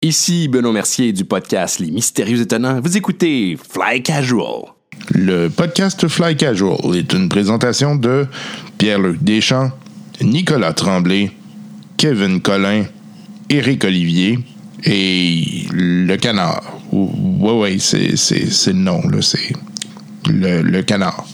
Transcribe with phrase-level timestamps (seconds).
[0.00, 2.80] Ici Benoît Mercier du podcast Les Mystérieux Étonnants.
[2.80, 4.66] Vous écoutez Fly Casual.
[5.10, 8.28] Le podcast Fly Casual est une présentation de
[8.78, 9.72] Pierre-Luc Deschamps,
[10.20, 11.32] Nicolas Tremblay,
[11.96, 12.84] Kevin Collin,
[13.50, 14.38] Éric Olivier
[14.84, 16.62] et Le Canard.
[16.92, 19.52] Oui, oui, c'est, le nom, c'est
[20.28, 21.26] le Canard.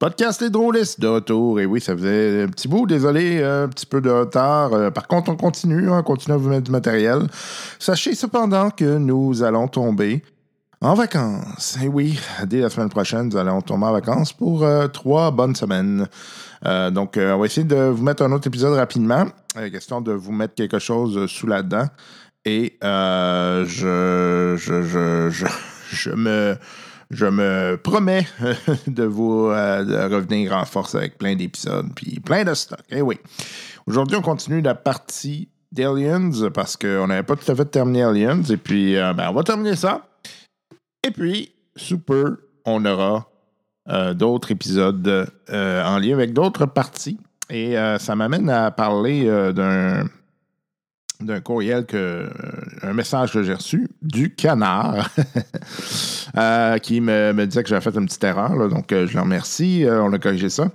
[0.00, 1.60] Podcast Les Drôlistes de retour.
[1.60, 4.72] Et oui, ça faisait un petit bout, désolé, un petit peu de retard.
[4.72, 7.26] Euh, par contre, on continue, hein, on continue à vous mettre du matériel.
[7.78, 10.22] Sachez cependant que nous allons tomber
[10.80, 11.76] en vacances.
[11.84, 15.54] Et oui, dès la semaine prochaine, nous allons tomber en vacances pour euh, trois bonnes
[15.54, 16.06] semaines.
[16.64, 19.26] Euh, donc, on va essayer de vous mettre un autre épisode rapidement.
[19.70, 21.84] question de vous mettre quelque chose sous la dent.
[22.46, 25.46] Et je, je, je, je,
[25.92, 26.56] je me
[27.10, 28.26] je me promets
[28.86, 32.78] de vous euh, revenir en force avec plein d'épisodes puis plein de stocks.
[32.90, 33.18] Eh oui.
[33.86, 38.42] Aujourd'hui, on continue la partie d'Aliens parce qu'on n'avait pas tout à fait terminé Aliens.
[38.44, 40.06] Et puis, euh, ben, on va terminer ça.
[41.04, 42.26] Et puis, super,
[42.64, 43.26] on aura
[43.88, 47.18] euh, d'autres épisodes en lien avec d'autres parties.
[47.48, 50.04] Et ça m'amène à parler d'un
[51.20, 52.28] d'un courriel que euh,
[52.82, 55.10] un message que j'ai reçu du canard
[56.36, 58.68] euh, qui me, disait que j'avais fait une petite erreur.
[58.68, 59.84] donc, euh, je le remercie.
[59.88, 60.70] on a corrigé ça.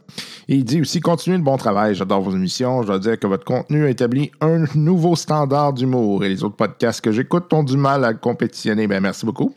[0.47, 1.95] Et il dit aussi continuez le bon travail.
[1.95, 2.81] J'adore vos émissions.
[2.83, 6.23] Je dois dire que votre contenu a établi un nouveau standard d'humour.
[6.23, 8.87] Et les autres podcasts que j'écoute ont du mal à compétitionner.
[8.87, 9.53] Ben, merci beaucoup.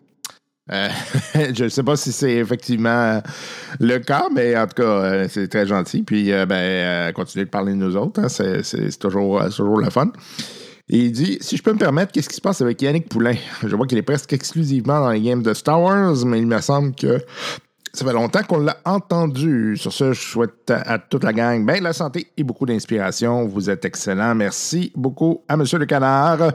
[0.70, 3.23] je ne sais pas si c'est effectivement
[3.80, 6.02] le cas, mais en tout cas, c'est très gentil.
[6.02, 8.20] Puis, ben, continuez de parler de nous autres.
[8.20, 8.28] Hein.
[8.28, 10.12] c'est toujours, toujours le fun.
[10.91, 13.34] Et il dit Si je peux me permettre, qu'est-ce qui se passe avec Yannick Poulain?
[13.67, 16.61] Je vois qu'il est presque exclusivement dans les games de Star Wars, mais il me
[16.61, 17.20] semble que
[17.92, 19.77] ça fait longtemps qu'on l'a entendu.
[19.77, 23.47] Sur ce, je souhaite à toute la gang bien de la santé et beaucoup d'inspiration.
[23.47, 24.34] Vous êtes excellent.
[24.34, 25.64] Merci beaucoup à M.
[25.72, 26.53] Le Canard.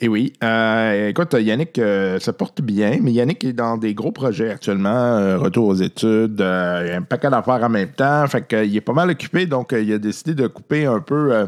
[0.00, 4.10] Et oui, euh, écoute, Yannick euh, se porte bien, mais Yannick est dans des gros
[4.10, 8.46] projets actuellement, euh, retour aux études, il a un paquet d'affaires en même temps, fait
[8.48, 11.46] qu'il est pas mal occupé, donc il a décidé de couper un peu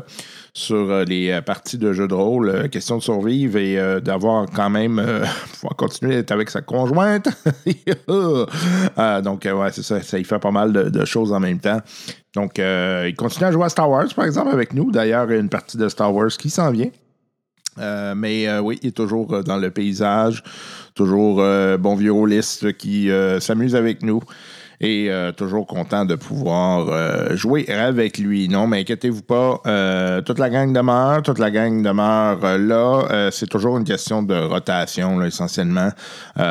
[0.57, 4.97] sur les parties de jeux de rôle, question de survivre et d'avoir quand même
[5.53, 7.29] pouvoir continuer d'être avec sa conjointe.
[8.07, 11.81] donc ouais, c'est ça, ça fait pas mal de, choses en même temps.
[12.37, 14.93] Donc, il continue à jouer à Star Wars, par exemple, avec nous.
[14.93, 16.91] D'ailleurs, une partie de Star Wars qui s'en vient.
[17.79, 20.43] Euh, mais euh, oui, il est toujours euh, dans le paysage,
[20.95, 21.37] toujours
[21.79, 23.11] bon vieux rôliste qui
[23.41, 24.21] s'amuse avec nous
[24.81, 28.49] et euh, toujours content de pouvoir euh, jouer avec lui.
[28.49, 33.31] Non, mais inquiétez-vous pas, euh, toute la gang demeure, toute la gang demeure là.
[33.31, 35.91] c'est toujours une question de rotation, essentiellement.
[36.37, 36.43] il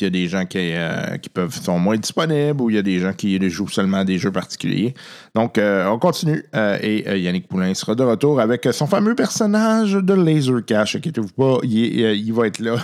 [0.00, 0.72] y a des gens qui,
[1.22, 4.18] qui peuvent sont moins disponibles ou il y a des gens qui jouent seulement des
[4.18, 4.94] jeux particuliers.
[5.34, 10.64] Donc, on continue et Yannick Poulain sera de retour avec son fameux personnage de Laser
[10.64, 10.96] Cash.
[10.96, 12.76] Inquiétez-vous pas, il, va être là.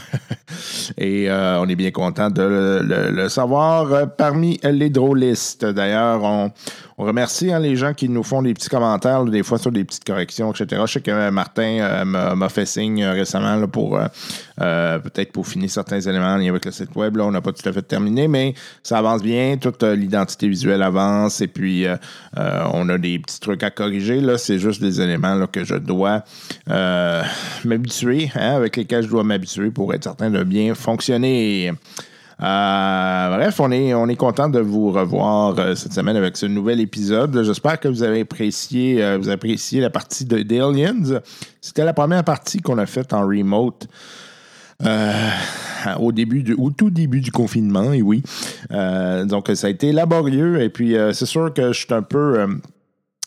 [0.98, 5.64] et on est bien content de le, le savoir parmi les drôlistes.
[5.66, 6.50] D'ailleurs, on,
[6.96, 10.04] remercie hein, les gens qui nous font des petits commentaires, des fois sur des petites
[10.04, 10.82] corrections, etc.
[10.86, 13.98] Je sais que euh, Martin euh, m'a fait signe euh, récemment pour
[14.58, 17.16] peut-être pour finir certains éléments avec le site web.
[17.16, 19.56] Là, on n'a pas tout à fait terminé, mais ça avance bien.
[19.58, 21.86] Toute l'identité visuelle avance et puis
[22.36, 24.20] on a des petits trucs à corriger.
[24.20, 26.24] Là, c'est juste des éléments que je dois
[27.64, 31.72] m'habituer, hein, avec lesquels je dois m'habituer pour être certain de bien fonctionner.
[32.42, 36.46] Euh, bref, on est, on est content de vous revoir euh, cette semaine avec ce
[36.46, 37.42] nouvel épisode.
[37.42, 39.18] J'espère que vous avez apprécié, euh,
[39.74, 41.20] la partie de Aliens.
[41.60, 43.88] C'était la première partie qu'on a faite en remote.
[45.98, 48.22] au début du, au tout début du confinement, et oui.
[48.70, 50.62] donc, ça a été laborieux.
[50.62, 52.46] Et puis, c'est sûr que je suis un peu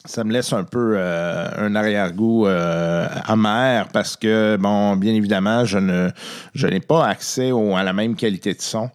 [0.06, 5.64] ça me laisse un peu euh, un arrière-goût euh, amer parce que, bon, bien évidemment,
[5.66, 6.10] je ne
[6.54, 8.90] je n'ai pas accès à la même qualité de son.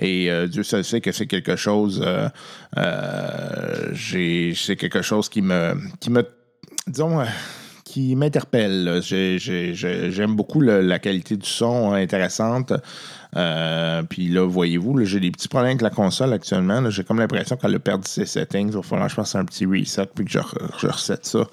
[0.00, 2.04] Et euh, Dieu seul sait que c'est quelque chose,
[3.92, 6.24] j'ai, c'est quelque chose qui me, qui me,
[6.86, 7.24] disons,
[7.84, 9.00] qui m'interpelle.
[9.02, 12.72] j'aime beaucoup la qualité du son intéressante.
[13.34, 16.88] Euh, puis là, voyez-vous, j'ai des petits problèmes avec la console actuellement.
[16.90, 18.68] J'ai comme l'impression qu'elle a perdu ses settings.
[18.68, 20.38] Il va falloir, je pense, un petit reset, puis que je,
[20.78, 21.46] je reset ça.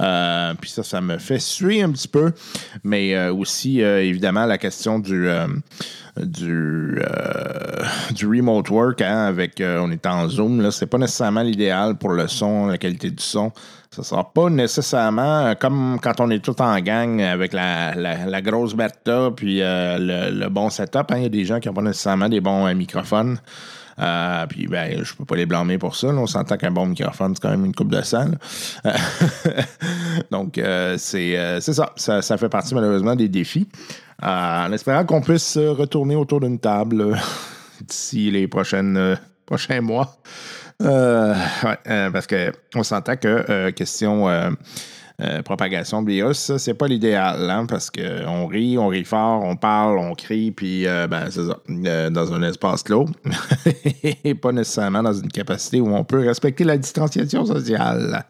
[0.00, 2.32] Euh, puis ça, ça me fait suer un petit peu.
[2.82, 5.28] Mais euh, aussi, évidemment, la question du
[6.16, 6.98] du,
[8.10, 12.10] du remote work hein, avec on est en Zoom, là, c'est pas nécessairement l'idéal pour
[12.10, 13.52] le son, la qualité du son.
[13.90, 18.74] Ça sera pas nécessairement comme quand on est tout en gang avec la, la, grosse
[18.74, 21.10] bêta puis le, le, bon setup.
[21.10, 21.16] Hein.
[21.16, 23.38] Il y a des gens qui n'ont pas nécessairement des bons euh, microphones.
[24.00, 26.08] Euh, puis, ben, je peux pas les blâmer pour ça.
[26.08, 28.30] On s'entend qu'un bon microphone, c'est quand même une coupe de sang.
[28.86, 28.92] Euh,
[30.30, 31.92] Donc, euh, c'est euh, ça.
[31.96, 32.36] ça.
[32.36, 33.66] fait partie, malheureusement, des défis.
[34.22, 37.14] Euh, en espérant qu'on puisse euh, retourner autour d'une table euh,
[37.80, 40.16] d'ici les prochaines, euh, prochains mois.
[40.82, 41.34] Euh,
[41.64, 44.26] ouais, euh, parce qu'on s'entend que euh, question
[45.44, 49.98] propagation de virus, c'est pas l'idéal, hein, parce qu'on rit, on rit fort, on parle,
[49.98, 51.58] on crie, puis ben, c'est ça,
[52.10, 53.06] dans un espace clos,
[54.24, 58.24] et pas nécessairement dans une capacité où on peut respecter la distanciation sociale.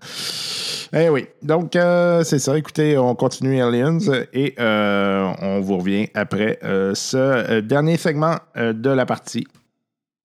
[0.93, 2.56] Eh oui, donc euh, c'est ça.
[2.56, 3.99] Écoutez, on continue Aliens
[4.33, 9.47] et euh, on vous revient après euh, ce dernier segment de la partie.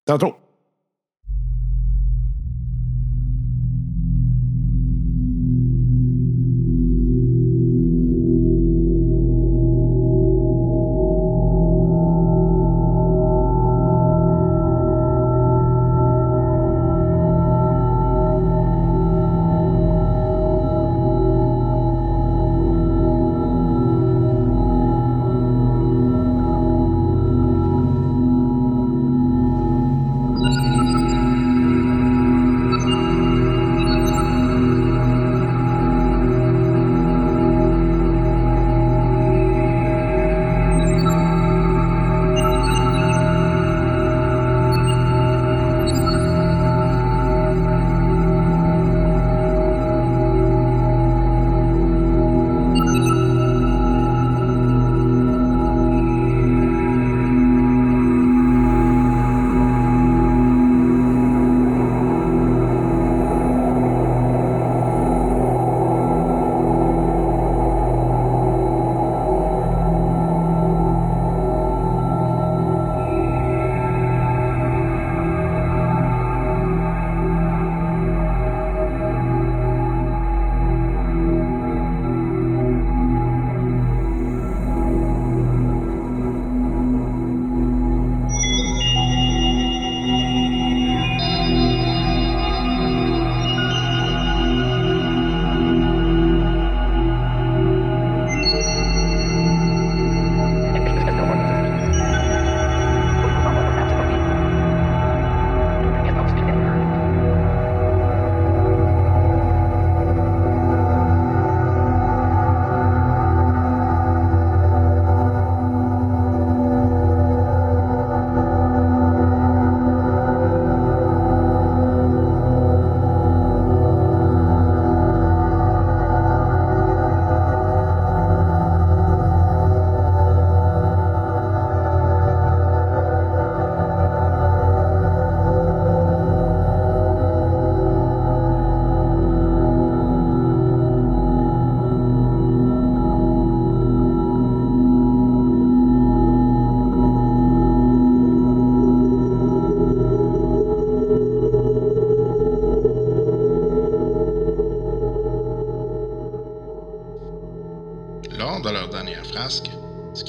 [0.05, 0.37] Tantôt.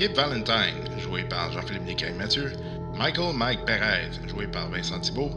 [0.03, 2.51] Skip Valentine, joué par Jean-Philippe Descailles-Mathieu,
[2.93, 5.31] Michael Mike Perez, joué par Vincent Thibault,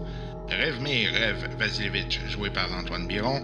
[0.50, 3.42] Revmir Rev Vasilevich, joué par Antoine Biron,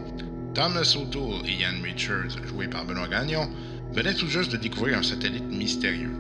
[0.53, 3.49] Thomas O'Toole et Ian Richards, joué par Benoît Gagnon,
[3.93, 6.11] venaient tout juste de découvrir un satellite mystérieux.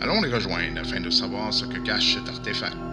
[0.00, 2.83] Allons les rejoindre afin de savoir ce que cache cet artefact.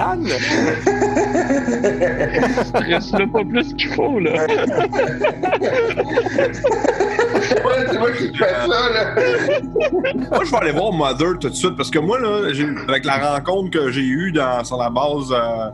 [0.00, 0.26] Yann?
[2.64, 4.46] Stresse-le pas plus qu'il faut, là.
[7.48, 9.14] C'est moi qui fais ça, là.
[10.30, 13.04] Moi, je vais aller voir Mother tout de suite parce que moi, là, j'ai- avec
[13.04, 15.70] la rencontre que j'ai eue dans, sur la base euh,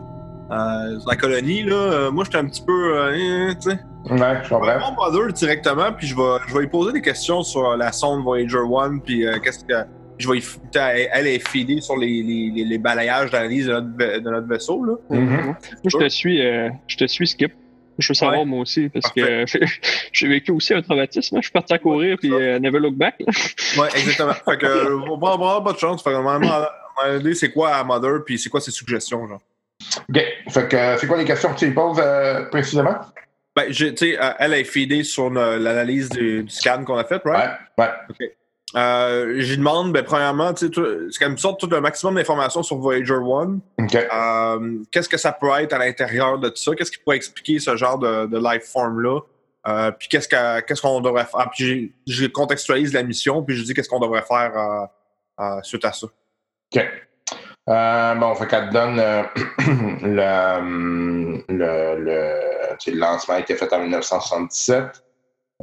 [0.52, 2.96] euh, sur la colonie, là, euh, moi, j'étais un petit peu.
[2.98, 3.78] euh, tu sais.
[4.08, 4.60] Ouais, je Je vais comprends.
[4.66, 7.90] répondre à Mother directement, puis je vais, je vais lui poser des questions sur la
[7.92, 9.74] sonde Voyager 1, puis euh, qu'est-ce que.
[10.18, 10.38] Je vais
[10.74, 14.30] elle, elle est feedée sur les, les, les, les balayages d'analyse de notre, va- de
[14.30, 14.84] notre vaisseau.
[14.84, 14.94] Là.
[15.10, 15.44] Mhm.
[15.46, 17.52] Moi, je te suis, euh, je te suis, Skip.
[17.98, 18.44] Je veux savoir, Ouais.
[18.44, 19.44] moi aussi, parce que
[20.12, 21.36] j'ai vécu aussi un traumatisme.
[21.36, 21.40] hein.
[21.40, 23.14] Je suis parti à courir, puis euh, never look back.
[23.78, 24.32] Ouais, exactement.
[24.34, 26.02] fait que, on va avoir pas de chance.
[26.02, 26.66] Fait que, normalement,
[27.34, 29.40] c'est quoi à Mother, puis c'est quoi ses suggestions, genre?
[30.10, 30.22] OK.
[30.50, 32.96] Fait que, euh, c'est quoi les questions que tu lui poses euh, précisément?
[33.54, 37.22] Ben, tu sais, euh, elle est feedée sur l'analyse du, du scan qu'on a fait,
[37.24, 37.52] right?
[37.78, 37.84] Ouais,
[38.20, 38.36] ouais.
[38.74, 43.14] Euh, J'y demande, ben, premièrement, tu quand même sorte tout le maximum d'informations sur Voyager
[43.14, 43.58] 1.
[43.84, 43.94] OK.
[43.94, 46.74] Euh, Qu'est-ce que ça peut être à l'intérieur de tout ça?
[46.74, 49.20] Qu'est-ce qui pourrait expliquer ce genre de, de life form-là?
[49.68, 51.48] Euh, puis qu'est-ce que- qu'est-ce qu'on devrait faire?
[51.54, 51.64] Puis
[52.06, 54.52] j'ai- je contextualise la mission, puis je dis qu'est-ce qu'on devrait faire
[55.40, 56.06] euh, suite à ça.
[56.74, 56.84] OK.
[57.68, 58.96] Bon, fait qu'elle te donne
[60.02, 62.40] le, hum, le, le,
[62.92, 65.02] le lancement a été fait en 1977.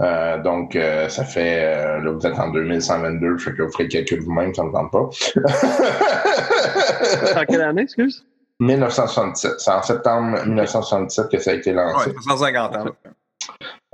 [0.01, 3.83] Euh, donc, euh, ça fait, euh, là, vous êtes en 2122, fait que vous ferez
[3.83, 5.09] le calcul vous-même, ça ne me tente pas.
[7.39, 8.25] En quelle année, excuse?
[8.59, 9.59] 1977.
[9.59, 12.09] C'est en septembre 1977 que ça a été lancé.
[12.09, 12.85] Ouais, 150 ans.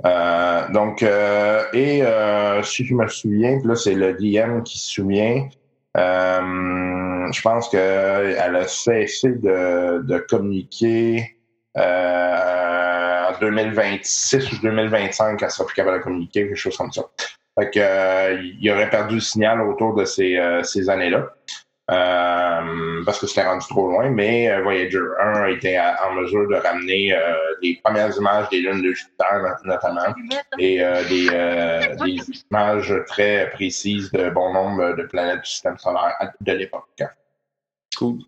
[0.06, 4.78] Euh, donc, euh, et euh, si je me souviens, puis là, c'est le DM qui
[4.78, 5.48] se souvient.
[5.96, 11.36] euh, je pense qu'elle a cessé de, de communiquer
[11.76, 11.80] euh,
[13.40, 17.02] 2026 ou 2025, elle sera plus capable de communiquer, quelque chose comme ça.
[17.58, 21.26] Fait que, euh, il aurait perdu le signal autour de ces, euh, ces années-là.
[21.90, 26.14] Euh, parce que c'était rendu trop loin, mais euh, Voyager 1 a été à- en
[26.14, 30.14] mesure de ramener euh, les premières images des lunes de Jupiter, no- notamment,
[30.58, 32.18] et euh, des, euh, des
[32.48, 37.02] images très précises de bon nombre de planètes du système solaire de l'époque.
[37.98, 38.18] Cool.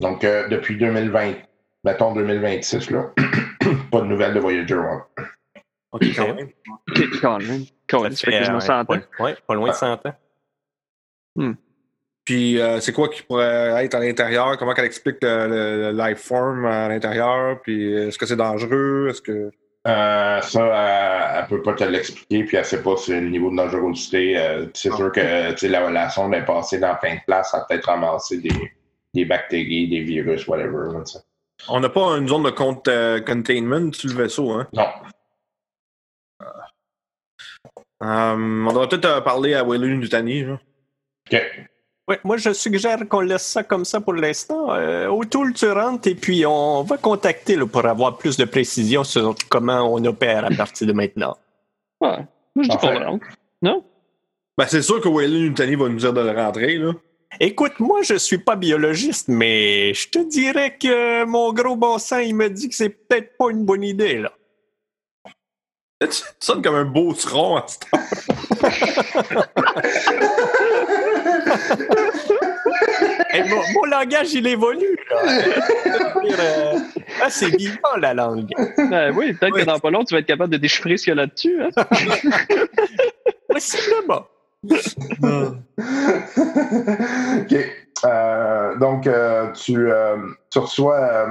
[0.00, 1.34] Donc, euh, depuis 2020,
[1.86, 3.12] mettons 2026, là,
[3.90, 5.04] pas de nouvelles de Voyager 1.
[5.92, 6.48] OK, quand même.
[6.90, 7.64] Ok, quand même.
[7.88, 8.84] Quand même, ça fait quasiment 100 ans.
[8.90, 10.14] ouais, ouais, pas loin de 100 ans.
[12.24, 14.56] Puis euh, c'est quoi qui pourrait être à l'intérieur?
[14.58, 17.60] Comment qu'elle explique le, le- le life form à l'intérieur?
[17.62, 19.06] Puis est-ce que c'est dangereux?
[19.10, 19.50] Est-ce que.
[19.86, 23.52] Euh, ça, elle, elle peut pas te l'expliquer, puis elle sait pas c'est le niveau
[23.52, 24.36] de dangerosité.
[24.36, 27.52] Euh, c'est sûr que tu sais, la, la sonde est passée dans plein de places,
[27.52, 28.72] ça a peut-être ramassé des,
[29.14, 30.88] des bactéries, des virus, whatever.
[31.68, 34.68] On n'a pas une zone de compte, euh, containment sur le vaisseau, hein?
[34.72, 34.86] Non.
[38.02, 40.44] Euh, on devrait peut-être euh, parler à Waylon Nutani.
[40.44, 41.42] OK.
[42.08, 44.72] Ouais, moi, je suggère qu'on laisse ça comme ça pour l'instant.
[44.74, 49.02] Euh, O'Toole, tu rentres et puis on va contacter là, pour avoir plus de précision
[49.02, 51.36] sur comment on opère à partir de maintenant.
[52.00, 52.24] Ouais.
[52.54, 53.26] Moi, je dis qu'on rentre.
[53.60, 53.82] Non?
[54.56, 56.92] Ben, c'est sûr que Waylon Nutani va nous dire de rentrer, là.
[57.40, 62.18] Écoute, moi, je suis pas biologiste, mais je te dirais que mon gros bon sang,
[62.18, 64.32] il me dit que c'est peut-être pas une bonne idée, là.
[66.00, 66.08] Tu
[66.40, 67.98] sonnes comme un beau tronc à ce temps.
[73.30, 76.78] Hey, mon, mon langage, il évolue, euh,
[77.22, 78.50] ah, c'est vivant, la langue.
[78.78, 81.10] Ben oui, peut-être que dans pas long, tu vas être capable de déchiffrer ce qu'il
[81.10, 81.62] y a là-dessus.
[81.62, 81.70] Hein?
[83.48, 84.26] Possiblement.
[87.40, 87.54] OK.
[88.04, 90.16] Euh, donc, euh, tu, euh,
[90.52, 91.26] tu reçois,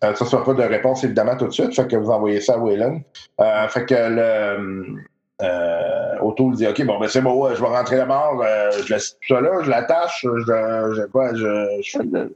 [0.00, 2.58] tu reçois pas de réponse évidemment tout de suite, fait que vous envoyez ça à
[2.58, 3.00] Waylon.
[3.40, 4.96] Euh, fait que le
[5.42, 8.92] euh, O'Toole dit OK, bon, ben c'est bon, ouais, je vais rentrer d'abord, euh, je
[8.92, 12.28] laisse tout ça là, je l'attache, je, je, quoi, je, je fais-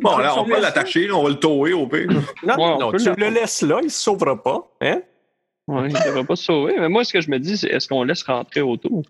[0.00, 2.06] Bon, là, on peut l'attacher, on va le tower au pire.
[2.08, 4.66] Non, Ouais, on non, tu le- laisses là, il se sauvera pas.
[4.80, 5.02] Hein?
[5.66, 6.76] Ouais, il ne devrait pas se sauver.
[6.78, 9.02] Mais moi, ce que je me dis, c'est est-ce qu'on laisse rentrer autour?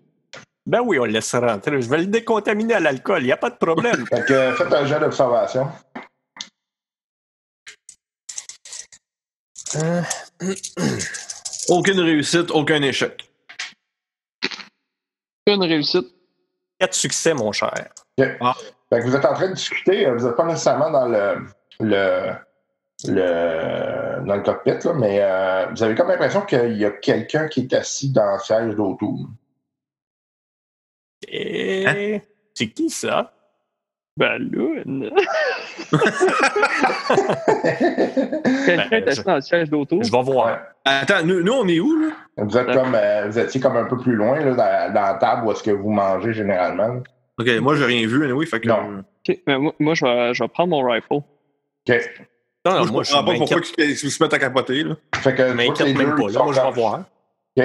[0.65, 1.81] Ben oui, on le laisse rentrer.
[1.81, 4.05] Je vais le décontaminer à l'alcool, il n'y a pas de problème.
[4.09, 5.67] Fait que euh, faites un jet d'observation.
[11.69, 13.29] Aucune réussite, aucun échec.
[15.45, 16.07] Une réussite.
[16.79, 17.73] Quatre succès, mon cher.
[18.17, 18.37] Fait
[19.01, 21.45] que vous êtes en train de discuter, euh, vous n'êtes pas nécessairement dans le,
[21.79, 22.33] le,
[23.07, 27.47] le, dans le cockpit, là, mais euh, vous avez comme l'impression qu'il y a quelqu'un
[27.47, 29.27] qui est assis dans le siège d'autour.
[31.69, 32.21] Et...
[32.53, 33.33] C'est qui ça?
[34.17, 35.09] Ben là, une-
[38.65, 40.01] quelqu'un est assis dans le siège d'auto.
[40.03, 40.59] Je vais voir.
[40.83, 42.07] Attends, nous, nous, on est où, là?
[42.37, 45.13] Vous êtes comme euh, vous étiez comme un peu plus loin là, dans, dans la
[45.13, 47.01] table où est-ce que vous mangez généralement.
[47.39, 48.67] Ok, moi, j'ai rien vu, anyway, fait que.
[48.67, 49.03] Non.
[49.27, 51.13] Ok, mais moi, moi, je, vais, je vais prendre mon rifle.
[51.13, 51.23] OK.
[52.65, 54.95] Non, non, Moi, moi, je comprends pas pourquoi ils se mettent à capoter, là.
[55.15, 56.29] Fait que les même deux, pas.
[56.29, 56.99] Là, moi, je vais voir.
[57.57, 57.63] OK.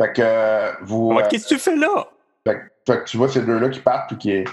[0.00, 1.08] Fait que euh, vous.
[1.12, 2.08] Ouais, euh, Qu'est-ce que tu fais là?
[2.52, 4.44] Fait, que- tu vois ces deux-là qui partent, puis qui est.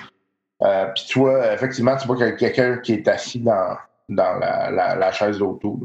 [0.61, 3.77] Euh, puis toi, effectivement, tu vois qu'il y a quelqu'un qui est assis dans,
[4.09, 5.79] dans la, la, la chaise d'auto.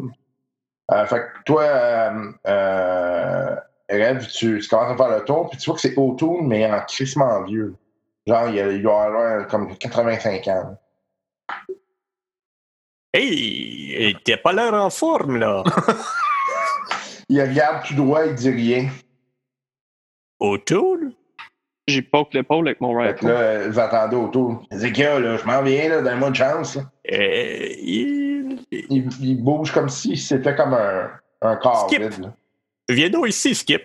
[0.92, 3.56] Euh, fait que toi, euh, euh,
[3.90, 6.70] Rev, tu, tu commences à faire le tour, puis tu vois que c'est O'Toole, mais
[6.72, 7.74] en crissement vieux.
[8.26, 10.76] Genre, il, a- il doit avoir comme 85 ans.
[13.12, 15.64] Hey, t'es pas l'air en forme, là.
[17.28, 18.88] Il regarde tout droit, il dit rien.
[20.40, 21.12] O'Toole?
[21.90, 23.28] J'y poke l'épaule avec mon Fait que rifle.
[23.28, 24.66] là, vous attendez autour.
[24.70, 26.76] Ezekiel, là, je m'en viens, là, donne-moi une chance.
[26.76, 26.82] là.
[27.12, 28.58] Euh, il...
[28.72, 31.10] Il, il bouge comme si c'était comme un,
[31.42, 32.00] un corps Skip.
[32.02, 32.20] vide.
[32.22, 32.34] là.
[32.88, 33.82] Viens donc ici, Skip.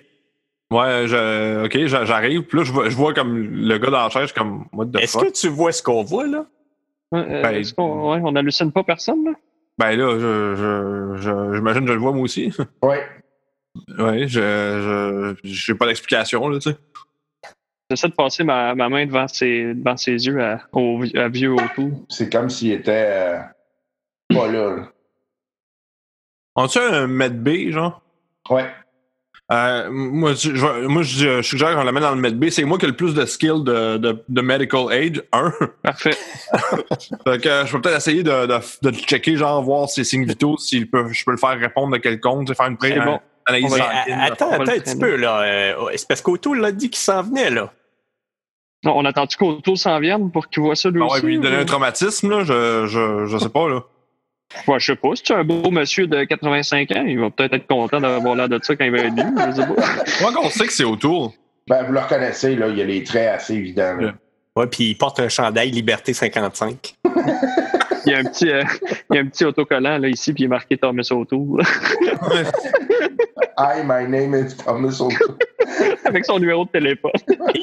[0.71, 2.41] Ouais, je, ok, j'a- j'arrive.
[2.43, 4.65] Puis là, je vois, je vois comme le gars dans la chaise, je suis comme,
[4.73, 6.45] what the Est-ce que tu vois ce qu'on voit, là?
[7.13, 9.31] Euh, Ben, est-ce qu'on ouais, on hallucine pas personne, là?
[9.77, 12.51] Ben là, je, je, je- j'imagine que je le vois moi aussi.
[12.81, 13.03] Ouais.
[13.99, 16.77] ouais, je, je, j'ai pas d'explication, là, tu sais.
[17.89, 21.53] J'essaie de passer ma, ma main devant ses, devant ses yeux à, au, à vieux
[21.53, 21.91] autour.
[22.09, 23.39] C'est comme s'il était euh,
[24.29, 24.89] pas là, là.
[26.55, 28.01] On-tu un med B, genre?
[28.49, 28.65] Ouais.
[29.51, 32.49] Euh, moi, je, je- moi, je, je suggère qu'on l'amène dans le med B.
[32.49, 35.53] C'est moi qui ai le plus de skill de, de, de medical aid, un.
[35.83, 36.15] Parfait.
[37.23, 40.03] Fait que euh, je peux peut-être essayer de, de, de le checker, genre, voir ses
[40.03, 42.77] signes vitaux, s'il peut, je peux le faire répondre de quelconque, tu sais, faire une
[42.77, 43.19] pré bon.
[43.45, 43.83] Analyse On va-
[44.23, 45.41] attends, on va attends un petit peu, là.
[45.41, 47.71] Euh, c'est parce qu'Auto l'a dit qu'il s'en venait, là.
[48.83, 51.21] Non, on attend-tu qu'Auto s'en vienne pour qu'il voit ça lui Ah ouais, aussi?
[51.21, 53.83] puis lui donner ou- un traumatisme, là, je, je, je sais pas, là.
[54.67, 55.09] Ouais, je sais pas.
[55.15, 58.35] Si tu es un beau monsieur de 85 ans, il va peut-être être content d'avoir
[58.35, 59.25] l'air de ça quand il va être vieux.
[59.47, 59.83] Je sais pas.
[60.21, 61.33] Moi, qu'on sait que c'est autour.
[61.67, 63.95] Ben, vous le reconnaissez, là, il y a les traits assez évidents.
[63.95, 64.07] là.
[64.07, 64.13] Ouais.
[64.57, 66.93] Ouais, puis il porte un chandail Liberté 55.
[68.05, 68.63] Il y a un petit, euh,
[69.09, 71.57] il y a un petit autocollant là, ici, puis il est marqué Thomas Auto
[73.57, 75.37] Hi, my name is Thomas O'Toole.
[76.05, 77.11] avec son numéro de téléphone.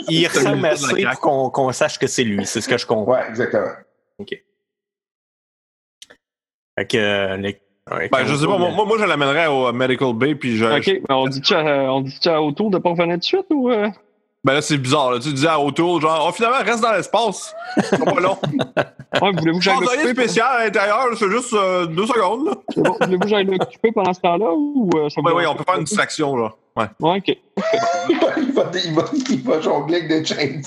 [0.08, 3.12] Il ressemble assez pour qu'on qu'on sache que c'est lui, c'est ce que je comprends.
[3.14, 3.66] Ouais, exactement.
[6.78, 9.66] Fait que, euh, les- ouais, Ben, je sais pas, moi, moi, moi, je l'amènerais au
[9.66, 10.64] euh, Medical Bay, puis je.
[10.64, 13.70] OK, ben, on dit-tu à, on dit à Auto de pas revenir de suite ou.
[13.70, 13.88] euh?
[14.44, 15.20] Ben là, c'est bizarre, là.
[15.20, 17.54] Tu disais à autour, genre, oh, finalement, reste dans l'espace.
[17.80, 18.37] C'est pas long.
[19.20, 20.11] Ouais, voulez-vous que j'aille l'occuper?
[20.11, 22.52] spécial à l'intérieur, c'est juste euh, deux secondes, là.
[22.75, 22.96] C'est bon.
[23.00, 25.78] Voulez-vous que j'aille l'occuper pendant ce temps-là ou euh, ça Ouais, dérange on peut faire
[25.78, 26.50] une distraction, là.
[26.75, 26.87] Ouais.
[26.99, 27.38] Ouais, OK.
[28.08, 30.61] il, va, il, va, il, va, il va jongler avec des chains.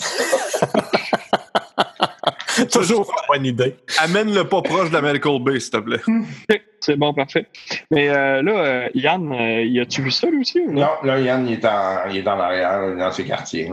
[2.72, 3.76] Toujours une bonne idée.
[4.00, 6.02] Amène-le pas proche de la Medical Bay, s'il te plaît.
[6.80, 7.48] C'est bon, parfait.
[7.92, 10.60] Mais euh, là, euh, Yann, euh, y a-tu vu ça lui aussi?
[10.60, 10.82] Ou non?
[10.82, 13.72] Non, là, Yann, il est en, il est en arrière, il est dans ses quartiers.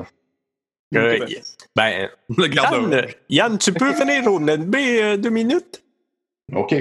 [0.95, 1.29] Euh, ben.
[1.77, 5.83] ben, Le garde Yann, Yann, tu peux venir au euh, deux minutes?
[6.55, 6.75] OK.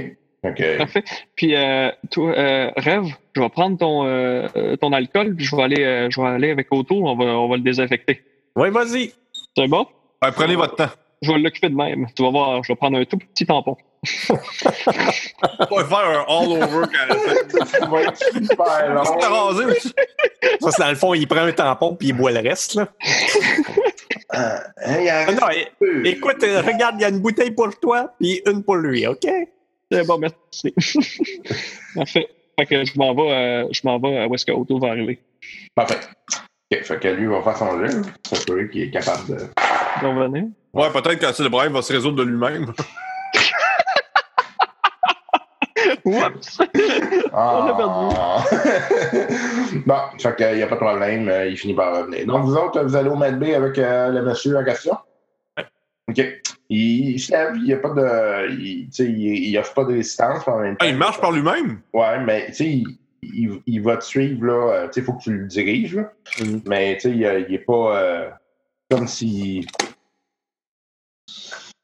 [0.43, 0.77] OK.
[0.77, 1.03] Parfait.
[1.35, 5.63] Puis, euh, toi, euh, Rêve, je vais prendre ton, euh, ton alcool, puis je vais
[5.63, 8.23] aller, euh, je vais aller avec Auto, on va, on va le désinfecter.
[8.55, 9.13] Oui, vas-y.
[9.55, 9.85] C'est bon?
[10.23, 10.89] Ouais, prenez votre temps.
[11.21, 12.07] Je vais l'occuper de même.
[12.15, 13.77] Tu vas voir, je vais prendre un tout petit tampon.
[15.69, 19.03] On va faire un all-over quand Ça va être super long.
[19.03, 22.87] Ça, c'est dans le fond, il prend un tampon puis il boit le reste, là.
[24.33, 25.47] Euh, hein, reste non,
[26.05, 29.27] écoute, euh, regarde, il y a une bouteille pour toi puis une pour lui, OK?
[29.91, 30.73] C'est bon, merci.
[31.95, 32.29] Parfait.
[32.57, 34.89] Fait que je m'en vais, euh, je m'en vais à où est-ce que Auto va
[34.89, 35.19] arriver.
[35.75, 35.99] Parfait.
[36.71, 38.01] OK, fait que lui, va faire son jeu.
[38.23, 39.47] C'est sûr qu'il est capable de.
[40.01, 40.45] Revenir.
[40.73, 42.73] Ouais, peut-être que le problème va se résoudre de lui-même.
[46.05, 46.59] Oups!
[47.33, 47.59] Ah.
[47.61, 47.73] On l'a
[49.85, 52.25] bon, fait qu'il n'y a pas de problème, euh, il finit par revenir.
[52.25, 54.97] Donc, vous autres, vous allez au Med B avec euh, le monsieur en question?
[56.09, 56.19] OK.
[56.69, 58.49] Il, il se lève, il n'y a pas de.
[58.51, 60.85] Il, tu sais, il, il offre pas de résistance en même temps.
[60.85, 61.81] Ah, il marche par lui-même?
[61.93, 62.87] Ouais, mais tu sais, il,
[63.23, 64.73] il, il va te suivre, là.
[64.73, 66.11] euh, Tu sais, il faut que tu le diriges, là.
[66.39, 66.61] Mhm.
[66.67, 67.97] Mais tu sais, il, il est pas.
[67.97, 68.29] euh,
[68.91, 69.65] comme si.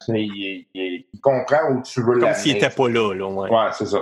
[0.08, 3.26] Il, il- il comprend où tu veux Comme s'il était pas là, là.
[3.26, 3.50] Ouais.
[3.50, 3.98] Ouais, c'est ça.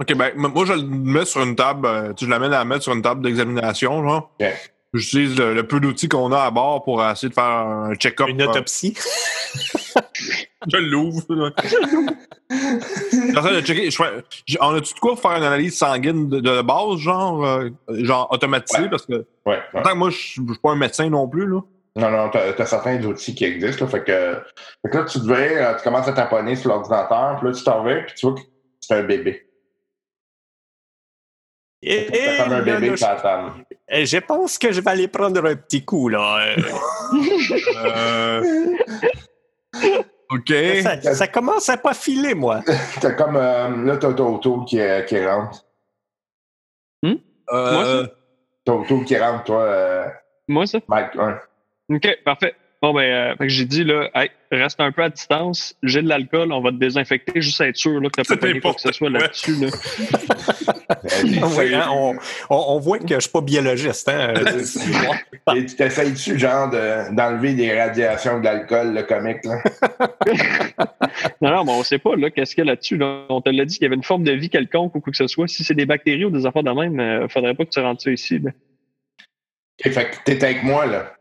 [0.00, 2.58] Ok, ben, moi, je le mets sur une table, euh, tu sais, je l'amène à
[2.58, 4.30] la mettre sur une table d'examination, genre.
[4.40, 4.74] Ok.
[4.94, 8.28] J'utilise le, le peu d'outils qu'on a à bord pour essayer de faire un check-up.
[8.28, 8.96] Une euh, autopsie.
[10.66, 11.22] Je l'ouvre.
[12.50, 13.90] de checker.
[13.90, 17.44] je fais- j'ai- on a-tu de quoi faire une analyse sanguine de, de base, genre,
[17.44, 18.82] euh, genre automatisée?
[18.84, 18.88] Ouais.
[18.90, 19.60] Parce que, Ouais.
[19.74, 19.82] ouais.
[19.82, 21.60] tant que moi, je suis je suis pas un médecin non plus, là.
[21.96, 23.84] Non, non, t'as as certains outils qui existent.
[23.84, 24.40] Là, fait, que,
[24.82, 27.64] fait que là, tu devais, euh, tu commences à tamponner sur l'ordinateur, puis là, tu
[27.64, 28.40] t'en vas, puis tu vois que
[28.80, 29.48] c'est un bébé.
[31.82, 33.64] Et, C'est comme un bébé la table.
[33.90, 36.54] Je, je pense que je vais aller prendre un petit coup, là.
[37.84, 38.76] Euh,
[40.30, 40.52] OK.
[40.82, 42.62] ça, ça commence à pas filer, moi.
[43.00, 45.64] T'as comme, euh, là, t'as Autour qui, euh, qui rentre.
[47.50, 48.06] Euh,
[48.64, 50.04] T'as Autour qui rentre, toi, euh,
[50.48, 50.80] Moi, ça?
[50.88, 51.14] Mike.
[51.14, 51.34] Ouais.
[51.96, 52.54] OK, parfait.
[52.82, 56.02] Bon, ben, euh, fait que j'ai dit, là, hey, reste un peu à distance, j'ai
[56.02, 58.80] de l'alcool, on va te désinfecter, juste être sûr là, que t'as pas quoi que
[58.80, 59.56] ce soit là-dessus.
[59.56, 59.68] Là.
[60.88, 62.14] Ouais, hein, on,
[62.50, 64.08] on- on voit que je suis pas biologiste.
[64.08, 64.34] Hein?
[64.36, 64.62] euh,
[65.56, 69.62] Et tu t'essayes-tu, genre, de- d'enlever des radiations de l'alcool, le comique, là?
[71.40, 72.96] Non, non, mais on sait pas, là, qu'est-ce qu'il y a là-dessus.
[72.96, 73.24] Là.
[73.28, 75.16] On te l'a dit qu'il y avait une forme de vie quelconque ou quoi que
[75.16, 75.46] ce soit.
[75.48, 78.02] Si c'est des bactéries ou des affaires de même, euh, faudrait pas que tu rentres
[78.02, 78.38] ça ici.
[78.38, 78.50] là.
[79.84, 81.12] Ok, fait que t'es avec moi, là.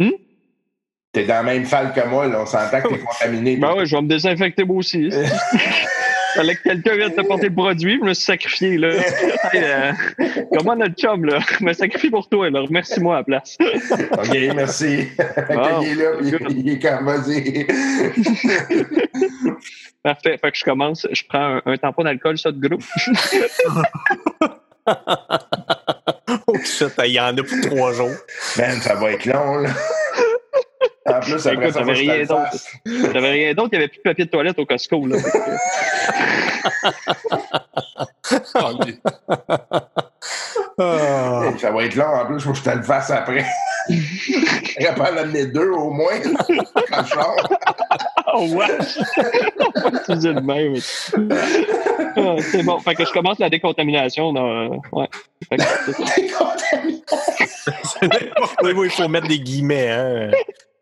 [0.00, 0.10] Hmm?
[1.12, 2.42] T'es dans la même salle que moi, là.
[2.42, 3.56] On s'entend que t'es contaminé.
[3.56, 5.10] Ben ouais, je vais me désinfecter moi aussi.
[6.34, 8.94] Fallait que quelqu'un vienne te porter le produit, je me suis sacrifié, là.
[9.52, 9.92] Hey, euh,
[10.56, 11.38] comment notre chum, là?
[11.58, 12.60] Je me sacrifie pour toi, là.
[12.60, 13.58] Remercie-moi à la place.
[13.60, 15.08] OK, merci.
[15.82, 17.66] Il est là, puis il est vas-y.
[20.02, 20.38] Parfait.
[20.38, 22.82] Fait que je commence, je prends un, un tampon d'alcool, ça, de groupe.
[26.46, 28.16] oh shit, il y en a pour trois jours.
[28.56, 29.70] Man, ça va être long, là.
[31.06, 32.50] En plus, après Écoute, ça, te rien d'autre.
[32.86, 35.16] J'avais rien d'autre, il n'y avait plus de papier de toilette au Costco, là.
[40.78, 41.42] Ah.
[41.44, 43.44] Hey, Ça va être long, en plus, faut que je te le fasse après.
[43.88, 46.18] Je vais pas l'amener deux, au moins,
[46.88, 47.36] quand je sors.
[48.34, 48.66] Oh, ouais!
[49.84, 50.76] On va utiliser le même.
[52.16, 52.78] Ah, c'est bon.
[52.80, 54.32] Fait que je commence la décontamination.
[54.32, 55.08] Dans, euh, ouais.
[55.48, 56.04] Fait que c'est ça.
[56.14, 57.02] T'es contaminé.
[58.62, 59.90] Oui, oui, il faut mettre des guillemets.
[59.90, 60.30] Hein?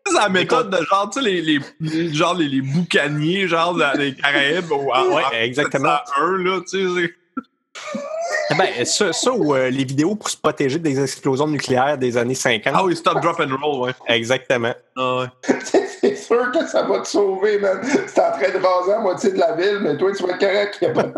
[0.07, 3.75] C'est la méthode de genre, tu sais, les, les, les- genre les, les boucaniers, genre
[3.97, 4.71] des Caraïbes.
[4.71, 5.97] Ou, en- Ouais, en exactement.
[6.07, 7.13] 701, là, tu sais.
[7.93, 12.17] c'est- Ben, ça, ça ou euh, les vidéos pour se protéger des explosions nucléaires des
[12.17, 12.73] années 50.
[12.75, 13.93] Ah oui, stop, drop and roll, ouais.
[14.07, 14.73] Exactement.
[14.97, 15.27] Ah ouais.
[16.01, 17.79] C'est sûr que ça va te sauver, man.
[17.83, 20.39] C'est en train de raser la moitié de la ville, mais toi, tu vas être
[20.39, 21.13] correct, il n'y a pas de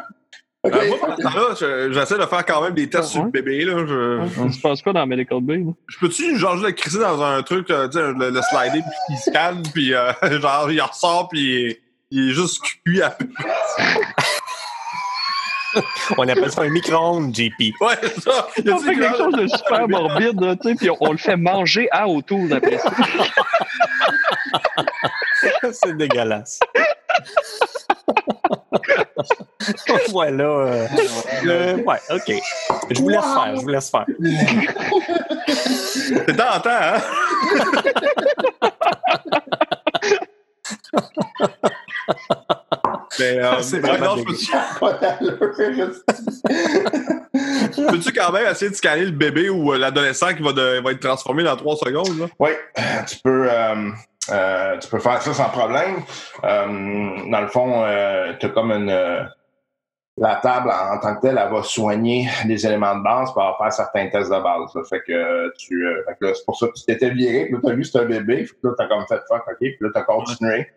[0.66, 3.64] Euh, moi, pendant ce j'essaie de faire quand même des tests sur le bébé.
[3.64, 3.86] Là.
[3.86, 5.56] Je, On se passe quoi dans Medical Bay?
[5.58, 5.72] là?
[5.88, 8.80] je peux-tu genre juste le crisser dans un truc, euh, tu sais, le, le slider,
[8.80, 12.60] puis il scanne, puis euh, genre il en ressort, puis il est, il est juste
[12.84, 13.16] cuit à
[16.18, 17.74] On appelle ça un micro-ondes, JP.
[17.80, 18.48] Ouais, c'est ça.
[18.58, 21.88] On fait quelque chose de super morbide, tu sais, puis on, on le fait manger
[21.92, 22.90] à autour d'après ça.
[25.72, 26.58] C'est dégueulasse.
[30.10, 30.44] voilà.
[30.44, 30.86] euh,
[31.46, 32.32] euh, ouais, OK.
[32.90, 34.06] Je vous laisse faire, je vous laisse faire.
[35.46, 37.00] C'est tentant, hein?
[43.18, 44.46] Mais, euh, C'est vraiment non, je peux-tu
[47.90, 50.92] peux-tu quand même essayer de scanner le bébé ou euh, l'adolescent qui va, de- va
[50.92, 52.18] être transformé dans trois secondes?
[52.18, 52.26] Là?
[52.38, 52.50] Oui,
[53.06, 53.48] tu peux,
[54.30, 56.02] euh, euh, tu peux faire ça sans problème.
[56.44, 57.84] Euh, dans le fond,
[58.38, 58.90] tu as comme une.
[58.90, 59.22] euh,
[60.16, 63.72] la table en tant que telle, elle va soigner les éléments de base pour faire
[63.72, 64.74] certains tests de base.
[64.74, 64.82] là.
[64.88, 65.86] Fait que euh, tu.
[65.86, 67.74] euh, fait que là, c'est pour ça que tu t'étais viré, puis là, tu as
[67.74, 69.98] vu c'est un bébé, puis là, tu as comme fait fuck, OK, puis là, tu
[69.98, 70.68] as continué.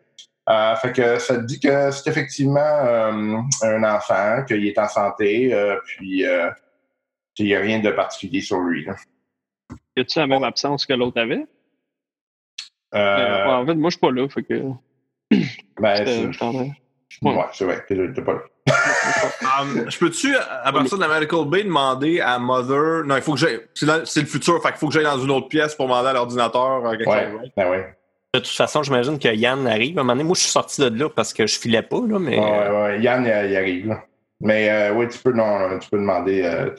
[0.50, 4.88] Euh, fait que ça te dit que c'est effectivement euh, un enfant, qu'il est en
[4.88, 6.50] santé, euh, puis euh,
[7.36, 8.86] qu'il n'y a rien de particulier sur lui.
[8.86, 8.94] là.
[9.98, 11.46] Y a-tu la même absence que l'autre avait?
[12.96, 14.54] Euh, Euh, ouais, en fait, moi, je suis pas là, fait que.
[15.32, 16.46] ben, euh, c'est-
[17.22, 17.84] Ouais, c'est vrai.
[17.88, 18.40] T'es pas là.
[19.62, 23.04] Um, je peux-tu, à partir de la Medical Bay, demander à Mother.
[23.06, 23.60] Non, il faut que j'aille.
[23.76, 26.14] C'est le futur, fait qu'il faut que j'aille dans une autre pièce pour demander à
[26.14, 27.40] l'ordinateur euh, quelque Ouais, chose.
[27.40, 27.54] right?
[27.56, 27.96] ben ouais.
[28.34, 29.98] De toute façon, j'imagine que Yann arrive.
[29.98, 32.00] À un moment donné, moi, je suis sorti de là parce que je filais pas,
[32.08, 32.40] là, mais.
[32.40, 33.02] Ouais, ouais, ouais.
[33.02, 33.88] Yann, il, il arrive.
[33.90, 34.04] là.
[34.42, 36.42] Mais euh, oui, tu peux, non, tu peux demander.
[36.44, 36.70] Euh,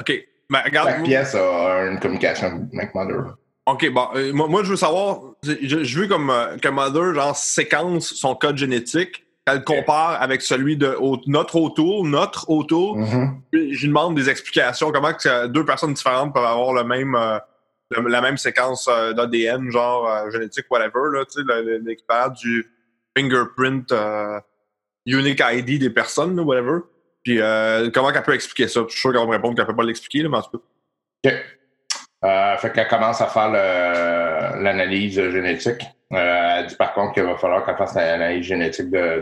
[0.00, 0.12] Ok.
[0.50, 0.88] Ben, regarde.
[0.88, 3.34] chaque pièce a une communication avec Mother.
[3.70, 4.08] Ok, bon.
[4.14, 5.20] euh, moi, moi, je veux savoir.
[5.42, 10.42] Je, je veux comme euh, que Mother, genre, séquence son code génétique, qu'elle compare avec
[10.42, 12.96] celui de au- notre autour, notre autour.
[12.96, 13.42] Mhm.
[13.52, 14.90] Puis Je lui demande des explications.
[14.92, 17.38] Comment que euh, deux personnes différentes peuvent avoir le même, euh,
[17.90, 22.70] le- la même séquence d'ADN, genre génétique, whatever, là, tu sais, le- le- l'équivalent du
[23.16, 23.92] fingerprint
[25.06, 26.80] unique ID des personnes, là, whatever.
[27.24, 28.82] Puis euh, comment qu'elle peut expliquer ça?
[28.86, 31.30] Je suis sûr qu'elle va me répondre qu'elle peut pas l'expliquer, mais en tout cas.
[31.30, 31.57] OK.
[32.24, 35.82] Euh, fait qu'elle commence à faire le- l'analyse génétique.
[36.12, 39.18] Euh, elle dit par contre qu'il va falloir qu'elle fasse l'analyse génétique là.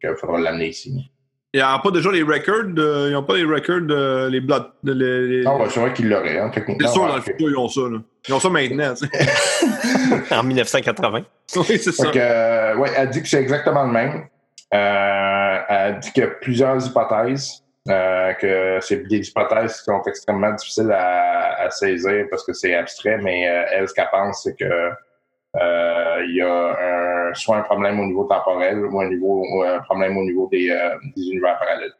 [0.00, 1.10] Qu'il faudra l'amener ici.
[1.52, 4.40] Il n'y a pas déjà les records, de- ils n'ont pas les records, de, les
[4.40, 4.64] blood.
[4.82, 6.88] de- les, les- Non, ben, c'est vrai qu'il l'aurait, hein, C'est techniquement.
[6.88, 7.80] sûr, ouais, dans le futur, ils ont ça.
[7.82, 7.98] Là.
[8.28, 8.94] Ils ont ça maintenant.
[10.30, 11.20] En 1980.
[11.56, 12.10] oui, c'est ça.
[12.14, 14.24] Euh, ouais, elle dit que c'est exactement le même.
[14.72, 20.02] Euh, elle dit qu'il y a plusieurs hypothèses, euh, que c'est des hypothèses qui sont
[20.06, 24.42] extrêmement difficiles à, à saisir parce que c'est abstrait, mais euh, elle, ce qu'elle pense,
[24.42, 29.08] c'est que euh, il y a un, soit un problème au niveau temporel ou un,
[29.08, 31.92] niveau, ou un problème au niveau des, euh, des univers parallèles.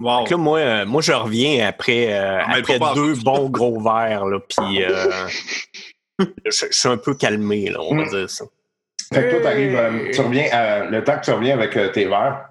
[0.00, 0.18] Wow.
[0.20, 3.48] Donc là, moi, euh, moi, je reviens après, euh, Ah, mais après pas deux bons
[3.48, 5.28] gros verres, là, puis euh,
[6.18, 8.08] je, je suis un peu calmé, là, on va Mm.
[8.08, 8.44] dire ça.
[9.12, 11.88] Fait que toi, t'arrives, euh, tu reviens, euh, le temps que tu reviens avec euh,
[11.88, 12.48] tes verres,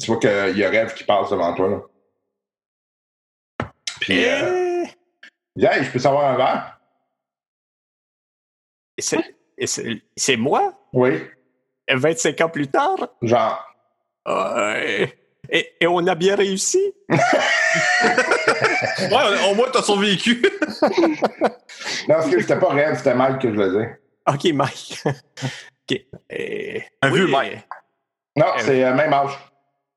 [0.00, 1.68] tu vois qu'il y a Rêve qui passe devant toi.
[1.68, 1.80] Là.
[4.00, 4.84] Puis, euh,
[5.60, 6.80] Et- Hey, je peux savoir un verre?
[8.96, 11.20] et c'est- et c'est c'est moi, Oui.
[11.90, 13.64] 25 ans plus tard, Genre,
[14.28, 15.06] euh,
[15.50, 16.92] et, et on a bien réussi?
[19.10, 20.42] Ouais, au moins, t'as survécu.
[20.82, 21.48] non,
[22.08, 24.00] parce que c'était pas Rêve, c'était Mike que je le disais.
[24.26, 25.02] OK, Mike.
[25.90, 26.00] OK.
[26.30, 27.58] Et- Un oui, vieux Mike.
[28.36, 29.38] Non, Euh, c'est euh, même âge.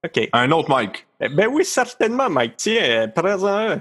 [0.06, 0.30] OK.
[0.34, 1.06] Un autre Mike.
[1.20, 2.56] Eh Ben oui, certainement, Mike.
[2.58, 3.80] Tiens, euh, présent.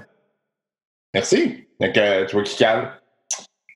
[1.13, 1.67] Merci.
[1.81, 3.01] Fait que euh, tu vois qu'il cale.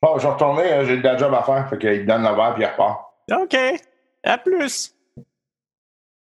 [0.02, 1.68] Bon, je vais retourner, euh, j'ai de la job à faire.
[1.70, 3.02] Fait qu'il donne le verre puis il repart.
[3.32, 3.58] OK.
[4.24, 4.96] À plus.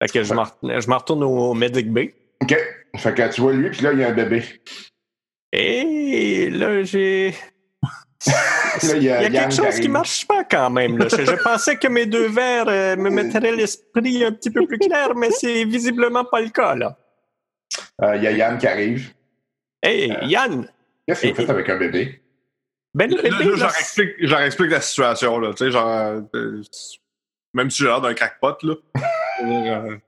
[0.00, 0.35] Fait que je
[0.88, 2.14] m'en retourne au Medic Bay.
[2.42, 2.57] OK.
[2.96, 4.44] Fait que tu vois lui, puis là, il y a un bébé.
[5.53, 7.35] Et là, j'ai.
[8.27, 10.99] Là, il y a, Il y a Yann quelque chose qui marche pas quand même.
[10.99, 11.07] Là.
[11.09, 14.79] Je, je pensais que mes deux verres euh, me mettraient l'esprit un petit peu plus
[14.79, 16.75] clair, mais c'est visiblement pas le cas.
[16.75, 16.97] là.
[18.03, 19.13] Euh, Il y a Yann qui arrive.
[19.83, 20.69] Hey, Euh, Yann!
[21.07, 22.21] Qu'est-ce que vous faites avec un bébé?
[22.95, 23.57] Ben le bébé, là,
[24.21, 25.51] je leur explique, la situation, là.
[25.53, 25.89] Tu sais, genre.
[26.35, 26.63] euh,
[27.53, 28.75] même si j'ai l'air d'un crackpot, là.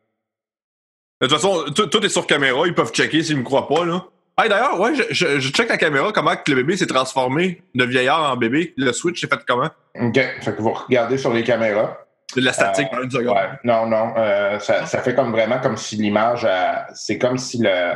[1.21, 3.85] De toute façon, tout, tout est sur caméra, ils peuvent checker s'ils me croient pas,
[3.85, 4.05] là.
[4.39, 7.63] Ah, d'ailleurs, ouais, je, je, je check la caméra, comment que le bébé s'est transformé
[7.75, 8.75] de vieillard en bébé.
[8.77, 9.71] Le switch s'est fait comment?
[9.99, 10.15] OK.
[10.15, 11.99] Fait que vous regardez sur les caméras.
[12.37, 13.35] De la statique Euh, une seconde.
[13.35, 13.49] Ouais.
[13.65, 14.13] Non, non.
[14.19, 16.45] euh, ça, ça fait comme vraiment comme si l'image.
[16.45, 17.95] a- C'est comme si le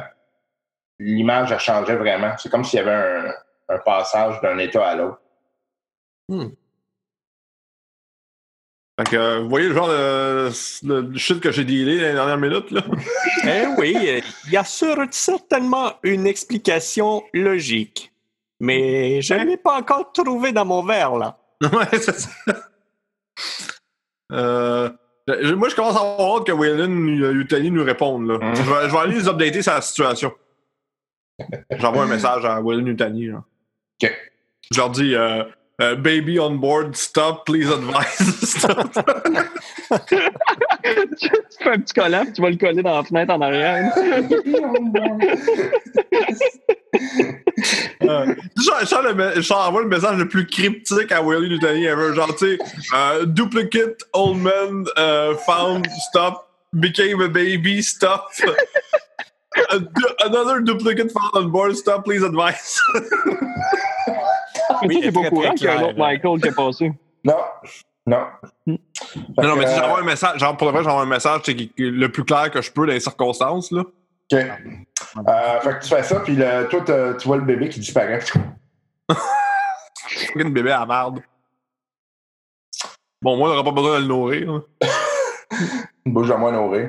[0.99, 2.33] l'image a changé vraiment.
[2.39, 3.33] C'est comme s'il y avait un,
[3.75, 5.21] un passage d'un état à l'autre.
[9.01, 12.13] Fait que, euh, vous voyez le genre de, de shit que j'ai dealé dans les
[12.13, 12.83] dernières minutes, là?
[13.45, 18.13] Eh oui, euh, il y a certainement une explication logique.
[18.61, 21.39] Mais je ne l'ai pas encore trouvé dans mon verre, là.
[21.63, 22.29] ouais, c'est ça.
[24.33, 24.91] Euh,
[25.57, 28.39] moi, je commence à avoir hâte que Waylon et Utani nous répondent, là.
[28.39, 28.55] Mhm.
[28.55, 30.33] Je, vais, je vais aller les updater sur la situation.
[31.79, 33.43] J'envoie un message à Waylon et Utani, là.
[34.03, 34.13] OK.
[34.71, 35.43] Je leur dis, euh,
[35.81, 38.49] euh, baby on board, stop, please advise.
[38.59, 38.93] stop.
[40.09, 41.29] tu
[41.63, 43.93] fais un petit collant, tu vas le coller dans la fenêtre en arrière.
[48.03, 52.15] Euh, je envoie le message le plus cryptique à Willie Lutani ever.
[52.15, 52.59] Genre, tu sais,
[52.95, 58.31] euh, duplicate old man euh, found, stop, became a baby, stop.
[59.71, 59.87] A du-
[60.25, 62.81] another duplicate found on board, stop, please advise.
[64.83, 66.55] Mais Oui, tu n'es pas au courant qu'il y a un autre Michael qui est
[66.57, 66.93] passé.
[67.25, 67.37] Non.
[68.07, 68.27] Non.
[68.67, 68.79] non,
[69.39, 71.43] non, mais si j'envoie un message, genre, pour le vrai, j'envoie un message
[71.77, 73.83] le plus clair que je peux dans les circonstances, là.
[73.83, 74.39] OK.
[74.39, 78.21] Euh, fait que tu fais ça, puis le- toi, tu vois le bébé qui disparaît.
[80.09, 81.21] Fucking bébé à merde.
[83.23, 84.63] Bon, moi, on n'aura pas besoin de le nourrir.
[86.07, 86.89] Une bouche de moins nourrie.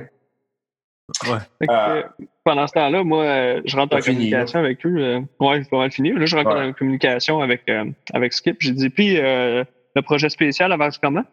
[1.23, 1.89] Fait que, Ah.
[1.91, 2.03] euh,
[2.43, 4.97] pendant ce temps-là, moi, euh, je rentre en fini, communication avec eux.
[4.97, 6.11] euh, ouais, c'est pas mal fini.
[6.11, 6.67] Là, je rentre Ouais.
[6.69, 8.57] en communication avec, euh, avec Skip.
[8.59, 9.63] J'ai dit, puis euh,
[9.95, 11.23] le projet spécial avance comment?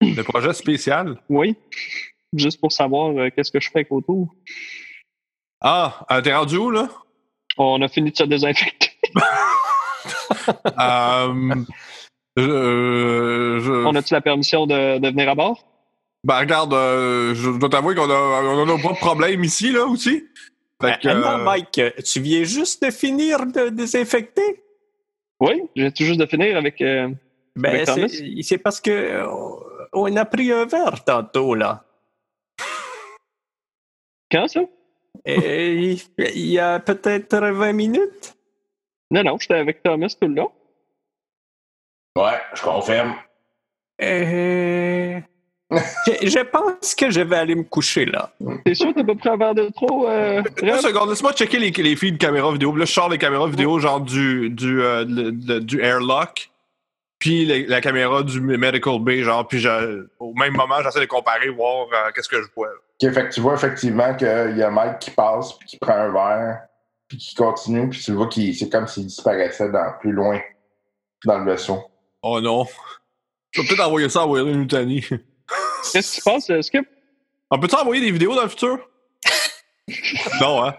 [0.00, 1.18] Le projet spécial?
[1.28, 1.56] Oui.
[2.36, 4.34] Juste pour savoir euh, qu'est-ce que je fais avec autour.
[5.60, 6.88] Ah, euh, t'es rendu où, là?
[7.58, 8.90] On a fini de se désinfecter.
[10.80, 11.54] Euh,
[12.36, 12.42] je,
[13.62, 15.64] je- On a-tu la permission de, de venir à bord?
[16.24, 19.84] Ben, regarde, euh, je dois t'avouer qu'on a, on a pas de problème ici, là,
[19.86, 20.24] aussi.
[20.80, 24.62] Fait que, Ah, non, euh, Mike, tu viens juste de finir de désinfecter?
[25.40, 26.80] Oui, j'ai tout juste de finir avec.
[26.80, 27.08] euh,
[27.56, 28.06] Ben, Avec Thomas?
[28.42, 29.26] c'est parce que euh,
[29.92, 31.84] on a pris un verre tantôt, là.
[34.30, 34.60] Quand ça?
[35.26, 35.98] Il
[36.34, 38.34] y a peut-être 20 minutes?
[39.10, 40.50] Non, non, j'étais avec Thomas tout le long.
[42.16, 43.14] Ouais, je confirme.
[44.00, 45.20] Euh,
[46.06, 48.30] je, je pense que je vais aller me coucher, là.
[48.64, 50.08] T'es sûr que t'as pas pris un verre de trop?
[50.08, 52.70] Euh, Une seconde, laisse-moi checker les, les feeds de caméra vidéo.
[52.72, 56.50] Puis Là, je sors les caméras vidéo, genre du, du, euh, le- le- du airlock,
[57.18, 61.48] puis la caméra du medical bay, genre, puis je- au même moment, j'essaie de comparer,
[61.50, 62.68] voir euh, qu'est-ce que je vois.
[62.68, 63.08] là.
[63.08, 65.94] OK, fait que tu vois effectivement qu'il y a Mike qui passe, puis qui prend
[65.94, 66.60] un verre,
[67.08, 70.40] puis qui continue, puis tu vois qu'il c'est comme s'il disparaissait dans, plus loin
[71.24, 71.78] dans le vaisseau.
[72.22, 72.64] Oh non.
[73.50, 75.04] Je vais peut-être envoyer ça à Waylon Nutani.
[75.92, 76.86] Qu'est-ce qui se passe, euh, Skip?
[77.50, 78.78] On peut-tu envoyer des vidéos dans le futur?
[80.40, 80.74] non, hein?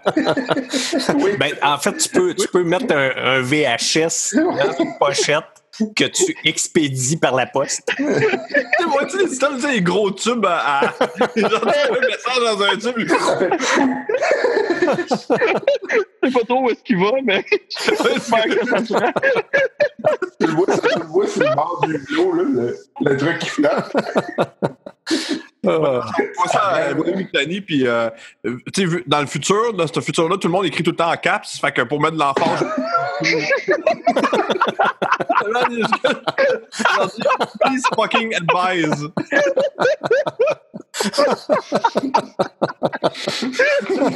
[1.38, 5.44] Ben, en fait, tu peux, tu peux mettre un, un VHS dans une pochette,
[5.96, 7.90] que tu expédies par la poste.
[7.98, 10.80] Tu moi, tu sais, les tu gros tubes à.
[10.80, 10.92] à-
[11.36, 13.08] Genre, tu un message dans un tube?
[15.06, 17.44] Je sais pas trop où est-ce qu'il va, mais
[17.84, 18.94] j'espère que ça se.
[20.40, 23.38] Tu le vois, tu le vois sur le bord du vélo, là, le, le truc
[23.38, 23.92] qui flotte.
[25.66, 26.04] Ah.
[27.66, 28.10] Puis euh,
[28.44, 30.96] tu sais, vu- dans le futur, dans ce futur-là, tout le monde écrit tout le
[30.96, 32.66] temps en caps, fait que pour mettre de l'emphase.
[37.60, 39.08] Please fucking advise.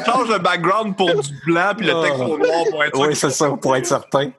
[0.07, 3.31] Change le background pour du blanc, puis le texte au noir pour être Oui, c'est
[3.31, 4.31] ça, pour être certain.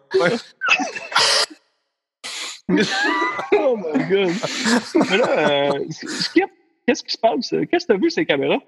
[3.54, 4.32] Oh my god.
[5.18, 5.30] Là,
[5.74, 6.46] euh, Skip,
[6.88, 7.50] qu'est-ce qui se passe?
[7.72, 8.60] Qu'est-ce que t'as vu ces caméras?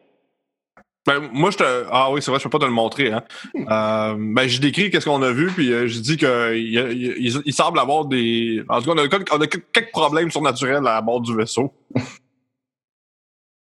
[1.07, 1.85] Ben, moi, je te.
[1.91, 3.11] Ah oui, c'est vrai, je peux pas te le montrer.
[3.11, 3.23] Hein.
[3.55, 7.41] Euh, ben, j'ai décrit qu'est-ce qu'on a vu, puis euh, j'ai dit qu'il il, il,
[7.45, 8.63] il semble avoir des.
[8.69, 11.73] En tout cas, on a, quelques- on a quelques problèmes surnaturels à bord du vaisseau.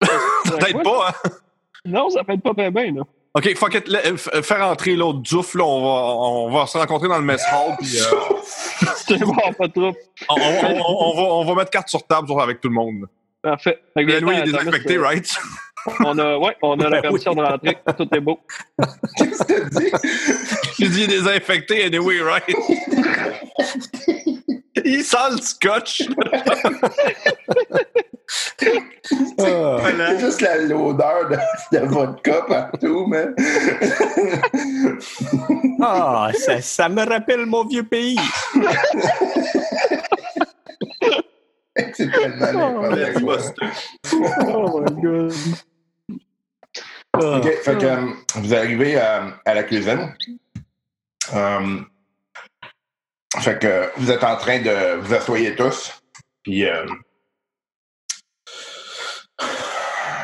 [0.00, 1.30] Peut-être pas, hein?
[1.84, 3.02] Non, ça fait pas bien, bien, là.
[3.34, 3.86] Ok, fuck it.
[3.88, 7.24] là, f- Faire entrer l'autre Douf, là, on va, on va se rencontrer dans le
[7.24, 8.04] mess hall, puis euh,
[9.06, 9.92] C'est bon, pas trop.
[10.28, 13.06] on, on- on- on va, on va mettre carte sur table avec tout le monde.
[13.42, 13.78] Parfait.
[13.94, 15.36] Fait que il est désinfecté, attends, right?
[16.04, 17.02] On a, ouais, on a la Ben oui.
[17.02, 17.78] permission de rentrer.
[17.96, 18.38] Tout est beau.
[19.16, 19.90] Qu'est-ce que t'as dit?
[20.78, 22.44] J'ai dit il est désinfecté, anyway, right?
[24.84, 26.02] il sent le scotch.
[29.38, 29.78] Ah.
[29.82, 31.36] C'est juste la- l'odeur de,
[31.76, 33.34] de vodka partout, man.
[35.82, 38.16] Ah, ça, ça me rappelle mon vieux pays.
[41.94, 43.68] C'est tellement n'importe quoi.
[44.46, 45.32] Oh my god.
[47.14, 47.38] Ah.
[47.38, 50.14] OK, fait que euh, vous arrivez à, à la cuisine.
[51.34, 51.80] Euh,
[53.38, 56.02] fait que vous êtes en train de vous asseyez tous.
[56.42, 56.84] Puis euh,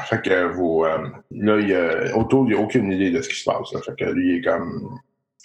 [0.09, 3.21] fait que vous euh, là, il y a, autour, il n'y a aucune idée de
[3.23, 3.73] ce qui se passe.
[3.73, 3.81] là.
[3.83, 4.99] Fait que lui il est comme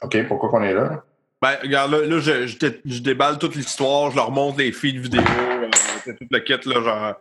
[0.04, 1.04] OK, pourquoi qu'on est là?
[1.41, 4.71] Ben, regarde, là, là, je, je, dé- je déballe toute l'histoire, je leur montre les
[4.71, 5.69] feeds vidéo, euh,
[6.04, 7.15] c'est tout le kit, là, genre.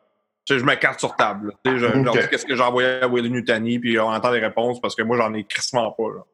[0.47, 1.49] Tu sais, je mets carte sur table.
[1.49, 1.55] là.
[1.65, 4.09] Tu sais, je, je leur dis qu'est-ce que j'ai envoyé à Willie Nutani, puis on
[4.09, 6.05] entend les réponses parce que moi, j'en ai crissement pas.
[6.15, 6.25] Là.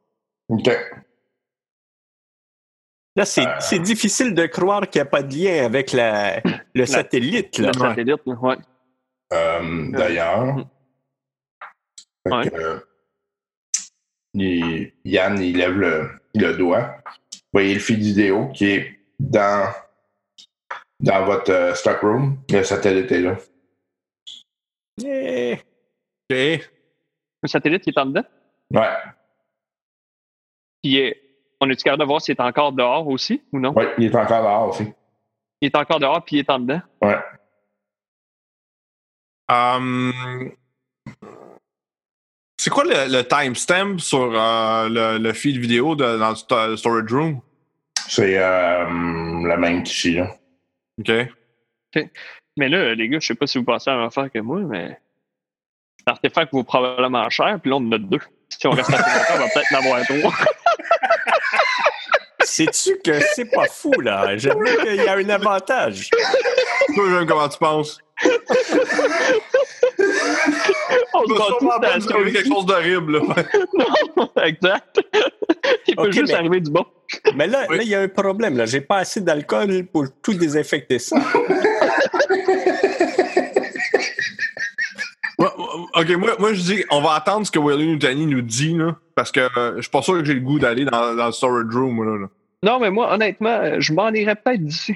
[0.48, 0.68] OK.
[3.16, 6.40] Là, c'est c'est difficile de croire qu'il n'y a pas de lien avec la,
[6.74, 7.58] le satellite.
[7.58, 7.68] Là.
[7.74, 8.56] Le satellite, là, ouais.
[9.32, 10.66] Euh, D'ailleurs,
[12.30, 12.48] Ouais.
[12.50, 12.78] que, euh,
[14.34, 16.96] il- Yann, il lève le, le doigt.
[17.32, 19.72] Vous voyez le fil vidéo qui est dans,
[21.00, 22.38] dans votre euh, stockroom.
[22.50, 23.36] Le satellite est là.
[26.28, 28.24] Le satellite qui est en dedans?
[28.74, 28.88] Ouais,
[30.82, 31.12] Puis, euh,
[31.60, 33.72] on est-tu capable de voir s'il est encore dehors aussi ou non?
[33.72, 34.92] ouais, il est encore dehors aussi.
[35.60, 36.80] Il est encore dehors puis il est en dedans?
[37.00, 37.18] Ouais.
[39.48, 40.52] Hum,
[42.66, 46.76] c'est quoi le, le timestamp sur euh, le, le feed vidéo de, dans le sto-
[46.76, 47.40] storage room?
[48.08, 50.34] C'est euh, le même qu'ici, là.
[50.98, 51.12] OK.
[52.56, 54.40] Mais là, les gars, je sais pas si vous pensez à la même affaire que
[54.40, 54.98] moi, mais
[56.08, 58.18] l'artefact vaut probablement cher, puis là, on en a deux.
[58.48, 60.34] Si on reste assez longtemps, on va peut-être en avoir trois.
[62.42, 64.36] Sais-tu que c'est pas fou, là?
[64.38, 66.10] J'avoue qu'il y a un avantage.
[66.96, 68.00] Toi, j'aime comment tu penses?
[71.14, 73.18] on bat sûrement tous pas quelque chose d'horrible.
[73.18, 73.20] là.
[74.16, 75.00] Non, exact.
[75.88, 76.84] Il peut juste mais- arriver du bon.
[77.34, 77.76] Mais là, Oui.
[77.78, 78.56] là, il y a un problème.
[78.56, 78.66] Là.
[78.66, 81.16] J'ai pas assez d'alcool pour tout désinfecter ça.
[85.94, 88.96] Ok, moi, moi je dis, on va attendre ce que Willie Nutani nous dit, là,
[89.14, 91.32] parce que euh, je suis pas sûr que j'ai le goût d'aller dans, dans le
[91.32, 92.04] storage room.
[92.04, 92.26] Là, là.
[92.62, 94.94] Non, mais moi, honnêtement, euh, je m'en irais peut-être d'ici.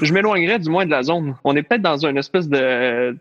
[0.00, 1.36] Je m'éloignerais du moins de la zone.
[1.44, 3.16] On est peut-être dans une espèce de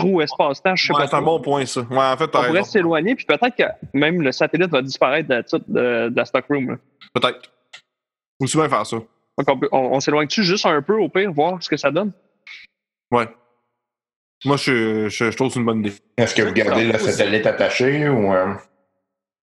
[0.00, 1.06] trou espace-temps, je sais Ouais, pas.
[1.08, 1.80] c'est un bon point, ça.
[1.82, 3.62] Ouais, en fait, On pourrait s'éloigner, puis peut-être que
[3.94, 6.78] même le satellite va disparaître de, la- de, de la stockroom.
[7.14, 7.40] Peut-être.
[8.38, 8.96] Faut aussi bien faire ça.
[8.96, 9.06] Donc,
[9.48, 12.12] on, peut- on, on s'éloigne-tu juste un peu, au pire, voir ce que ça donne?
[13.10, 13.28] Ouais.
[14.44, 15.92] Moi, je, je, je trouve que c'est une bonne idée.
[16.16, 18.32] Est-ce que vous gardez le satellite attaché ou.
[18.32, 18.54] euh,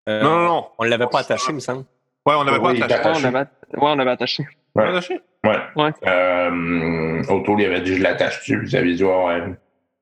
[0.09, 0.67] Euh, Non, non, non.
[0.79, 1.85] On l'avait pas attaché, il me semble.
[2.25, 2.95] Ouais, on il pas attaché.
[2.95, 3.27] Ouais, on attaché.
[3.27, 3.47] avait, ouais,
[3.81, 4.47] on avait attaché.
[4.75, 4.87] Ouais.
[4.87, 5.19] Attaché?
[5.45, 5.57] Ouais.
[5.75, 5.91] Ouais.
[6.07, 8.59] Euh, autour, il avait dit je l'attache dessus.
[8.65, 9.43] Vous avez dit, ouais, ouais.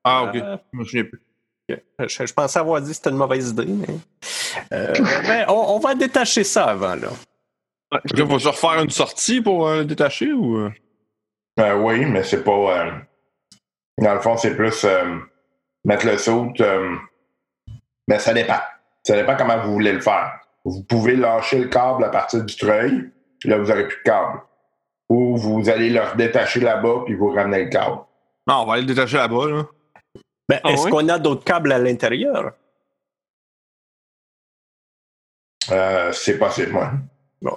[0.06, 0.36] Ah, ok.
[0.36, 1.22] Euh, Je plus.
[1.68, 3.86] Je, je pensais avoir dit que c'était une mauvaise idée, mais.
[4.72, 4.92] Euh,
[5.26, 7.08] ben, on, on va détacher ça avant, là.
[7.92, 7.98] Ouais.
[8.12, 10.56] Ok, faut se refaire une sortie pour euh, le détacher ou.
[10.58, 10.70] euh?
[11.60, 12.52] Euh, oui, mais c'est pas.
[12.52, 12.90] euh,
[13.98, 15.16] dans le fond, c'est plus euh,
[15.84, 16.52] mettre le saut.
[16.60, 16.94] euh,
[18.08, 18.60] mais ça dépend.
[19.04, 20.38] Ça dépend comment vous voulez le faire.
[20.64, 23.10] Vous pouvez lâcher le câble à partir du treuil.
[23.44, 24.40] Là, vous n'aurez plus de câble.
[25.08, 27.98] ou vous allez leur détacher là-bas puis vous ramenez le câble.
[28.48, 29.46] Non, on va aller le détacher là-bas.
[29.48, 29.66] Là.
[30.48, 30.90] Ben, Ah Est-ce oui?
[30.90, 32.52] qu'on a d'autres câbles à l'intérieur?
[35.72, 37.50] Euh, c'est possible, ouais.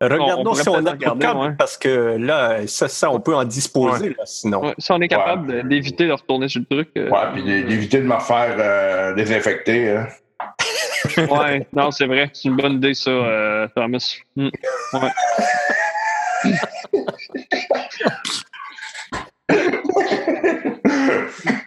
[0.00, 1.54] Regardons pourrait si on a d'autres câbles, ouais.
[1.58, 4.60] parce que là, ça, ça, on peut en disposer, là, sinon.
[4.62, 6.90] Ouais, si on est capable d'éviter de retourner sur le truc.
[6.96, 9.96] euh, Ouais, puis d'é- d'éviter de me faire euh, désinfecter.
[9.96, 10.06] hein.
[11.30, 12.30] ouais, non, c'est vrai.
[12.32, 14.16] C'est une bonne idée, ça, euh, Thomas.
[14.36, 14.48] Hmm.
[14.92, 15.10] Ouais.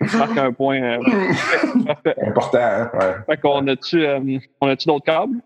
[0.01, 0.81] Je marque un point.
[0.81, 0.99] euh.
[2.27, 2.91] Important, hein?
[2.93, 3.15] Ouais.
[3.27, 5.37] Fait qu'on a-tu euh, on a-tu d'autres câbles?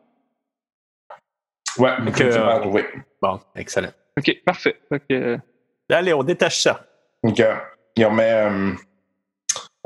[1.78, 2.86] Ouais, vas euh, trouver.
[3.22, 3.92] Bon, excellent.
[4.18, 4.80] OK, parfait.
[4.90, 5.38] Fait que, euh,
[5.90, 6.86] Allez, on détache ça.
[7.26, 7.56] Euh,
[7.96, 8.72] il remet, euh,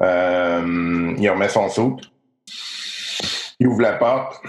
[0.02, 1.98] euh, il remet son saut.
[3.60, 4.42] Il ouvre la porte.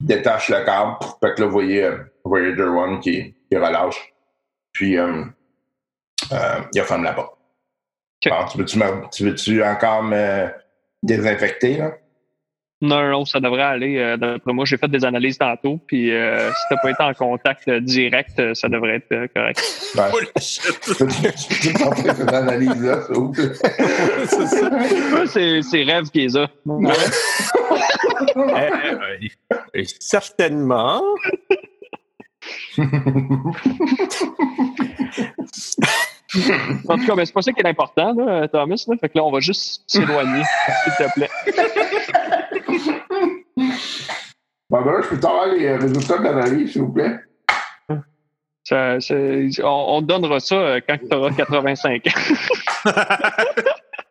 [0.00, 0.96] Il détache le câble.
[1.22, 1.90] Fait que là, vous voyez
[2.24, 4.12] Voyager One qui, qui relâche.
[4.72, 5.24] Puis, euh,
[6.32, 7.37] euh, il referme la porte.
[8.20, 8.78] Tu veux-tu
[9.12, 10.48] tu veux-tu encore me
[11.02, 11.92] désinfecter, là?
[12.80, 13.96] non, non, ça devrait aller.
[13.98, 15.80] euh, D'après moi, j'ai fait des analyses tantôt.
[15.88, 19.60] Puis euh, si t'as pas été en contact euh, direct, euh, ça devrait être correct.
[19.94, 23.52] Peux-tu peux-tu me montrer cette analyse-là, s'il vous plaît?
[23.54, 26.48] Ça, c'est c'est Rêve qui est ça.
[28.36, 29.30] Eh,
[29.74, 31.02] eh, certainement.
[36.88, 38.84] En tout cas, mais c'est pas ça qui est important, là, Thomas.
[38.86, 38.96] Là.
[39.00, 40.42] Fait que là, on va juste s'éloigner,
[40.84, 41.30] s'il te plaît.
[44.70, 47.16] Bon, ben là, je peux t'avoir les euh, résultats de l'analyse, s'il vous plaît?
[48.64, 48.98] Ça,
[49.64, 49.66] on,
[49.96, 52.10] on te donnera ça euh, quand tu auras 85 ans.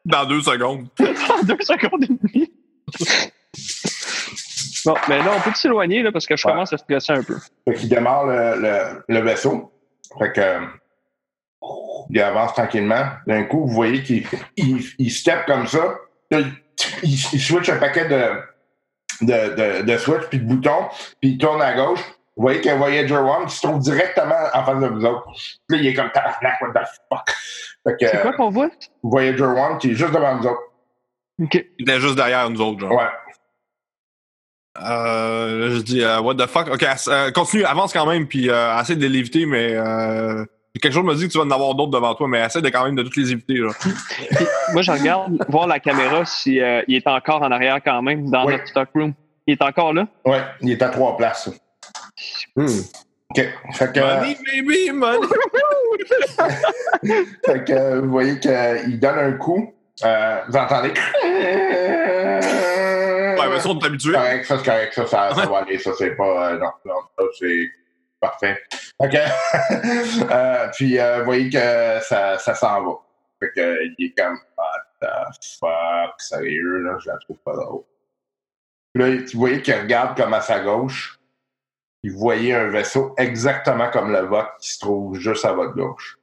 [0.05, 0.87] Dans deux secondes.
[0.99, 2.51] en deux secondes et demie.
[4.85, 6.53] Bon, mais là, on peut s'éloigner là, parce que je Ouais.
[6.53, 7.35] commence à stresser un peu.
[7.67, 9.71] Fait qu'il démarre le, le, le vaisseau.
[10.17, 10.59] Fait que, euh,
[12.09, 13.05] il avance tranquillement.
[13.25, 15.95] D'un coup, vous voyez qu'il il, il step comme ça.
[17.03, 20.87] Il, switch un paquet de, de, de, de switch puis de boutons,
[21.19, 22.03] puis il tourne à gauche.
[22.35, 25.05] Vous voyez qu'il y a Voyager One qui se trouve directement en face de vous
[25.05, 25.25] autres.
[25.67, 27.35] Puis là, il est comme tabarnak, what the fuck?
[27.99, 28.69] C'est quoi qu'on voit?
[29.01, 30.61] Voyager One qui est juste devant nous autres.
[31.41, 31.65] OK.
[31.79, 32.91] Il était juste derrière nous autres, genre.
[32.91, 33.07] Ouais.
[34.83, 36.67] Euh, là, je dis, euh, what the fuck?
[36.67, 40.45] Ok, euh, continue, avance quand même, puis euh, essaie de l'éviter, mais euh,
[40.79, 42.69] quelque chose me dit que tu vas en avoir d'autres devant toi, mais essaie de
[42.69, 43.55] quand même de toutes les éviter.
[43.55, 43.69] Là.
[44.73, 48.29] Moi, je regarde voir la caméra si euh, il est encore en arrière quand même
[48.29, 48.53] dans Oui.
[48.53, 49.13] notre stock room.
[49.45, 50.07] Il est encore là?
[50.25, 51.49] Ouais, il est à trois places.
[52.55, 52.65] Hmm.
[53.29, 53.45] OK.
[53.73, 55.27] Fait que, Money, baby, money!
[57.45, 59.73] fait que euh, vous voyez qu'il donne un coup.
[60.03, 60.93] Euh, vous entendez?
[61.23, 62.39] Ouais,
[63.49, 64.13] mais ça, on est habitué.
[64.13, 66.51] correct, ça c'est correct, ça, ça, ça va aller, ça c'est pas.
[66.53, 67.69] euh, non, non, ça c'est
[68.19, 68.61] parfait.
[68.99, 69.15] OK.
[70.29, 72.93] Euh, puis euh, vous voyez que ça, ça s'en va.
[73.39, 77.55] Fait que euh, il est comme What the fuck, sérieux, là, je la trouve pas
[77.55, 77.83] drôle.
[78.93, 81.19] Puis Là, vous voyez qu'il regarde comme à sa gauche.
[82.01, 85.73] Puis vous voyez un vaisseau exactement comme le vôtre qui se trouve juste à votre
[85.73, 86.17] gauche.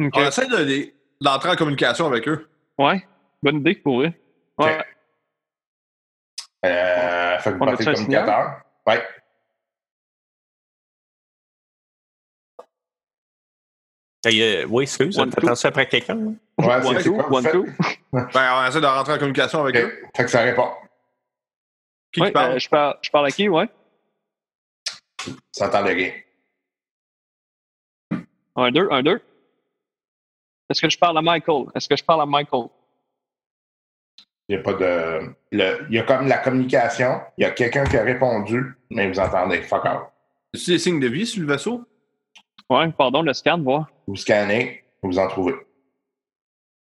[0.00, 0.12] OK.
[0.14, 2.48] On essaie de d'entrer en communication avec eux.
[2.78, 3.06] Ouais.
[3.42, 4.12] Bonne idée pour eux.
[4.58, 4.84] Ouais.
[6.64, 8.62] Euh, fait que vous partez le communicateur.
[8.86, 9.02] Ouais.
[14.26, 16.14] Euh, oui, excuse, attention après quelqu'un.
[16.14, 16.30] là.
[16.58, 17.66] Ouais, One, c'est two, one, two.
[18.12, 19.92] Ben, on essaie de rentrer en communication avec eux.
[20.16, 20.70] Fait que ça répond.
[22.12, 22.52] Qui, Ouais, qui parle?
[22.52, 23.68] euh, je, parle, je parle à qui, ouais?
[25.52, 26.12] Ça entendait rien.
[28.56, 29.20] Un, deux, un, deux.
[30.68, 31.66] Est-ce que je parle à Michael?
[31.74, 32.66] Est-ce que je parle à Michael?
[34.48, 35.34] Il y a pas de.
[35.52, 37.20] le- il y a comme la communication.
[37.38, 39.62] Il y a quelqu'un qui a répondu, mais vous entendez.
[39.62, 40.02] Fuck out.
[40.52, 41.84] Est-ce des signes de vie sur le vaisseau?
[42.72, 43.90] Ouais, pardon, le scan, voir.
[44.06, 45.54] Vous scannez, vous en trouvez.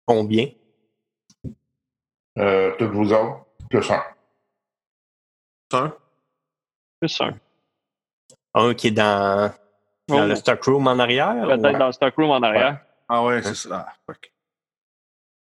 [0.06, 0.48] Combien?
[2.38, 4.04] Euh, toutes vous autres, plus un.
[5.74, 5.94] Un?
[7.00, 7.38] Plus un.
[8.56, 9.54] Un qui est dans,
[10.08, 11.34] dans Oh, le stockroom en arrière?
[11.46, 12.82] Peut-être ou- dans le stockroom en arrière.
[13.08, 13.86] Ah ouais, c'est ça.
[13.88, 14.34] Ah, fuck.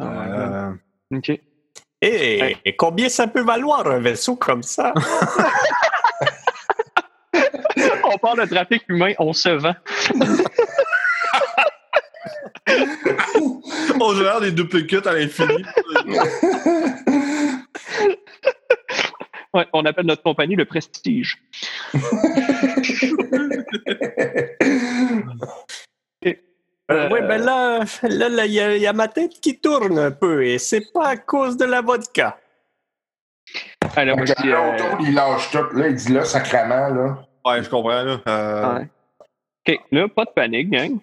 [0.03, 0.73] Euh,
[1.15, 1.41] OK.
[2.01, 4.93] Eh, et combien ça peut valoir un vaisseau comme ça?
[8.21, 9.75] on parle de trafic humain, on se vend.
[14.01, 15.65] on gère des duplicates à l'infini.
[19.55, 21.39] Ouais, on appelle notre compagnie le Prestige.
[26.91, 29.61] Euh, oui, ben là, là, là, il y, a- il y a ma tête qui
[29.61, 32.39] tourne un peu et c'est pas à cause de la vodka.
[33.95, 35.69] Là, moi, je Fait que dis, là, euh, il lâche tout.
[35.77, 37.28] Là, il dit là, sacrament, là.
[37.45, 38.21] Ouais, je comprends, là.
[38.27, 38.89] Euh, ouais.
[39.69, 40.99] OK, là, pas de panique, gang.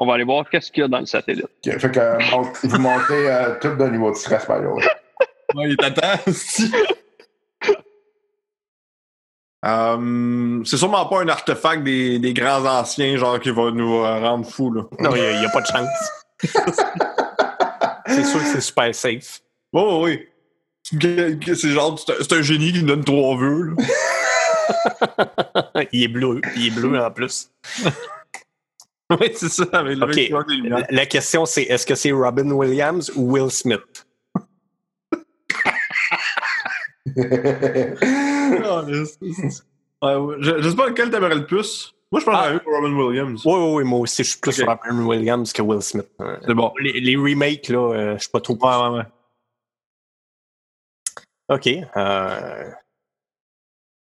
[0.00, 1.44] On va aller voir qu'est-ce qu'il y a dans le satellite.
[1.66, 2.18] Ok, Fait que euh,
[2.64, 4.86] vous montez euh, tout de niveau de stress, par exemple.
[5.54, 6.18] Ouais, il t'attend.
[9.66, 14.20] Euh, c'est sûrement pas un artefact des, des grands anciens, genre, qui va nous euh,
[14.20, 14.82] rendre fous, là.
[15.00, 15.88] Non, il n'y a, pas de chance.
[18.06, 19.40] c'est sûr que c'est super safe.
[19.72, 20.24] Oh, oui.
[21.00, 23.84] Que- que C'est genre, c'est un- c'est un génie qui nous donne trois vœux, là.
[25.92, 26.40] il est bleu.
[26.56, 27.50] Il est bleu en plus.
[29.10, 30.84] oui, c'est ça, avec le.
[30.94, 34.06] La, question, c'est est-ce que c'est Robin Williams ou Will Smith?
[38.70, 38.82] Ah,
[40.00, 40.36] Ouais.
[40.40, 41.92] Je, je sais pas lequel t'aimerais le plus.
[42.12, 42.44] Moi, je pense Ah.
[42.54, 43.42] à Robin Williams.
[43.44, 44.68] Oui, oui, oui, moi aussi, je suis plus Ok.
[44.68, 46.08] Robin Williams que Will Smith.
[46.20, 46.72] Euh, C'est bon.
[46.80, 48.54] Les, les remakes, là, euh, je suis pas trop.
[48.54, 49.06] Ouais, ouais, ouais.
[51.48, 51.66] OK.
[51.96, 52.70] Euh...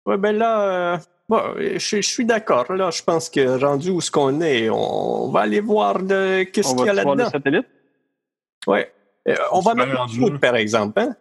[0.06, 0.98] Ouais, ben là, euh,
[1.28, 2.72] bon, je, je suis d'accord.
[2.72, 6.72] Là, je pense que rendu où ce qu'on est, on va aller voir de qu'est-ce
[6.72, 7.30] On qu'il y a va voir le là-dedans.
[7.38, 7.66] satellite?
[8.66, 8.92] Ouais.
[9.28, 10.98] Euh, on va mettre rendu, nos coudes, par exemple.
[11.00, 11.14] Hein?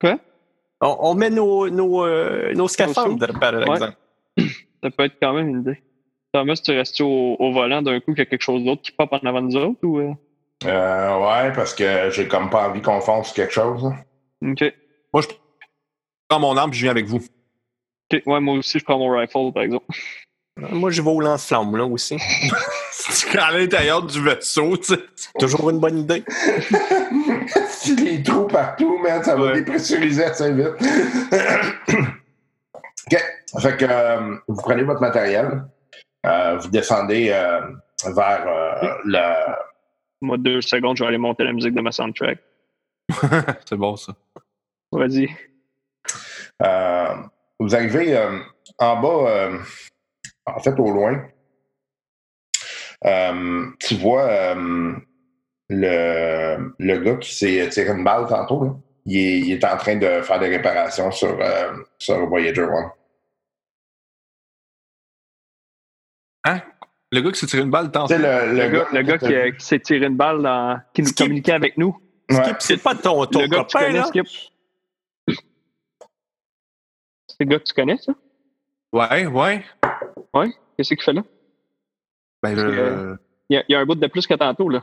[0.00, 0.18] Quoi?
[0.80, 3.62] On, on met nos, nos, euh, nos scaphandres, par Ouais.
[3.74, 3.96] exemple.
[4.82, 5.82] Ça peut être quand même une idée.
[6.32, 8.92] Thomas, tu restes au, au volant d'un coup qu'il y a quelque chose d'autre qui
[8.92, 9.98] pop en avant de nous autres ou.
[9.98, 10.12] euh?
[10.64, 13.82] Euh, ouais, parce que j'ai comme pas envie qu'on fonce quelque chose.
[13.82, 14.50] là.
[14.52, 14.72] OK.
[15.12, 15.28] Moi, je
[16.28, 17.20] prends mon arme et je viens avec vous.
[18.12, 18.22] OK.
[18.26, 19.86] Ouais, moi aussi, je prends mon rifle, par exemple.
[20.58, 22.16] Moi, je vais au lance-flamme, là, aussi.
[22.92, 25.00] C'est à l'intérieur du vaisseau, tu sais.
[25.38, 26.24] Toujours une bonne idée.
[27.68, 29.54] Si les trous partout, man, ça va Ouais.
[29.54, 30.66] dépressuriser assez vite.
[31.92, 33.18] OK.
[33.60, 35.64] Fait que euh, vous prenez votre matériel,
[36.26, 37.60] euh, vous descendez euh,
[38.14, 39.54] vers euh, le.
[40.20, 42.38] Moi, deux secondes, je vais aller monter la musique de ma soundtrack.
[43.66, 44.12] c'est bon, ça.
[44.92, 45.28] Vas-y.
[47.60, 48.38] Vous arrivez euh,
[48.78, 49.58] en bas, euh,
[50.46, 51.24] en fait, au loin.
[53.04, 54.92] Euh, tu vois euh,
[55.68, 58.64] le, le gars qui s'est tiré une balle tantôt.
[58.64, 58.74] là.
[59.06, 62.66] Il, est, il est en train de faire des réparations sur, euh, sur Voyager
[66.44, 66.60] 1.
[67.12, 68.14] Le gars qui s'est tiré une balle tantôt?
[68.14, 68.18] le,
[68.54, 71.18] Le, gars, le gars qui, s'est tiré une balle dans- qui nous Skip.
[71.26, 71.98] communiquait avec nous.
[72.30, 72.36] Ouais.
[72.44, 74.04] Skip, c'est pas ton, ton le gars que tu copain, connais, là?
[74.06, 74.26] Skip.
[77.40, 78.12] C'est le gars que tu connais, ça?
[78.92, 79.64] Ouais, ouais.
[80.76, 81.22] Qu'est-ce qu'il fait là?
[82.42, 83.16] Ben, le...
[83.48, 84.82] Il y, a, il y a un bout de plus que tantôt, là.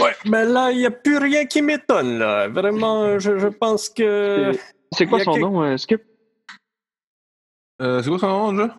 [0.00, 2.48] Ouais, mais là, il n'y a plus rien qui m'étonne, là.
[2.48, 4.52] Vraiment, je, je pense que...
[4.92, 6.00] C'est quoi son nom, euh, Skip?
[7.82, 8.78] Euh, c'est quoi son nom, déjà?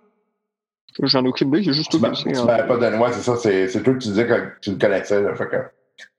[1.03, 2.31] J'en ai aucune idée, j'ai juste tout m'as laissé.
[2.31, 2.77] tu en- m'avais pas.
[2.77, 3.35] Ouais, c'est ça.
[3.35, 5.21] C'est c'est toi que tu disais que tu le connaissais.
[5.21, 5.57] Là, fait que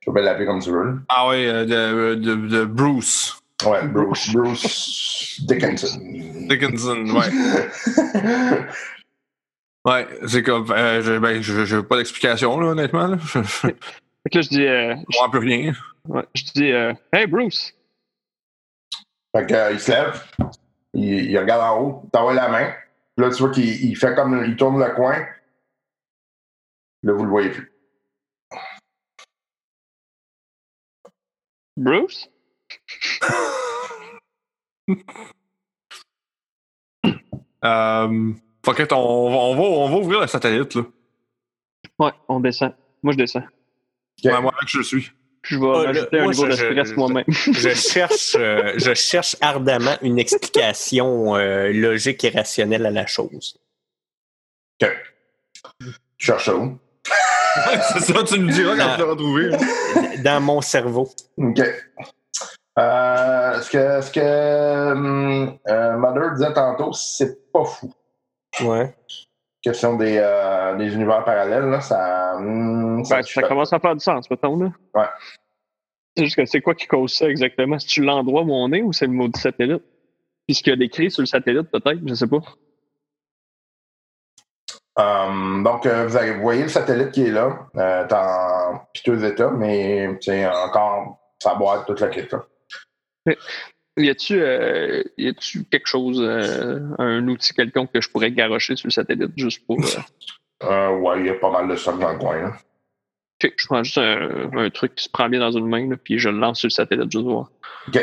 [0.01, 0.99] tu peux l'appeler comme tu veux.
[1.09, 5.99] Ah ouais, euh, de, de, de Bruce Ouais, Bruce, Bruce Dickinson.
[6.49, 8.67] Dickinson, ouais.
[9.87, 10.71] Ouais, c'est comme.
[10.71, 13.07] Euh, je, ben, je, je veux pas d'explication, là, honnêtement.
[13.07, 13.19] Là.
[13.19, 13.73] Je, je Fait
[14.33, 15.73] que là, je dis, euh, comprends plus rien.
[16.09, 17.75] ouais, je dis euh, Hey, Bruce!
[19.37, 20.23] Fait que, euh, il se lève,
[20.95, 22.73] il, il regarde en haut, il t'envoie la main.
[23.17, 24.45] Puis là, tu vois qu'il il fait comme.
[24.47, 25.19] Il tourne le coin.
[27.03, 27.71] Là, vous le voyez plus.
[31.77, 32.29] Bruce?
[37.65, 38.33] Euh,
[38.65, 40.83] fuck it, on, va- on, va, on va ouvrir le satellite, là.
[41.99, 42.75] Ouais, on descend.
[43.03, 43.39] Moi, je descends.
[44.25, 44.33] Ok.
[44.33, 45.11] Ouais, moi, avec je suis.
[45.43, 47.25] Puis je vais là, un niveau je- de stress moi-même.
[47.29, 53.59] Je cherche, euh, je cherche ardemment une explication euh, logique et rationnelle à la chose.
[54.83, 54.91] OK.
[55.81, 55.87] Tu
[56.27, 56.79] cherches ça où?
[57.93, 59.43] C'est ça, tu nous diras quand tu l'auras trouvé.
[59.49, 59.59] là.
[60.25, 61.11] Dans mon cerveau.
[61.37, 61.61] OK.
[62.79, 67.93] Euh, ce que, ce que hum, euh, Mother disait tantôt, c'est pas fou.
[68.63, 68.95] Ouais.
[69.63, 72.35] Question des, euh, des univers parallèles, là, ça.
[72.37, 73.43] hum, Ben, ça fait.
[73.49, 74.73] commence à faire du sens, mettons, là.
[74.95, 75.07] Ouais.
[76.17, 77.79] C'est juste que c'est quoi qui cause ça exactement?
[77.79, 79.83] C'est-tu l'endroit où on est ou c'est le maudit satellite?
[80.47, 82.41] Puis ce qu'il y a décrit sur le satellite, peut-être, je sais pas.
[84.97, 88.81] Hum, donc, euh, vous, avez- vous voyez le satellite qui est là, euh, est en
[88.93, 92.27] piteux état, mais c'est encore sa boîte, toute la kit.
[92.31, 92.45] Là.
[93.97, 98.91] Y a-tu euh, quelque chose, euh, un outil quelconque que je pourrais garrocher sur le
[98.93, 99.79] satellite juste pour.
[99.81, 100.01] euh,
[100.63, 102.41] Euh, ouais, il y a pas mal de stock dans le coin.
[102.41, 102.49] Là.
[103.45, 105.97] ok, je prends juste un, un truc qui se prend bien dans une main, là,
[105.97, 107.51] puis je le lance sur le satellite juste voir.
[107.89, 108.01] OK.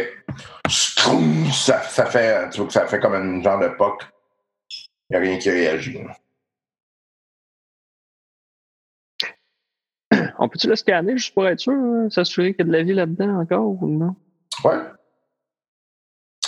[0.69, 4.03] Ça, ça fait, tu vois que ça fait comme un genre de poc.
[5.09, 6.03] Il n'y a rien qui réagit.
[6.03, 6.15] là.
[10.39, 12.83] On peut-tu le scanner juste pour être sûr, hein, s'assurer qu'il y a de la
[12.83, 14.15] vie là-dedans encore ou non?
[14.63, 14.77] Ouais.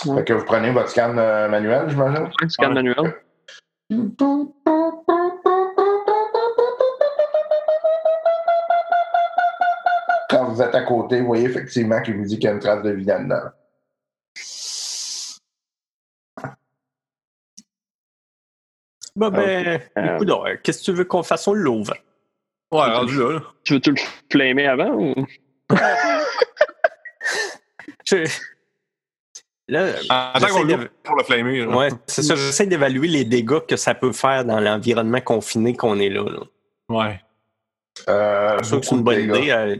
[0.04, 2.28] Fait que vous prenez votre scan euh, manuel, j'imagine?
[2.42, 3.14] Un scan manuel.
[10.28, 12.58] Quand vous êtes à côté, vous voyez effectivement qu'il vous dit qu'il y a une
[12.58, 13.48] trace de vie dedans.
[19.16, 20.18] Bah ben, euh.
[20.18, 21.46] euh, qu'est-ce que tu veux qu'on fasse?
[21.46, 21.94] On l'ouvre.
[22.72, 23.40] Ouais, rendu là.
[23.62, 23.96] Tu veux tout le
[24.30, 25.14] flammer avant ou?
[29.68, 30.66] Là, Attends qu'on
[31.02, 31.64] pour le flamer.
[31.64, 31.74] là.
[31.76, 32.34] Ouais, c'est ça.
[32.34, 36.22] J'essaie d'évaluer les dégâts que ça peut faire dans l'environnement confiné qu'on est là.
[36.24, 36.40] là.
[36.90, 37.20] Ouais.
[38.08, 39.50] Euh, C'est sûr que c'est une bonne idée.
[39.50, 39.76] euh,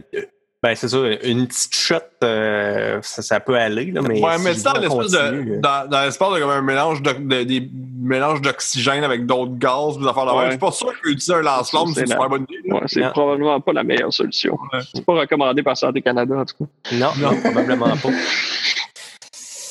[0.63, 0.97] ben, c'est ça.
[1.23, 3.91] Une petite shot, euh, ça, ça peut aller.
[3.91, 5.17] Là, mais ouais, si mais je c'est dans l'espèce de.
[5.17, 7.69] euh, Dans, dans l'espace de comme un mélange de, de- des
[7.99, 10.35] mélanges d'oxygène avec d'autres gaz, des affaires.
[10.35, 10.45] Ouais.
[10.45, 12.71] Je suis pas sûr qu'utiliser un lance-flamme, c'est une super bonne idée.
[12.71, 14.57] Ouais, c'est probablement pas la meilleure solution.
[14.73, 14.79] Ouais.
[14.95, 16.95] C'est pas recommandé par Santé Canada, en tout cas.
[16.95, 18.09] Non, non, probablement pas.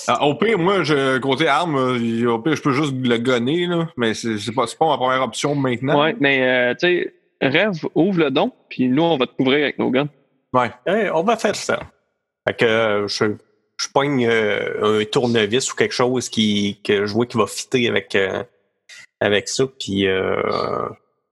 [0.08, 3.66] Ah, au pire, moi, je, côté arme, euh, au pire, je peux juste le gonner,
[3.66, 3.88] là.
[3.96, 6.02] Mais c'est pas, pas ma première option maintenant.
[6.02, 9.64] Ouais, mais euh, tu sais, rêve, ouvre le don, puis nous, on va te couvrir
[9.64, 10.08] avec nos guns.
[10.52, 10.70] Ouais.
[10.86, 11.80] Hey, on va faire ça.
[12.46, 13.24] Fait que euh, je,
[13.80, 17.88] je pogne euh, un tournevis ou quelque chose qui, que je vois qui va fitter
[17.88, 18.42] avec, euh,
[19.20, 20.88] avec ça, puis euh,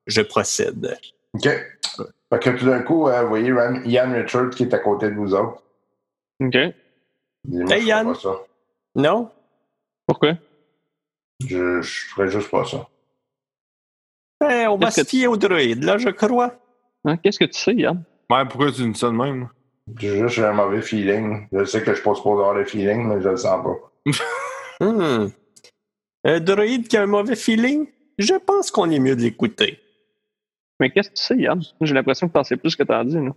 [0.06, 0.98] je procède.
[1.34, 1.44] OK.
[1.44, 3.52] Fait que tout d'un coup, euh, vous voyez
[3.84, 5.62] Ian Richard qui est à côté de vous autres.
[6.42, 6.54] OK.
[6.54, 8.14] Hey, Yann.
[8.14, 8.30] ça.
[8.94, 9.30] Non?
[10.06, 10.34] Pourquoi?
[11.40, 12.88] Je, je ferais juste pas ça.
[14.40, 16.54] Ben, on va se fier au droïde, là, je crois.
[17.04, 18.02] Hein, Qu'est-ce que tu sais, Yann?
[18.30, 19.48] Ouais, pourquoi tu dis ça de même?
[19.98, 21.46] J'ai juste un mauvais feeling.
[21.52, 24.12] Je sais que je suis pas supposé avoir le feeling, mais je le sens pas.
[24.80, 25.28] Hmm.
[26.24, 27.86] Un droïde qui a un mauvais feeling?
[28.18, 29.78] Je pense qu'on est mieux de l'écouter.
[30.80, 31.62] Mais qu'est-ce que tu sais, Yann?
[31.80, 33.30] J'ai l'impression que t'en sais plus que t'en dis, là.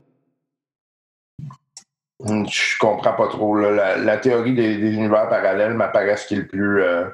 [2.20, 3.56] Hum, Je comprends pas trop.
[3.58, 3.72] là.
[3.72, 7.06] La, la théorie des, des univers parallèles m'apparaît ce qui est le plus, euh,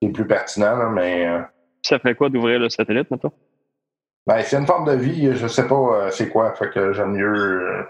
[0.00, 1.40] qui est le plus pertinent, là, mais euh,
[1.82, 3.32] Ça fait quoi d'ouvrir le satellite, maintenant?
[4.26, 6.52] ben, c'est une forme de vie, je sais pas euh, c'est quoi.
[6.54, 7.60] Fait que j'aime mieux.
[7.78, 7.82] euh,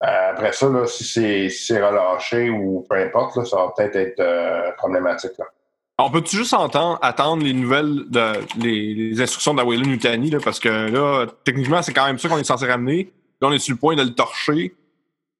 [0.00, 4.20] après ça, là, si c'est si relâché ou peu importe, là, ça va peut-être être,
[4.20, 5.32] euh, problématique.
[5.38, 5.44] Là.
[5.98, 10.30] On peut-tu juste entendre, attendre les nouvelles, de, les, les instructions de la Wayland Nutani,
[10.30, 13.12] là, parce que là, techniquement, c'est quand même ça qu'on est censé ramener.
[13.40, 14.74] Là, on est sur le point de le torcher.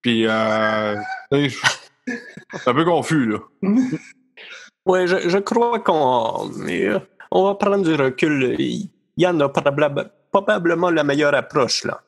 [0.03, 0.97] Puis, euh,
[1.33, 3.39] c'est un peu confus, là.
[4.85, 6.99] Oui, je, je crois qu'on euh,
[7.31, 8.57] on va prendre du recul.
[9.17, 12.01] Yann a probable- probablement la meilleure approche, là.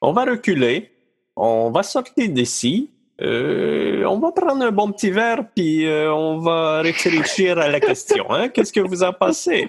[0.00, 0.90] On va reculer.
[1.36, 2.90] On va sortir d'ici.
[3.20, 7.80] euh, on va prendre un bon petit verre, puis euh, on va réfléchir à la
[7.80, 8.30] question.
[8.30, 8.48] Hein?
[8.50, 9.68] Qu'est-ce que vous en pensez?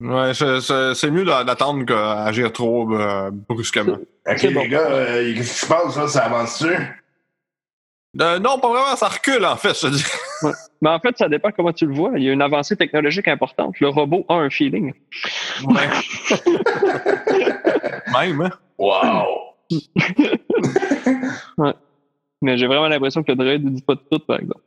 [0.00, 3.96] Ouais, c'est- c'est c'est mieux d'a- d'attendre qu'agir trop euh, brusquement.
[4.26, 6.06] Ok, les gars, euh, qu'est-ce qui se passe, là?
[6.06, 6.66] Ça avance-tu?
[8.20, 10.04] Euh, non, pas vraiment, ça recule, en fait, je te dis.
[10.82, 12.12] Mais en fait, ça dépend comment tu le vois.
[12.16, 13.78] Il y a une avancée technologique importante.
[13.80, 14.92] Le robot a un feeling.
[18.12, 18.50] Même, hein?
[18.78, 19.26] Wow!
[22.42, 24.60] Mais j'ai vraiment l'impression que le droïde ne dit pas de tout, par exemple.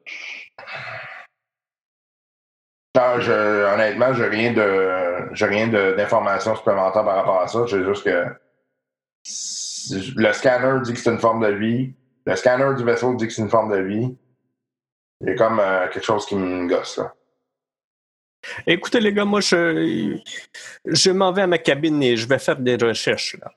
[2.96, 7.66] Non, je, honnêtement, j'ai rien de, j'ai rien d'informations supplémentaires par rapport à ça.
[7.66, 8.26] J'ai juste que
[10.16, 11.94] le scanner dit que c'est une forme de vie.
[12.26, 14.16] Le scanner du vaisseau dit que c'est une forme de vie.
[15.22, 17.14] Il y a comme euh, quelque chose qui me gosse, là.
[18.68, 20.20] Écoutez, les gars, moi, je,
[20.86, 23.38] je m'en vais à ma cabine et je vais faire des recherches.
[23.39, 23.52] Là.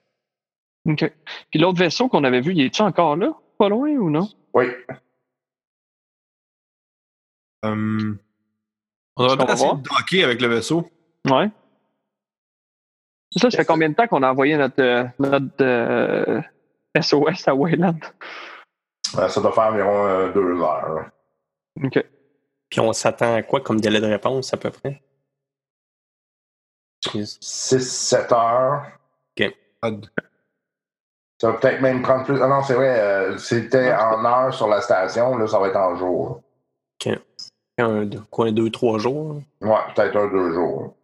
[0.88, 1.12] OK.
[1.50, 3.34] Puis l'autre vaisseau qu'on avait vu, il est-tu encore là?
[3.58, 4.28] Pas loin ou non?
[4.54, 4.66] Oui.
[7.64, 8.14] Euh,
[9.16, 10.90] on qu'on peut-être va essayer de docker avec le vaisseau.
[11.28, 11.50] Ouais.
[13.36, 16.40] Ça, ça fait combien de temps qu'on a envoyé notre, euh, notre euh,
[17.00, 17.98] SOS à Wayland?
[19.18, 21.10] Euh, Ça doit faire environ euh, deux heures.
[21.82, 22.04] OK.
[22.70, 25.02] Puis on s'attend à quoi comme délai de réponse à peu près?
[27.12, 28.86] Six, sept heures.
[29.82, 30.10] Odd.
[31.40, 32.40] Ça va peut-être même prendre plus.
[32.40, 35.76] Ah non, c'est vrai, euh, c'était en heure sur la station, là, ça va être
[35.76, 36.42] en jour.
[37.78, 39.42] Un, quoi, deux, trois jours?
[39.60, 40.94] Ouais, peut-être un, deux jours.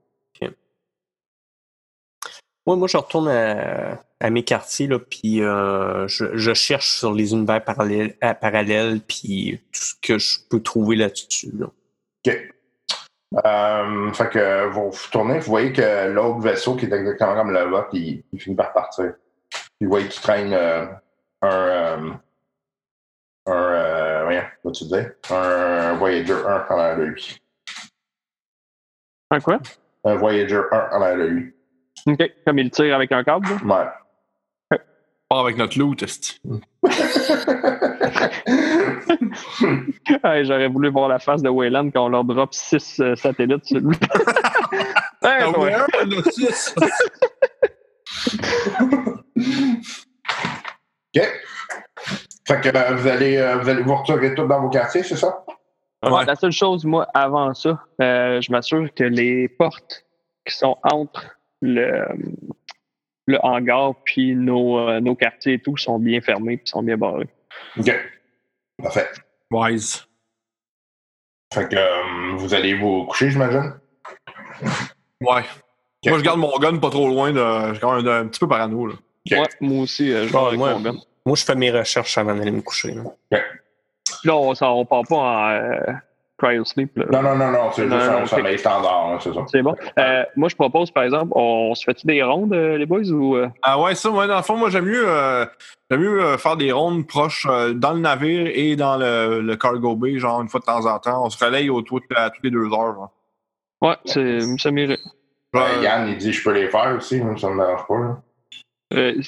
[2.65, 7.13] Ouais, moi, je retourne à, à mes quartiers, là, puis euh, je, je cherche sur
[7.13, 11.51] les univers parallèles, à- parallèles puis tout ce que je peux trouver là-dessus.
[11.59, 11.67] Là.
[11.67, 12.53] OK.
[13.45, 17.65] Euh, fait que vous tournez, vous voyez que l'autre vaisseau qui est exactement comme le
[17.65, 19.15] vôtre, il, il finit par partir.
[19.51, 20.87] Puis vous voyez qu'il traîne euh,
[21.41, 21.49] un.
[21.49, 22.11] euh,
[23.47, 23.53] un.
[24.33, 25.11] Voyons, vas-tu dire?
[25.31, 27.39] Un Voyager 1 en l'air de lui.
[29.31, 29.59] Un quoi?
[30.05, 31.55] Un Voyager 1 en l'air de lui.
[32.07, 32.31] OK.
[32.47, 33.57] Comme il tire avec un câble, là?
[34.71, 34.79] Ouais.
[35.29, 36.03] Part avec notre loot,
[40.45, 43.81] J'aurais voulu voir la face de Wayland quand on leur drop six euh, satellites sur
[43.81, 43.97] lui.
[45.23, 45.75] Hey, Ah ouais.
[51.15, 51.23] OK.
[52.47, 55.17] Fait que euh, vous, allez, euh, vous allez vous retirer tout dans vos quartiers, c'est
[55.17, 55.45] ça?
[56.05, 56.25] Ouais.
[56.25, 60.05] La seule chose, moi, avant ça, euh, je m'assure que les portes
[60.45, 62.05] qui sont entre le,
[63.27, 66.97] le hangar puis nos, euh, nos quartiers et tout sont bien fermés puis sont bien
[66.97, 67.29] barrés.
[67.79, 67.93] OK.
[68.83, 69.09] Parfait.
[69.53, 70.05] Wise.
[71.55, 73.75] Fait que euh, vous allez vous coucher, j'imagine?
[75.21, 75.43] Ouais.
[76.05, 77.31] Moi, je garde mon gun pas trop loin.
[77.31, 77.69] De...
[77.69, 78.89] Je suis quand même un, un petit peu parano.
[78.89, 78.95] Là.
[79.31, 80.97] Ouais, moi aussi, euh, je avec moi- mon gun.
[81.27, 82.95] Moi, je fais mes recherches avant d'aller me coucher.
[83.31, 83.39] là.
[84.25, 85.93] Là, on, on part pas en euh,
[86.39, 86.97] cryo sleep.
[86.97, 87.07] là.
[87.13, 89.45] Non, non, non, non, c'est juste un sommeil standard, hein, c'est ça.
[89.51, 89.75] C'est bon.
[89.99, 93.37] Euh, moi, je propose, par exemple, on se fait des rondes, euh, les boys, ou.
[93.37, 95.47] euh, Ah ouais, ça, ouais, dans le fond, moi, j'aime mieux, euh,
[95.91, 99.95] j'aime mieux faire des rondes proches euh, dans le navire et dans le, le cargo
[99.95, 101.25] bay, genre une fois de temps en temps.
[101.25, 102.95] On se relaye au tout, à toutes les deux heures.
[102.95, 103.13] genre.
[103.81, 104.99] Ouais, c'est, ça m'irait.
[105.53, 107.99] Ben, Yann, il dit je peux les faire aussi, moi, ça me dérange pas.
[107.99, 108.23] là.
[108.95, 109.21] Euh,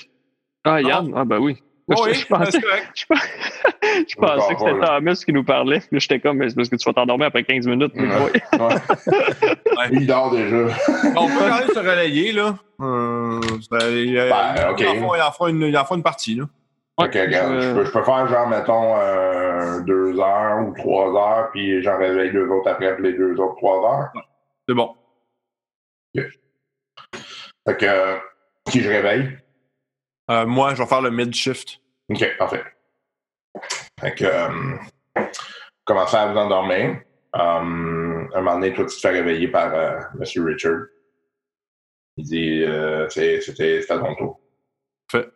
[0.64, 1.60] ah, Yann, ah, ben oui.
[1.86, 2.58] Oui, je, pensais,
[2.94, 3.28] je, pensais-
[4.08, 4.80] je pensais que c'était.
[4.86, 5.82] Thomas qui nous parlait.
[5.90, 7.92] Là, j'étais comme, mais c'est parce que tu vas t'endormir après 15 minutes.
[7.94, 8.32] mais Ouais.
[8.58, 8.58] ouais.
[9.76, 9.88] Ouais.
[9.92, 10.56] Il dort déjà.
[11.16, 12.54] On peut quand même se relayer, là.
[12.80, 14.80] Euh, ça- il, Ben, ok.
[14.80, 16.44] il en fera- il en fera une, il en fera une partie, là.
[17.08, 21.08] Que, regarde, je- je, peux, je peux faire genre, mettons, euh, deux heures ou trois
[21.12, 24.12] heures, puis j'en réveille deux autres après les deux autres trois heures.
[24.68, 24.94] C'est bon.
[26.14, 28.16] Fait que,
[28.70, 29.36] qui je réveille?
[30.30, 31.80] Euh, moi, je vais faire le mid-shift.
[32.10, 32.64] OK, parfait.
[34.00, 34.76] Fait que, euh,
[35.84, 37.00] commencez à vous endormir.
[37.36, 37.38] Euh,
[38.34, 40.44] un moment donné, toi, tu te fais réveiller par euh, M.
[40.46, 40.80] Richard.
[42.16, 42.64] Il dit,
[43.10, 44.40] c'est- c'était à ton tour.
[45.10, 45.28] Fait.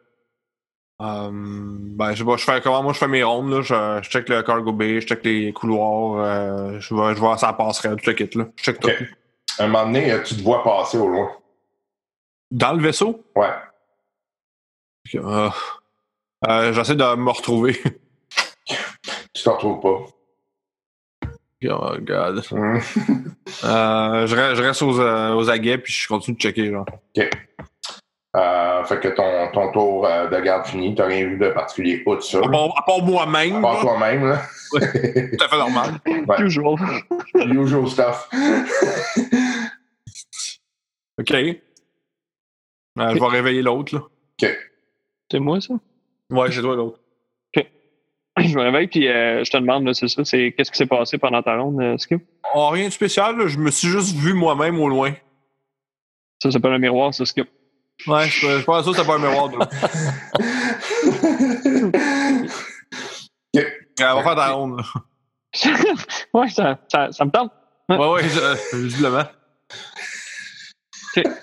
[1.01, 2.82] Ben, je sais pas, je fais comment?
[2.84, 3.62] Moi je fais mes rondes, là.
[3.62, 7.53] Je, je check le cargo bay, je check les couloirs, je vois, je vois ça
[7.53, 8.47] passerait, tout le kit, là.
[8.57, 8.91] Je check tout.
[9.59, 11.32] Un moment donné, tu te vois passer au loin.
[12.53, 13.51] Dans le vaisseau, Ouais.
[15.16, 15.50] Euh,
[16.48, 17.80] euh, j'essaie de me retrouver.
[19.34, 20.06] Tu te retrouves pas.
[21.70, 22.42] oh god.
[22.52, 22.80] Hum.
[23.64, 26.84] Euh, je, reste, je reste aux, euh, aux aguets, puis je continue de checker, genre.
[28.36, 32.02] Euh, fait que ton, ton tour euh, de garde fini, t'as rien vu de particulier
[32.04, 32.38] outre ça.
[32.38, 34.42] À part, à part moi-même, À part là, toi-même, là.
[34.70, 35.98] tout à fait normal.
[36.06, 36.42] Ouais.
[36.42, 36.74] Usual.
[37.34, 38.28] Usual stuff.
[41.18, 41.32] OK.
[41.32, 41.54] Euh,
[42.96, 44.02] je vais réveiller l'autre, là.
[45.31, 45.74] C'est moi, ça?
[46.31, 47.01] Ouais, c'est toi l'autre.
[48.39, 51.18] Je me réveille, puis euh, je te demande, c'est ça, c'est qu'est-ce qui s'est passé
[51.18, 52.22] pendant ta ronde, euh, Skip?
[52.55, 53.49] Oh, rien de spécial, là.
[53.49, 55.12] je me suis juste vu moi-même au loin.
[56.41, 57.49] Ça s'appelle un miroir, ça, Skip.
[58.07, 59.51] Ouais, je, je pense que ça, c'est pas un miroir.
[59.59, 59.68] là.
[63.55, 63.61] Ok.
[63.61, 64.85] Euh, on va faire ta ronde, là.
[66.35, 67.51] ouais, ça, ça, ça me tente.
[67.89, 69.24] Ouais, ouais, je- visiblement.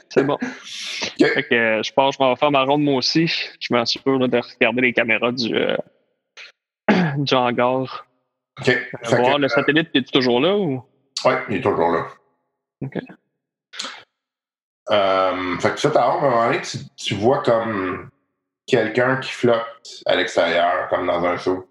[0.09, 0.37] C'est bon.
[1.19, 3.27] Fait que euh, je pense que je vais faire ma ronde moi aussi.
[3.59, 5.77] Je m'assure de regarder les caméras du, euh,
[7.17, 8.07] du hangar.
[8.59, 8.65] OK.
[8.65, 10.83] Fait voir que, le satellite, es-tu toujours là ou?
[11.23, 12.07] Ouais, il est toujours là.
[12.81, 12.97] OK.
[14.91, 18.09] Euh, fait que ça, t'as à un moment donné, tu, tu vois comme
[18.67, 21.67] quelqu'un qui flotte à l'extérieur, comme dans un saut.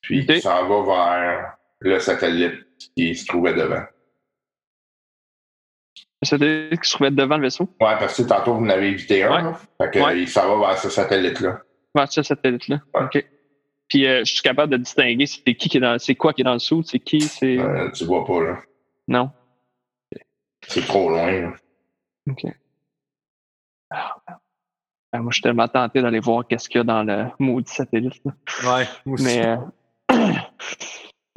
[0.00, 0.34] Puis Ok.
[0.34, 2.66] qui s'en va vers le satellite
[2.96, 3.84] qui se trouvait devant.
[6.22, 7.64] Le satellite qui se trouvait devant le vaisseau?
[7.80, 9.30] Ouais, parce que tantôt, vous en avez évité un.
[9.36, 9.42] Ouais.
[9.42, 9.58] là.
[9.82, 10.20] Fait que, Ouais.
[10.20, 11.60] il s'en va vers ce satellite-là.
[11.96, 12.80] C'est ce satellite-là.
[12.94, 13.02] Ouais.
[13.04, 13.26] OK.
[13.88, 15.98] Puis euh, je suis capable de distinguer c'est qui qui est dans.
[15.98, 16.82] C'est quoi qui est dans le sous?
[16.84, 17.20] C'est qui?
[17.20, 17.58] C'est.
[17.58, 18.58] Euh, tu vois pas, là.
[19.08, 19.30] Non.
[20.68, 21.52] C'est trop loin, là.
[22.30, 22.44] OK.
[23.90, 24.16] Ah,
[25.12, 27.70] ah, moi, je suis tellement tenté d'aller voir qu'est-ce qu'il y a dans le maudit
[27.70, 28.22] satellite.
[28.24, 28.32] là.
[28.64, 29.24] Ouais, moi aussi.
[29.24, 29.44] Mais.
[29.46, 30.32] euh,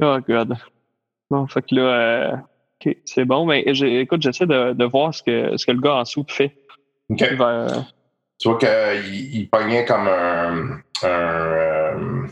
[0.02, 0.56] oh, God.
[1.28, 2.42] Bon, fait que là.
[2.86, 3.46] Euh, OK, c'est bon.
[3.46, 6.56] Mais écoute, j'essaie de, de voir ce que, ce que le gars en dessous fait.
[7.08, 7.22] OK.
[7.32, 7.68] Va, euh,
[8.38, 12.26] Tu vois qu'il il pognait comme un, un, euh,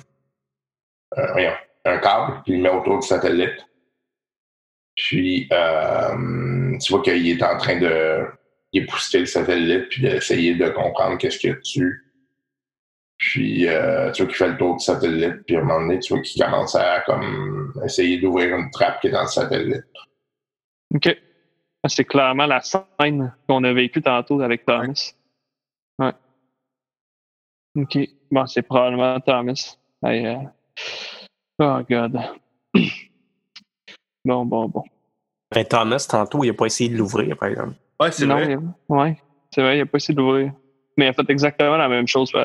[1.18, 1.50] euh,
[1.84, 3.66] un câble, puis il le met autour du satellite.
[4.96, 8.26] Puis, euh, tu vois qu'il est en train de
[8.72, 12.00] épousseter le satellite, puis d'essayer de comprendre qu'est-ce qu'il y a dessus.
[13.18, 15.98] Puis, euh, tu vois qu'il fait le tour du satellite, puis à un moment donné,
[16.00, 19.84] tu vois qu'il commence à comme essayer d'ouvrir une trappe qui est dans le satellite.
[20.95, 21.16] OK.
[21.82, 25.12] Ah, C'est clairement la scène qu'on a vécue tantôt avec Thomas.
[25.99, 26.12] Ouais.
[27.76, 27.99] OK.
[28.30, 29.76] Bon, c'est probablement Thomas.
[30.05, 30.36] Hey, euh,
[31.61, 32.18] Oh, God.
[34.26, 34.82] Bon, bon, bon.
[35.55, 37.74] Ben, Thomas, tantôt, il n'a pas essayé de l'ouvrir, par exemple.
[38.01, 38.47] Ouais, c'est vrai.
[38.47, 38.61] il a-
[38.95, 39.18] ouais.
[39.55, 40.53] C'est vrai, il a pas essayé d'ouvrir.
[40.97, 42.42] Mais il a fait exactement la même chose, par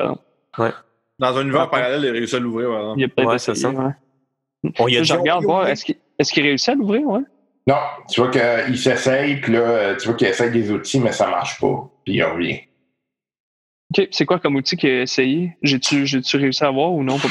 [0.58, 0.74] exemple.
[1.18, 1.70] Dans un univers Ouais.
[1.70, 3.00] parallèle, il a réussi à l'ouvrir, par exemple.
[3.00, 3.70] Il a peut-être Ouais, essayé, c'est ça.
[3.70, 3.92] ouais.
[4.78, 7.22] On y a Je déjà regarde voir, est-ce qu'il est qu'il réussit à l'ouvrir, ouais?
[7.70, 7.76] Non,
[8.08, 11.60] tu vois qu'il s'essaye, puis là, tu vois qu'il essaye des outils, mais ça marche
[11.60, 12.58] pas, puis il revient.
[13.96, 15.56] Ok, c'est quoi comme outil qu'il a essayé?
[15.62, 17.16] J'ai-tu, j'ai-tu réussi à voir ou non?
[17.18, 17.28] Pas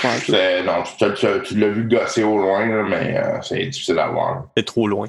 [0.63, 3.99] Non, tu, tu- tu- tu l'as vu gosser au loin, là, mais euh, c'est difficile
[3.99, 4.45] à voir.
[4.55, 5.07] C'est trop loin.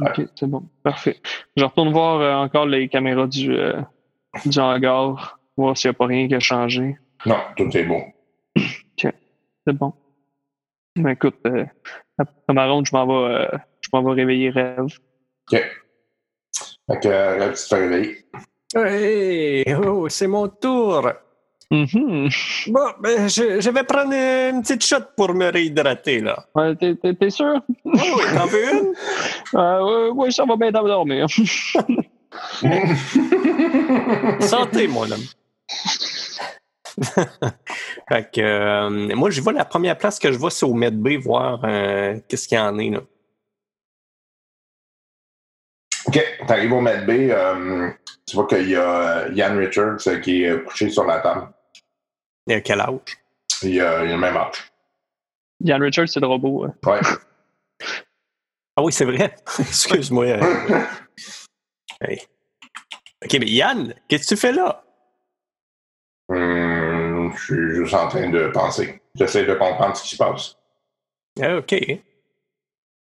[0.00, 0.62] Ok, c'est bon.
[0.82, 1.16] Parfait.
[1.56, 3.80] Je retourne voir euh, encore les caméras du, euh,
[4.46, 6.96] du hangar, voir s'il n'y a pas rien qui a changé.
[7.24, 8.02] Non, tout est beau.
[8.96, 9.92] C'est bon.
[10.96, 11.64] Ben écoute, euh,
[12.18, 13.48] après ma ronde, je m'en vais, euh,
[13.92, 14.86] m'en vais réveiller Rêve.
[15.50, 15.64] Fait
[17.00, 18.18] que euh, là, tu te fais réveiller.
[18.74, 21.10] Hey, oh, c'est mon tour.
[21.70, 22.28] Mhm.
[22.68, 26.44] Bon, ben, je, je vais prendre une petite shot pour me réhydrater, là.
[26.54, 27.62] Ouais, t'es, sûr?
[27.84, 28.92] Oui, oui, t'en veux une?
[29.54, 31.26] Euh, ouais, ouais, ça va bien dormir.
[34.40, 35.20] Santé, mon homme.
[38.08, 41.18] fait que, euh, moi, je vois la première place que je vois, c'est au Medbay,
[41.18, 43.00] voir euh, qu'est-ce qu'il y en a, là.
[46.14, 47.90] OK, t'arrives au Med B, euh,
[48.26, 51.20] tu vois qu'il y a euh, Ian Richards euh, qui est euh, couché sur la
[51.20, 51.48] table.
[52.46, 52.98] Il a quel âge?
[53.62, 54.70] Il a, il a le même âge.
[55.60, 56.66] Yann Richards, c'est le robot.
[56.66, 56.70] ouais.
[56.92, 57.00] Ouais.
[58.76, 59.34] Ah oui, c'est vrai.
[59.58, 60.24] Excuse-moi.
[60.26, 60.80] euh,
[62.02, 62.20] hey.
[63.24, 64.84] OK, mais Yann, qu'est-ce que tu fais là?
[66.28, 69.00] Hum, je suis juste en train de penser.
[69.14, 70.56] J'essaie de comprendre ce qui se passe.
[71.40, 71.74] Ah, OK.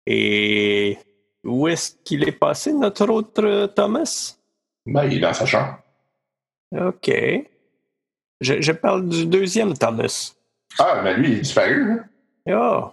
[0.07, 0.99] Et
[1.45, 4.37] où est-ce qu'il est passé, notre autre euh, Thomas?
[4.87, 5.79] Ben, il est dans sa chambre.
[6.73, 7.11] OK.
[8.41, 10.33] Je, je parle du deuxième Thomas.
[10.79, 11.93] Ah, mais lui, il est disparu.
[11.93, 12.05] hein?
[12.51, 12.91] Oh,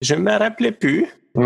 [0.00, 1.06] je me rappelais plus.
[1.34, 1.42] je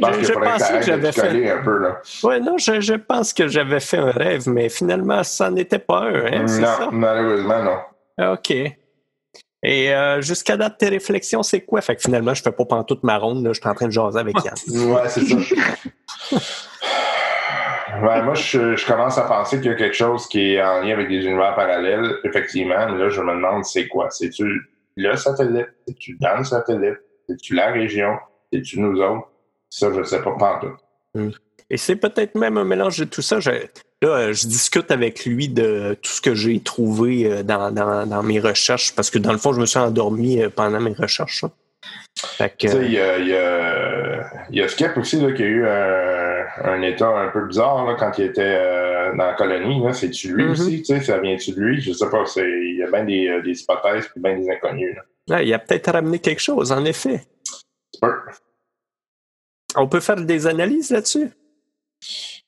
[0.00, 2.00] pense Je- qu'il je faudrait pensais que j'avais coller un peu, là.
[2.24, 6.00] Ouais, non, je, je pense que j'avais fait un rêve, mais finalement, ça n'était pas
[6.00, 6.88] un, hein, non, ça?
[6.92, 8.32] malheureusement, non.
[8.32, 8.52] OK.
[9.62, 11.80] Et euh, jusqu'à date, tes réflexions, c'est quoi?
[11.80, 13.92] Fait que finalement, je fais pas pantoute ma ronde, là, je suis en train de
[13.92, 14.54] jaser avec Yann.
[14.92, 15.36] Ouais, c'est ça.
[18.00, 20.82] Ouais, moi, je, je commence à penser qu'il y a quelque chose qui est en
[20.82, 22.86] lien avec des univers parallèles, effectivement.
[22.90, 24.08] Mais là, je me demande c'est quoi?
[24.10, 24.60] C'est-tu
[24.96, 25.68] le satellite?
[25.86, 26.98] C'est-tu dans le satellite?
[27.28, 28.16] C'est-tu la région?
[28.52, 29.28] C'est-tu nous autres?
[29.70, 31.32] Ça, je sais pas, en tout.
[31.70, 33.40] Et c'est peut-être même un mélange de tout ça.
[33.40, 33.50] Je,
[34.02, 38.06] là, euh, je discute avec lui de tout ce que j'ai trouvé euh, dans, dans,
[38.06, 40.92] dans mes recherches, parce que dans le fond, je me suis endormi euh, pendant mes
[40.92, 41.44] recherches.
[41.44, 41.52] hein.
[42.20, 45.20] Fait que, Tu sais, il y a, il y, a, il y a Skip aussi
[45.20, 49.10] là, qui a eu un, un état un peu bizarre là, quand il était euh,
[49.16, 49.80] dans la colonie.
[49.92, 50.50] C'est-tu lui Mhm.
[50.50, 50.78] aussi?
[50.82, 51.80] Tu sais, ça vient-tu de lui?
[51.80, 52.24] Je sais pas.
[52.36, 54.96] Il y a bien des, des hypothèses et bien des inconnus.
[55.28, 55.42] Là.
[55.42, 57.24] il a peut-être ramené quelque chose, en effet.
[59.76, 61.30] On peut faire des analyses là-dessus?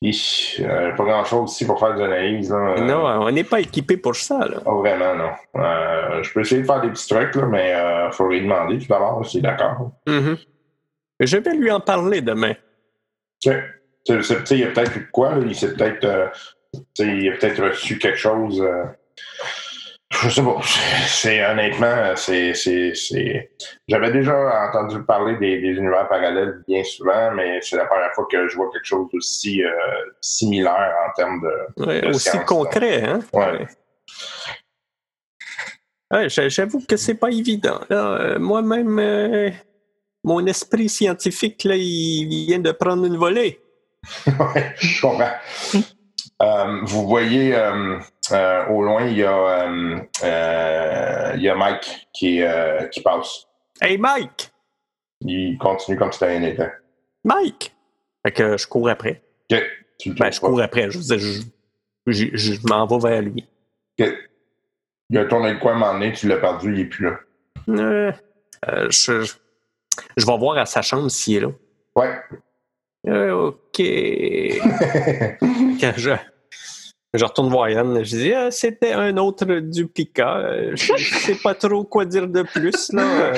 [0.02, 2.50] Hi, euh, pas grand-chose ici pour faire des analyses.
[2.50, 2.74] Là.
[2.78, 4.38] Euh, Non, on n'est pas équipé pour ça.
[4.38, 4.60] Là.
[4.60, 5.60] Pas vraiment, non.
[5.60, 8.78] Euh, je peux essayer de faire des petits trucs, là, mais il faut lui demander
[8.78, 9.92] tout d'abord s'il est d'accord.
[10.06, 10.38] Mhm.
[11.20, 12.54] Je vais lui en parler demain.
[13.42, 13.62] Tu sais,
[14.52, 16.28] il y a peut-être quoi, là, il s'est peut-être euh,
[16.96, 18.66] peut-être reçu quelque chose.
[20.10, 20.56] Je sais pas.
[21.06, 22.54] C'est honnêtement, c'est.
[22.54, 23.50] c'est- c'est-
[23.88, 28.26] J'avais déjà entendu parler des, des univers parallèles bien souvent, mais c'est la première fois
[28.30, 29.70] que je vois quelque chose d'aussi euh,
[30.20, 31.84] similaire en termes de.
[31.86, 33.20] Ouais, de aussi science, concret, hein?
[33.32, 33.66] Ouais.
[36.12, 37.80] Ouais, j'a- J'avoue que c'est pas évident.
[37.92, 39.50] Euh, Moi-même, euh,
[40.24, 43.60] mon esprit scientifique, là, il vient de prendre une volée.
[44.26, 45.30] Ouais, je comprends.
[46.42, 47.98] Euh, vous voyez euh,
[48.32, 49.32] euh, au loin, il y, a,
[49.66, 53.46] euh, euh, il y a Mike qui, euh, qui passe.
[53.80, 54.50] Hey Mike!
[55.22, 56.72] Il continue comme si rien n'était.
[57.24, 57.74] Mike!
[58.24, 59.22] Fait que je cours après.
[59.52, 59.62] Ok,
[59.98, 60.90] tu le Ben, je cours après.
[60.90, 61.42] Je, je,
[62.06, 63.46] je- je m'en vais vers lui.
[63.98, 67.04] Il a tourné le coin à un moment donné, tu l'as perdu, il est plus
[67.06, 67.18] là.
[67.68, 68.12] Euh,
[68.68, 69.34] euh, je, je-
[70.16, 71.48] je vais voir à sa chambre s'il est là.
[71.96, 72.14] Ouais.
[73.08, 73.78] Euh, OK.
[75.80, 76.10] Quand je,
[77.12, 80.36] je retourne voir Yann, je dis ah, c'était un autre duplicat.
[80.38, 82.92] Euh, Je, je sais pas trop quoi dire de plus.
[82.92, 83.02] Là.
[83.02, 83.34] Euh,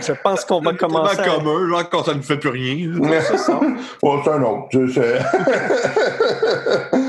[0.00, 1.20] je pense qu'on va commencer.
[1.20, 2.92] à- commun, genre quand ça ne fait plus rien.
[3.22, 3.58] C'est ça.
[4.02, 4.68] oh, c'est un autre.
[4.70, 5.18] tu sais.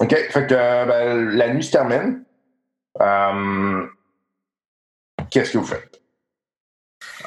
[0.00, 0.54] OK, fait que
[0.86, 2.24] ben, la nuit se termine.
[3.00, 3.86] Euh,
[5.30, 6.00] Qu'est-ce que vous faites?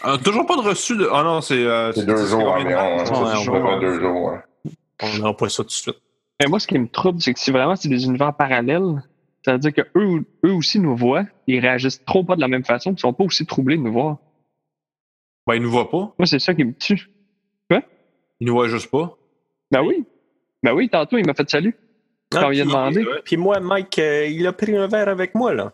[0.05, 1.07] Euh, toujours pas de reçu de.
[1.11, 1.65] Ah non, c'est.
[1.65, 2.79] euh, C'est deux jours environ.
[2.81, 2.97] hein?
[2.99, 3.05] Ouais,
[5.03, 5.27] C'est on.
[5.27, 5.97] On pas ça tout de suite.
[6.41, 9.03] Mais moi, ce qui me trouble, c'est que si vraiment c'est des univers parallèles,
[9.45, 12.47] ça veut dire que eux, eux aussi nous voient, ils réagissent trop pas de la
[12.47, 14.17] même façon, ils sont pas aussi troublés de nous voir.
[15.45, 16.15] Ben, il nous voit pas.
[16.17, 17.09] Moi, c'est ça qui me tue.
[18.39, 19.15] Il nous voit juste pas.
[19.69, 20.03] Ben oui.
[20.63, 21.75] Ben oui, tantôt, il m'a fait salut.
[22.31, 23.05] Quand il a puis, demandé.
[23.23, 25.53] puis moi, Mike, euh, il a pris un verre avec moi.
[25.53, 25.73] là.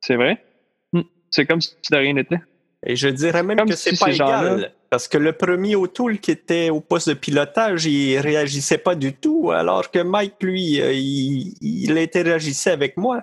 [0.00, 0.44] C'est vrai?
[0.92, 1.02] Hmm.
[1.30, 2.40] C'est comme si de rien n'était.
[2.86, 4.72] Et je dirais même Comme que si c'est pas ces gens-là- égal.
[4.90, 9.12] Parce que le premier O'Toole qui était au poste de pilotage, il réagissait pas du
[9.12, 13.22] tout, alors que Mike, lui, euh, il, il interagissait avec moi.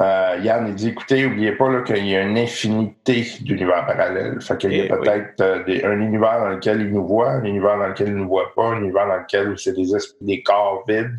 [0.00, 4.40] Euh, Yann, il dit écoutez, n'oubliez pas là, qu'il y a une infinité d'univers parallèles.
[4.40, 4.98] Fait qu'il y a Eh oui.
[4.98, 8.20] peut-être euh, un univers dans lequel il nous voit, un univers dans lequel il ne
[8.20, 9.74] nous voit pas, un univers dans lequel c'est
[10.22, 11.18] des, corps vides.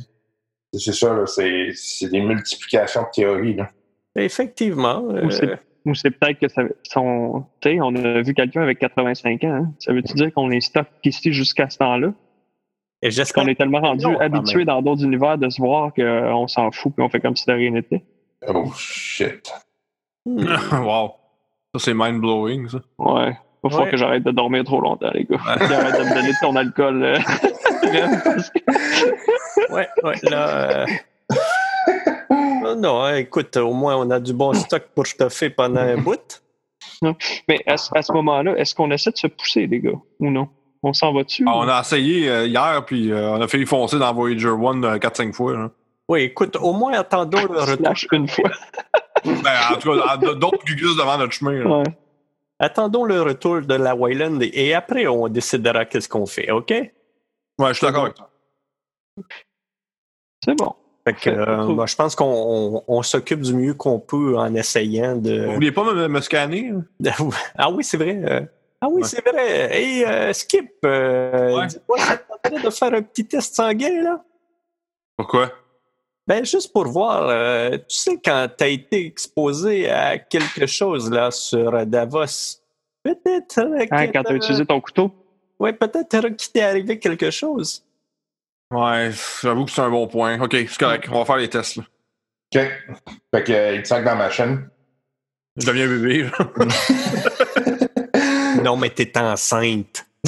[0.74, 3.56] C'est ça, là, c'est c'est des multiplications de théories.
[3.56, 3.70] Là.
[4.16, 5.06] Effectivement.
[5.12, 5.56] euh,
[5.86, 9.48] Ou c'est- peut-être que ça, son, tu sais, on a vu quelqu'un avec 85 ans.
[9.54, 9.74] hein.
[9.80, 12.14] Ça veut-tu dire qu'on est stock ici jusqu'à ce temps-là?
[13.04, 16.70] et qu'on est tellement rendu Non, habitué dans d'autres univers de se voir qu'on s'en
[16.72, 18.04] fout et on fait comme si de rien n'était.
[18.48, 19.52] Oh shit.
[20.24, 20.38] Hmm.
[20.86, 21.14] wow.
[21.74, 22.78] Ça, c'est mind-blowing, ça.
[23.00, 23.36] Ouais.
[23.64, 23.90] Falloir Ouais.
[23.92, 25.38] que j'arrête de dormir trop longtemps, les gars.
[25.38, 27.04] Puis arrête de me donner de ton alcool.
[27.04, 27.18] euh.
[29.70, 30.48] Ouais, ouais, là.
[30.82, 30.86] euh,
[32.76, 35.98] Non, non, hein, écoute, au moins on a du bon stock pour stuffer pendant un
[35.98, 36.42] bout.
[37.48, 40.30] Mais à, ce- à ce moment-là, est-ce qu'on essaie de se pousser, les gars, ou
[40.30, 40.48] non?
[40.84, 41.46] On s'en va dessus?
[41.48, 44.84] Ah, on a essayé euh, hier, puis euh, on a failli foncer dans Voyager 1
[44.84, 45.54] euh, 4-5 fois.
[45.54, 45.72] là.
[46.10, 47.94] Oui, écoute, au moins attendons le retour.
[48.12, 48.50] Une fois.
[49.24, 51.64] Ben, en tout cas, d'autres glissent devant notre chemin.
[51.64, 51.84] Ouais.
[52.58, 56.72] Attendons le retour de la Wayland et, et après on décidera qu'est-ce qu'on fait, OK?
[56.72, 56.92] Ouais,
[57.70, 58.32] je suis d'accord avec toi.
[60.44, 60.74] C'est bon.
[61.04, 64.54] Fait que, euh, bah, je pense qu'on on- on s'occupe du mieux qu'on peut en
[64.54, 65.46] essayant Vous de.
[65.54, 66.72] vouliez pas me, me scanner?
[67.58, 68.22] ah oui, c'est vrai.
[68.24, 68.42] euh,
[68.84, 69.08] Ah oui, Ouais.
[69.08, 69.82] c'est vrai.
[69.84, 71.68] Et euh, Skip, euh, Ouais.
[71.68, 74.24] dis-moi, ça te tenterait de faire un petit test sanguin, là?
[75.18, 75.52] Pourquoi?
[76.28, 81.12] Ben, juste pour voir, euh, tu sais, quand tu as été exposé à quelque chose
[81.12, 82.60] là sur Davos,
[83.04, 85.12] peut-être Hein, quand tu as t'as- utilisé ton couteau?
[85.60, 87.84] Ouais, peut-être qu'il t'est arrivé quelque chose.
[88.72, 89.12] Ouais,
[89.42, 90.40] j'avoue que c'est un bon point.
[90.40, 91.08] Ok, c'est correct.
[91.12, 91.78] On va faire les tests.
[91.78, 91.84] Là.
[92.56, 92.62] OK.
[93.34, 94.70] Fait que, euh, il te sac dans ma chaîne.
[95.58, 96.30] Je deviens bébé.
[98.64, 100.06] Non, mais t'es enceinte.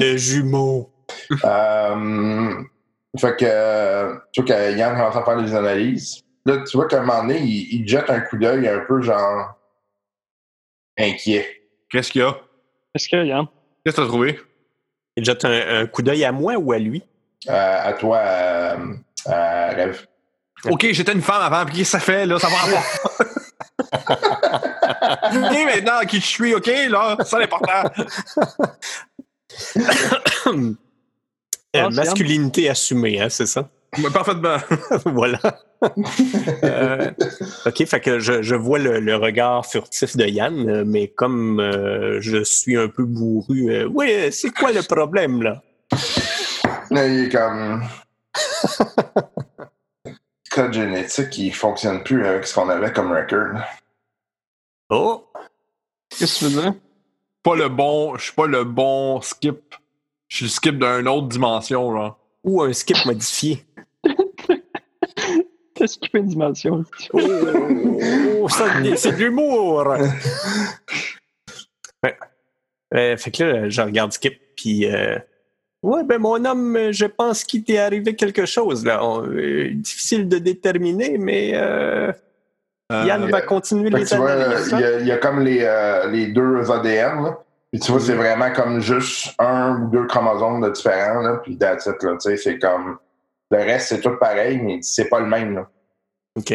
[0.00, 0.90] De jumeaux.
[1.44, 2.64] Euh,
[3.18, 6.22] fait que, euh, tu vois que Yann commence à faire des analyses.
[6.46, 9.02] Là, tu vois qu'à un moment donné, il, il jette un coup d'œil un peu
[9.02, 9.54] genre
[10.98, 11.46] inquiet.
[11.90, 12.36] Qu'est-ce qu'il y a?
[12.94, 13.46] Est-ce que, Yann?
[13.84, 14.40] Qu'est-ce que t'as trouvé?
[15.16, 17.02] Il jette un, un coup d'œil à moi ou à lui?
[17.48, 18.94] Euh, à toi, euh,
[19.26, 20.06] à Rêve.
[20.64, 22.38] Ok, j'étais une femme avant, puis qu'est-ce que ça fait, là?
[22.38, 22.82] Ça va pas.
[25.30, 27.16] Ok, maintenant, qui je suis, ok, là?
[27.20, 27.82] C'est ça l'important.
[31.76, 33.68] Euh, masculinité assumée, hein, c'est ça?
[34.12, 34.56] Parfaitement.
[35.06, 35.38] voilà.
[36.64, 37.10] Euh,
[37.66, 42.20] OK, fait que je, je vois le, le regard furtif de Yann, mais comme euh,
[42.20, 45.62] je suis un peu bourru, euh, oui, c'est quoi le problème, là?
[46.90, 47.82] Là, il est comme.
[50.50, 53.60] Code génétique, il fonctionne plus avec ce qu'on avait comme record.
[54.90, 55.26] Oh!
[56.10, 56.74] Qu'est-ce que tu veux dire?
[57.42, 59.74] Pas le bon, je suis pas le bon skip.
[60.28, 62.17] Je suis le skip d'une autre dimension, genre.
[62.44, 63.64] Ou un skip modifié.
[65.74, 66.84] T'as skippé une dimension.
[67.12, 68.66] Oh, ça,
[68.96, 69.94] c'est de l'humour!
[72.04, 72.16] Ouais.
[72.94, 74.86] Euh, fait que là, je regarde Skip, puis...
[74.86, 75.18] euh,
[75.82, 79.04] ouais, ben mon homme, je pense qu'il t'est arrivé quelque chose, là.
[79.04, 82.12] On- euh, difficile de déterminer, mais euh,
[82.92, 85.58] Yann Euh, va continuer les tu vois, il y, a, il y a comme les,
[85.62, 87.44] euh, les deux ADN, là.
[87.72, 91.36] Puis tu vois, c'est vraiment comme juste un ou deux chromosomes de différents, là.
[91.42, 92.12] Puis that's it, là.
[92.12, 92.98] Tu sais, c'est comme.
[93.50, 95.68] Le reste, c'est tout pareil, mais c'est pas le même, là.
[96.36, 96.54] OK.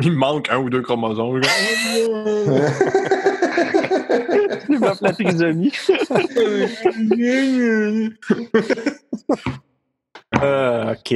[0.00, 1.40] Il me manque un ou deux chromosomes.
[1.40, 1.48] Tu
[4.70, 5.72] développes la trisomie.
[10.42, 11.14] Euh, OK.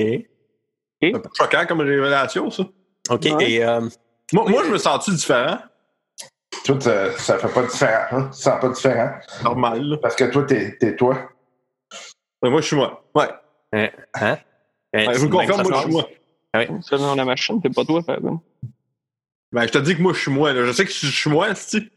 [1.02, 2.62] C'est choquant comme révélation, ça.
[3.10, 3.50] OK, Ouais.
[3.52, 3.64] et...
[3.64, 3.80] euh,
[4.32, 5.58] Moi, moi je me sens-tu différent?
[6.68, 8.04] Tout, euh, ça fait pas différent.
[8.10, 8.30] Hein?
[8.30, 9.10] Tu sens pas différent.
[9.42, 9.96] Normal, là.
[10.02, 11.30] Parce que toi, t'es es toi.
[12.42, 13.02] Moi, je suis moi.
[13.14, 13.30] Ouais.
[13.72, 14.36] hein?
[14.94, 16.82] Euh, Ouais, je c'est vous confirme, que moi, je suis moi.
[16.82, 18.44] Ça, dans la machine, t'es pas toi, exemple.
[19.50, 20.66] Ben, je te dis que moi, je suis moi, là.
[20.66, 21.90] Je sais que je suis moi, tu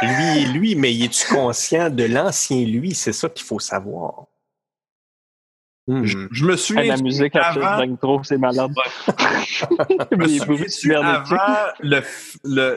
[0.00, 2.94] Lui, lui, mais es-tu conscient de l'ancien lui?
[2.94, 4.24] C'est ça qu'il faut savoir.
[5.88, 6.04] Hmm.
[6.04, 6.84] je, je me Hey, souviens.
[6.84, 8.72] la musique avant- trop, c'est malade.
[9.46, 9.64] Je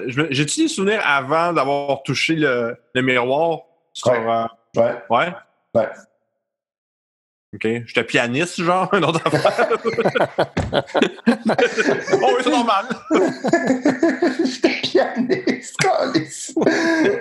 [0.08, 3.60] je me- j'ai-tu des souvenirs avant d'avoir touché le, le miroir
[3.94, 4.18] sur, Ouais.
[4.26, 4.46] euh,
[4.82, 4.96] Ouais.
[5.10, 5.34] ouais?
[5.76, 5.90] Ouais.
[7.54, 7.68] OK.
[7.86, 9.68] J'étais pianiste, genre, un autre affaire.
[12.22, 12.86] oh oui, c'est normal.
[14.46, 15.78] J'étais pianiste.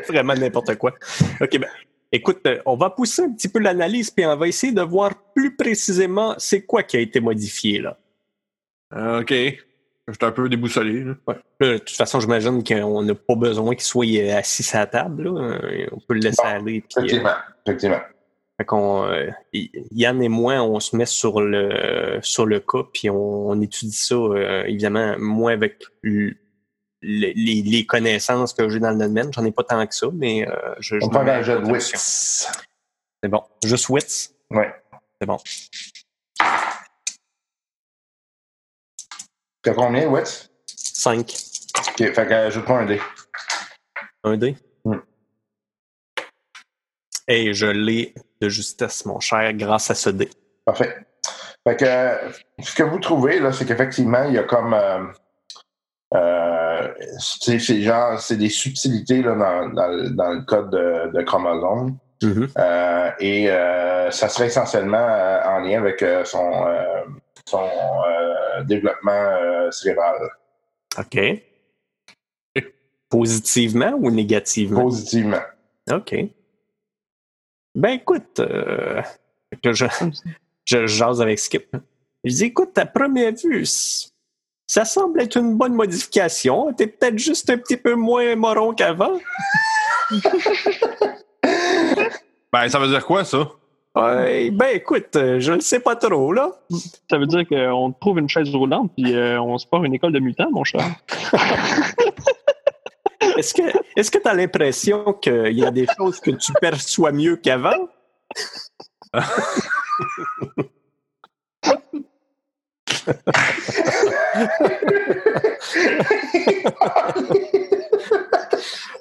[0.08, 0.92] Vraiment n'importe quoi.
[1.40, 1.68] OK, ben,
[2.12, 5.12] écoute, euh, on va pousser un petit peu l'analyse, puis on va essayer de voir
[5.34, 7.98] plus précisément c'est quoi qui a été modifié, là.
[8.94, 9.32] Euh, OK.
[10.08, 11.04] J'étais un peu déboussolé.
[11.04, 11.14] là.
[11.28, 11.36] Ouais.
[11.60, 14.86] Là, de toute façon, j'imagine qu'on n'a pas besoin qu'il soit euh, assis à la
[14.86, 15.24] table.
[15.28, 15.58] là.
[15.92, 16.80] On peut le laisser Bon, aller.
[16.80, 17.30] puis, euh, Effectivement.
[17.66, 18.00] Effectivement.
[18.58, 19.30] fait qu'on, euh,
[19.92, 23.92] Yann et moi, on se met sur le sur le cas, puis on, on étudie
[23.96, 25.84] ça, euh, évidemment, moi avec
[27.02, 29.32] les, les connaissances que j'ai dans le domaine.
[29.32, 31.36] J'en ai pas tant que ça, mais euh, je, je On peut me mets faire
[31.36, 32.46] un en jeu de wits.
[33.22, 33.42] C'est bon.
[33.64, 34.34] Juste wits?
[34.50, 34.74] Ouais.
[35.20, 35.38] C'est bon.
[39.62, 40.48] T'as combien, wits?
[40.66, 41.20] 5.
[41.78, 43.00] Ok, fait que ajoute-moi un dé.
[44.24, 44.56] Un dé?
[44.84, 44.96] Mm.
[47.28, 50.30] Et je l'ai de justesse, mon cher, grâce à ce dé.
[50.64, 51.06] Parfait.
[51.66, 52.32] Fait que euh,
[52.62, 54.74] ce que vous trouvez, là, c'est qu'effectivement, il y a comme.
[54.74, 55.04] Euh,
[56.14, 56.49] euh,
[57.18, 61.22] c'est c'est genre, c'est des subtilités là, dans, dans, le- dans le code de, de
[61.22, 61.96] chromosome.
[62.22, 67.02] Euh, et euh, ça serait essentiellement euh, en lien avec euh, son, euh,
[67.48, 70.16] son euh, développement euh, cérébral.
[70.98, 71.18] OK.
[73.08, 74.82] Positivement ou négativement?
[74.82, 75.40] Positivement.
[75.90, 76.14] OK.
[77.74, 79.02] Ben écoute, euh,
[79.62, 79.86] que je,
[80.64, 81.74] je jase avec Skip.
[82.22, 83.64] Je dis, écoute, à première vue,
[84.70, 86.72] ça semble être une bonne modification.
[86.72, 89.18] T'es peut-être juste un petit peu moins moron qu'avant.
[92.52, 93.48] Ben, ça veut dire quoi, ça?
[93.94, 96.50] Ouais, ben écoute, euh, je ne sais pas trop, là.
[97.08, 99.94] Ça veut dire qu'on te trouve une chaise roulante puis euh, on se part une
[99.94, 100.82] école de mutants, mon cher.
[103.36, 103.62] Est-ce que
[103.96, 107.88] est-ce que tu as l'impression qu'il y a des choses que tu perçois mieux qu'avant?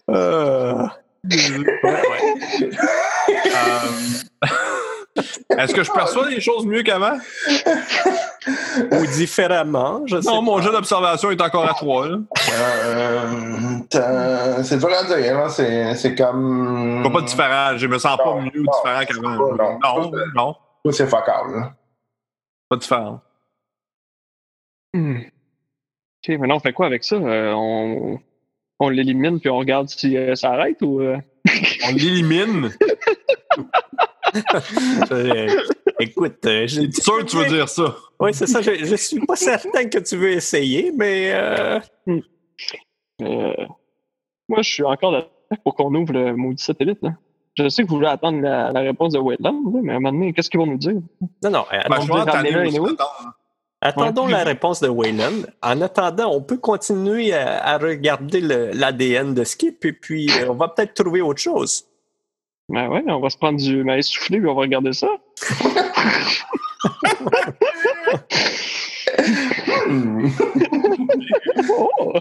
[0.09, 0.11] Euh.
[0.11, 0.87] Euh,
[5.57, 7.17] Est-ce que je perçois des choses mieux qu'avant?
[8.91, 10.41] Ou différemment, je sais Non, pas.
[10.41, 12.07] mon jeu d'observation est encore à 3.
[12.07, 12.17] Là.
[12.53, 13.27] Euh,
[13.89, 17.01] t'as- c'est dur à dire, hein, c'est c'est comme.
[17.03, 17.77] Pas, pas différent.
[17.77, 19.55] Je me sens pas mieux non, différent qu'avant.
[19.55, 19.79] non.
[20.35, 20.55] Non,
[20.85, 21.51] non, c'est focal.
[21.53, 21.73] Là.
[22.69, 23.19] pas différent.
[24.93, 25.17] Hmm.
[25.19, 27.15] Ok, maintenant on fait quoi avec ça?
[27.15, 28.19] Euh, on
[28.79, 31.01] on l'élimine puis on regarde si euh, ça arrête ou.
[31.01, 31.17] euh?
[31.87, 32.69] On l'élimine?
[35.99, 37.95] Écoute, euh, je C'est sûr que tu veux dire ça.
[38.19, 38.61] Oui, c'est ça.
[38.61, 41.79] Je, je suis pas certain que tu veux essayer, mais euh,
[43.21, 43.53] Euh,
[44.47, 45.29] moi, je suis encore d'accord
[45.63, 46.99] pour qu'on ouvre le maudit satellite.
[47.01, 47.11] Là.
[47.57, 49.99] Je sais que vous voulez attendre la, la réponse de Wetland, là, mais à un
[49.99, 50.93] moment donné, qu'est-ce qu'ils vont nous dire?
[51.43, 51.65] non, non.
[51.71, 52.03] Ben, attendons-
[52.69, 52.79] je
[53.81, 54.31] Attendons Ouais.
[54.31, 55.43] la réponse de Wayland.
[55.61, 60.47] En attendant, on peut continuer à, à regarder le- l'ADN de Skip et puis euh,
[60.49, 61.85] on va peut-être trouver autre chose.
[62.67, 65.07] Ben ouais, on va se prendre du maïs soufflé puis on va regarder ça.
[71.69, 72.13] Oh!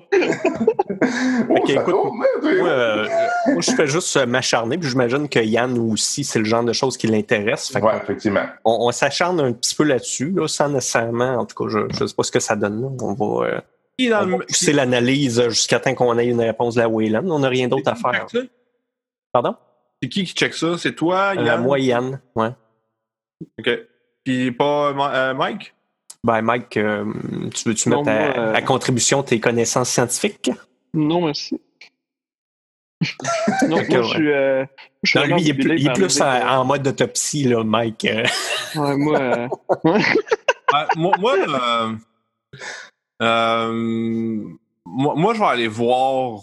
[1.69, 2.11] Écoute, hein.
[2.43, 3.07] Moi, euh,
[3.49, 6.97] moi, je fais juste m'acharner, puis j'imagine que Yann aussi, c'est le genre de choses
[6.97, 7.73] qui l'intéresse.
[7.81, 8.45] Ouais, effectivement.
[8.65, 12.07] on, on s'acharne un petit peu là-dessus, là, sans nécessairement, en tout cas, je ne
[12.09, 12.81] sais pas ce que ça donne.
[12.83, 12.89] là.
[13.03, 13.61] On va, euh,
[14.47, 17.29] pousser l'analyse jusqu'à temps qu'on ait une réponse de la Wayland.
[17.29, 18.27] On n'a rien d'autre à faire.
[19.33, 19.57] Pardon?
[20.03, 20.79] C'est qui qui check ça?
[20.79, 21.63] C'est toi, Euh, Yann?
[21.63, 22.21] moi, Yann.
[22.37, 22.51] Ouais.
[23.59, 23.71] OK.
[24.25, 25.75] Puis pas euh, Mike?
[26.25, 27.05] Ben, Mike, euh,
[27.55, 30.51] tu veux-tu mettre à, moi, euh, à contribution tes connaissances scientifiques?
[30.93, 31.61] Non, merci.
[33.69, 34.03] non, moi, ouais.
[34.03, 34.33] je suis.
[34.33, 34.65] euh,
[35.05, 38.05] je suis Non, lui, il est plus, il est en, en mode d'autopsie, là, Mike.
[38.07, 38.25] euh.
[38.75, 39.49] Ouais, moi, euh,
[40.75, 41.93] Euh, moi, moi, euh,
[43.23, 44.45] euh,
[44.85, 46.43] moi, moi, je vais aller voir.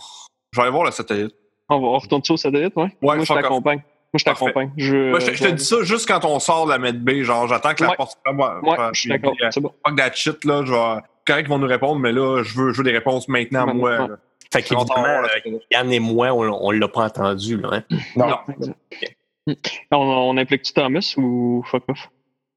[0.52, 1.36] Je vais aller voir le satellite.
[1.70, 2.86] on va on retourne ça au satellite, ouais?
[3.04, 3.84] Ouais, moi, je t'accompagne.
[4.16, 4.72] Moi, je t'accompagne.
[4.78, 6.78] Je, Moi, je, te- je te je- dis ça juste quand on sort de la
[6.78, 7.24] medbay.
[7.26, 7.96] Genre, j'attends que la Ouais.
[7.98, 8.40] porte ferme.
[8.40, 9.34] Ouais, je suis d'accord.
[9.52, 9.74] C'est bon.
[9.86, 10.64] Fuck that shit, là.
[10.66, 11.02] Je vais.
[11.28, 13.80] Correct qu'ils vont nous répondre, mais là, je veux, je veux des réponses maintenant, Maintenant.
[13.80, 13.98] moi.
[14.08, 14.08] Là.
[14.54, 15.58] Fait qu'évidemment, euh.
[15.72, 17.58] Yann et moi, on, on l'a pas entendu.
[17.58, 17.84] Là, hein.
[18.16, 18.28] Non.
[19.48, 19.56] Non.
[19.92, 22.10] On, on implique-tu Thomas ou fuck off?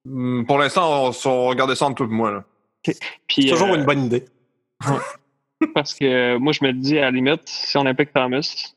[0.06, 2.30] Hum, Pour l'instant, on, on va regarder ça entre toi et moi.
[2.30, 2.44] Là.
[2.84, 2.94] Puis,
[3.44, 4.24] C'est toujours euh, une bonne idée.
[5.74, 8.72] Parce que euh, moi, je me dis, à la limite, si on implique Thomas,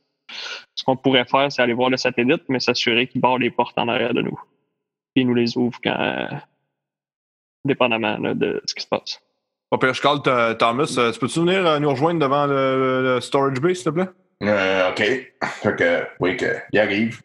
[0.76, 3.78] ce qu'on pourrait faire, c'est aller voir le satellite, mais s'assurer qu'il barre les portes
[3.78, 4.40] en arrière de nous.
[5.14, 6.00] Puis il nous les ouvre quand.
[6.00, 6.28] euh,
[7.66, 9.22] dépendamment là, de ce qui se passe.
[9.70, 10.22] Au pire, je call
[10.58, 10.94] Thomas.
[10.98, 14.10] Euh, Tu peux-tu venir euh, nous rejoindre devant le, le storage bay, s'il te plaît?
[14.44, 14.98] Euh, OK.
[15.44, 17.22] Fait que, oui, que, il arrive.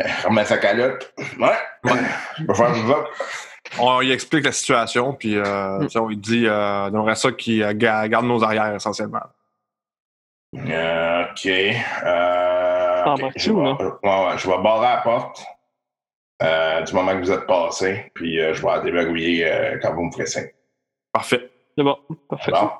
[0.00, 1.14] Euh, remet sa calotte.
[1.38, 1.56] Ouais.
[1.84, 3.06] Je vais faire une vote.
[3.78, 7.32] On lui explique la situation, puis euh, ça, on lui dit euh, on aimerait ça
[7.32, 9.22] qu'il ga- garde nos arrières, essentiellement.
[10.54, 11.46] Euh, OK.
[11.46, 13.76] Euh, ok, je ou vais- non?
[13.78, 15.44] Ouais, ouais, je vais barrer la porte
[16.42, 19.94] euh, du moment que vous êtes passé, puis euh, je vais la déverrouiller euh, quand
[19.94, 20.48] vous me ferez signe.
[21.12, 21.50] Parfait.
[21.76, 21.98] C'est bon,
[22.28, 22.52] parfait.
[22.52, 22.70] Bon.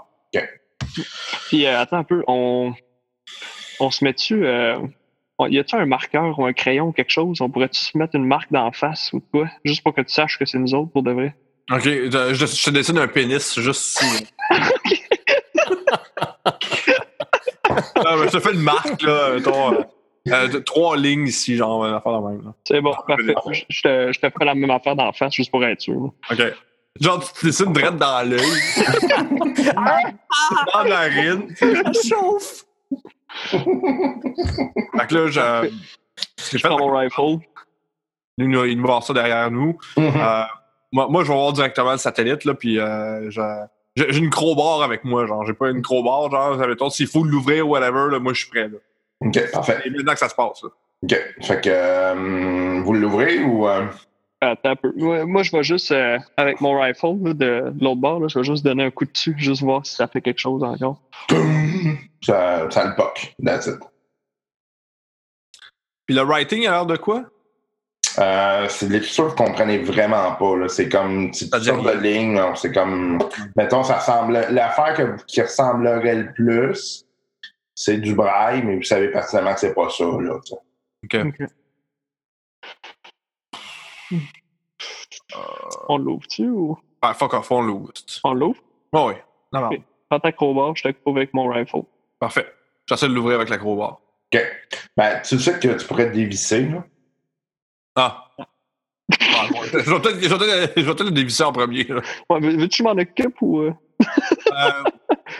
[1.49, 2.73] Puis euh, attends un peu, on,
[3.81, 4.47] on se met dessus.
[4.47, 4.79] Euh,
[5.49, 7.41] y a-tu un marqueur ou un crayon ou quelque chose?
[7.41, 9.49] On pourrait-tu se mettre une marque d'en face ou quoi?
[9.65, 11.35] Juste pour que tu saches que c'est nous autres pour de vrai.
[11.71, 14.27] Ok, je, te dessine un pénis juste ici.
[17.97, 19.41] Mais je te fais une marque, là, euh,
[20.29, 22.43] euh, de trois lignes ici, genre, on va faire la même.
[22.45, 22.53] là.
[22.65, 23.35] C'est bon, Ah, parfait.
[23.69, 26.13] Je, te, je te ferai la même affaire d'en face juste pour être sûr.
[26.31, 26.43] Ok.
[27.01, 28.41] Genre, tu te dessines direct dans l'œil.
[30.75, 31.55] dans la narine.
[32.09, 32.65] chauffe!
[33.51, 35.71] Fait que là, je.
[36.51, 37.45] J'ai Je fait prends mon rifle.
[38.39, 39.77] il nous, il nous va voir ça derrière nous.
[39.97, 40.07] Mhm.
[40.17, 40.43] Euh,
[40.93, 43.41] moi, moi, je vais voir directement le satellite, là, puis euh, je-
[43.97, 47.67] j'ai une crowbar avec moi, genre, j'ai pas une crowbar, genre, mettons, s'il faut l'ouvrir
[47.67, 48.79] ou whatever, là, moi, je suis prêt, là.
[49.21, 49.81] OK, parfait.
[49.85, 50.69] Et maintenant que ça se passe, là.
[51.03, 51.17] OK.
[51.43, 53.67] Fait que euh, vous l'ouvrez ou.
[53.69, 53.87] euh,
[54.41, 54.93] Attends un peu.
[54.97, 58.29] Ouais, moi, je vais juste, euh, avec mon rifle là, de, de l'autre bord, là,
[58.29, 61.01] je vais juste donner un coup dessus, juste voir si ça fait quelque chose encore.
[62.23, 63.35] ça, ça le poque.
[63.43, 63.77] That's it.
[66.07, 67.25] Puis le writing a l'air de quoi?
[68.19, 70.57] Euh, c'est de l'écriture que vous comprenez vraiment pas.
[70.57, 70.69] là.
[70.69, 72.55] C'est comme c'est dit sortes de là.
[72.55, 73.19] C'est comme.
[73.57, 74.33] Mettons, ça ressemble.
[74.51, 77.05] L'affaire que- qui ressemblerait le plus,
[77.75, 80.05] c'est du braille, mais vous savez personnellement que c'est pas ça.
[80.05, 80.39] Là.
[81.05, 81.17] Ok.
[85.89, 86.79] On l'ouvre-tu ou?
[87.03, 87.93] Ah, fuck off, on l'ouvre.
[88.25, 88.61] on l'ouvre?
[88.93, 89.15] Oh, oui.
[89.53, 89.71] Non, non.
[90.09, 91.83] Prends ta crowbar, je te couvre avec mon rifle.
[92.19, 92.47] Parfait.
[92.89, 94.01] J'essaie de l'ouvrir avec la crowbar.
[94.33, 94.41] OK.
[94.97, 96.63] Ben, tu sais que tu pourrais te dévisser.
[96.67, 96.85] Là.
[97.97, 98.31] Ah.
[98.39, 101.87] Ah, bon, je vais peut-être je vais peut-être- je vais peut-être le dévisser en premier.
[102.31, 103.61] Ouais, veux- veux-tu que je m'en occupe ou.
[103.61, 103.73] euh?
[104.01, 104.83] Euh,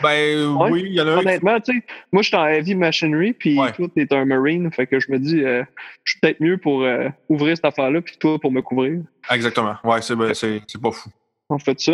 [0.01, 0.71] ben, Ouais.
[0.71, 1.19] oui, il y en a un.
[1.19, 3.71] qui- Honnêtement, tu sais, moi, je suis en heavy machinery, puis Ouais.
[3.73, 5.63] toi, t'es un marine, fait que je me dis, euh,
[6.03, 9.01] je suis peut-être mieux pour euh, ouvrir cette affaire-là, puis toi pour me couvrir.
[9.29, 9.75] Exactement.
[9.83, 11.09] Ouais, c'est ben, c'est- c'est pas fou.
[11.49, 11.93] On fait ça?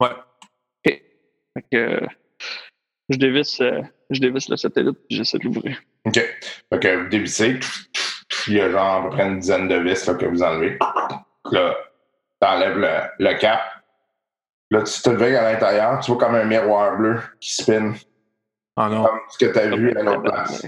[0.00, 0.08] Ouais.
[0.84, 1.02] Fait
[1.72, 2.00] que
[3.08, 3.80] je dévisse, euh,
[4.10, 5.80] je dévisse le satellite, puis j'essaie de l'ouvrir.
[6.04, 6.14] OK.
[6.14, 7.60] Fait que vous dévissez.
[8.46, 10.78] Il y a genre à peu près une dizaine de vis là, que vous enlevez.
[11.50, 11.74] Là,
[12.40, 12.88] t'enlèves le,
[13.18, 13.60] le cap.
[14.70, 17.92] Là, tu te leves à l'intérieur, tu vois comme un miroir bleu qui spin,
[18.76, 19.04] Ah non.
[19.04, 20.66] comme ce que tu as vu à l'autre place.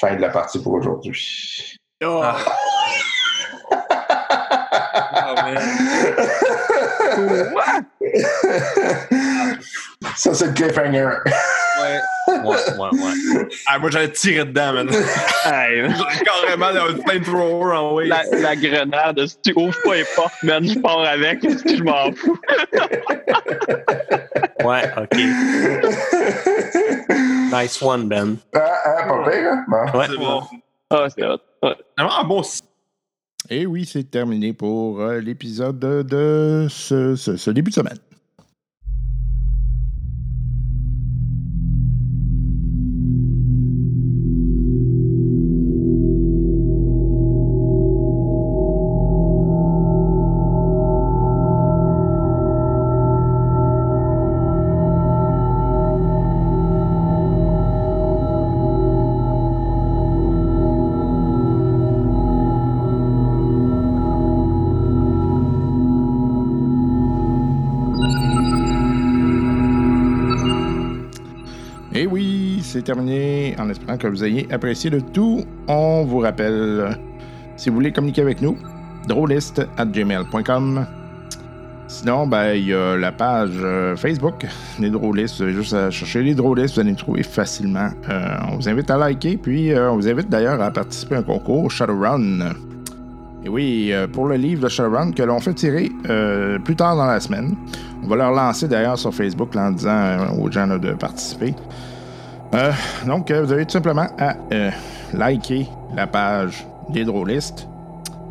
[0.00, 1.76] Fin de la partie pour aujourd'hui.
[2.02, 2.36] Ah.
[10.16, 11.08] Ça, c'est le cliffhanger.
[11.26, 11.98] Ouais.
[12.28, 13.48] Ouais, ouais, ouais.
[13.66, 14.88] Ah, moi, j'allais tirer dedans, man.
[15.44, 18.06] Hey, J'aurais carrément un flamethrower en way.
[18.06, 21.82] la, la grenade, si tu ouvres pas les portes, man, je pars avec, si je
[21.82, 22.38] m'en fous?
[24.62, 25.16] Ouais, ok.
[27.50, 28.36] Nice one, Ben.
[28.54, 29.64] Ah, ah, pas pire, hein?
[29.66, 29.98] Bon.
[29.98, 30.06] Ouais.
[30.10, 30.42] C'est bon.
[30.90, 31.38] Ah, c'est hot.
[31.62, 31.74] Ouais.
[31.96, 32.42] Vraiment un bon
[33.48, 37.98] Et oui, c'est terminé pour euh, l'épisode de, ce- ce début de semaine.
[72.92, 75.44] En espérant que vous ayez apprécié le tout.
[75.68, 76.98] On vous rappelle,
[77.56, 78.56] si vous voulez communiquer avec nous,
[79.08, 80.86] drôliste at gmail.com.
[81.88, 84.46] Sinon, ben, il y a la page euh, Facebook
[84.78, 85.36] des drôlistes.
[85.38, 87.88] Vous avez juste à chercher les drôlistes, vous allez nous trouver facilement.
[88.08, 91.18] Euh, on vous invite à liker, puis euh, on vous invite d'ailleurs à participer à
[91.18, 92.52] un concours Shadowrun.
[93.44, 95.90] Et oui, pour le livre de Shadowrun que l'on fait tirer
[96.62, 97.56] plus tard dans la semaine.
[98.04, 101.54] On va leur lancer d'ailleurs sur Facebook en disant aux gens de participer.
[102.54, 102.72] Euh,
[103.06, 104.70] donc, euh, vous avez tout simplement à euh,
[105.12, 107.68] liker la page des drôlistes,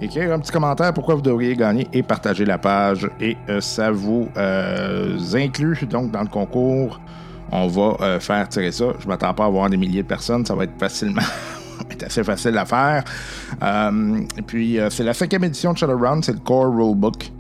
[0.02, 3.10] écrire un petit commentaire pourquoi vous devriez gagner et partager la page.
[3.22, 4.28] Et ça vous
[5.34, 7.00] inclut donc dans le concours.
[7.52, 8.86] On va faire tirer ça.
[9.00, 10.46] Je m'attends pas à avoir des milliers de personnes.
[10.46, 11.22] Ça va être facilement.
[11.91, 13.04] être assez facile à faire.
[14.38, 16.22] Et puis, c'est la cinquième édition de Shadowrun.
[16.22, 17.32] C'est le Core Rulebook.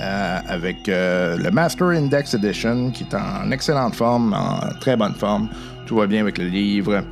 [0.00, 5.48] Avec le Master Index Edition qui est en excellente forme, en très bonne forme.
[5.88, 7.02] Tout va bien avec le livre.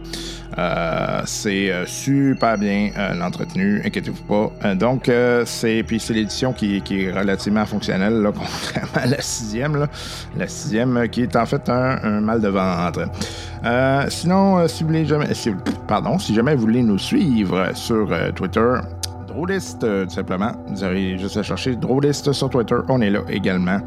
[0.59, 4.75] Euh, c'est euh, super bien euh, entretenu, inquiétez-vous pas.
[4.75, 5.11] Donc,
[5.47, 9.87] c'est puis c'est l'édition qui, est relativement fonctionnelle, là, contrairement à la sixième.
[10.37, 13.09] La sixième qui est en fait un, mal de ventre.
[14.11, 15.29] Sinon, si vous voulez jamais,
[15.89, 18.75] pardon, si jamais vous voulez nous suivre sur Twitter,
[19.27, 20.53] Drôliste, tout simplement.
[20.69, 22.77] Vous avez juste à chercher Drôliste sur Twitter.
[22.89, 23.81] On est là également.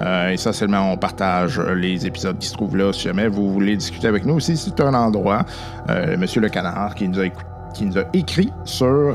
[0.00, 2.92] Euh, essentiellement, on partage les épisodes qui se trouvent là.
[2.92, 5.44] Si jamais vous voulez discuter avec nous aussi, c'est un endroit.
[5.88, 9.14] Euh, Monsieur Le Canard qui nous a, écrit sur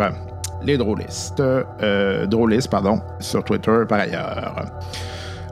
[0.64, 1.40] les drôlistes.
[1.40, 4.66] Euh, drôlistes, pardon, sur Twitter par ailleurs.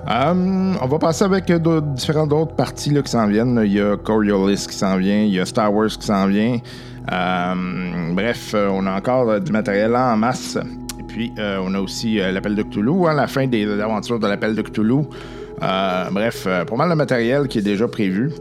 [0.10, 3.62] Euh, on va passer avec euh, différentes autres parties là, qui s'en viennent.
[3.64, 6.60] Il y a Coriolis qui s'en vient, il y a Star Wars qui s'en vient.
[7.12, 10.58] Euh, bref, euh, on a encore euh, du matériel en masse.
[11.14, 14.26] Puis, euh, on a aussi euh, l'appel de Cthulhu, hein, la fin des aventures de
[14.26, 15.04] l'appel de Cthulhu.
[15.62, 18.32] Euh, bref, pas mal de matériel qui est déjà prévu.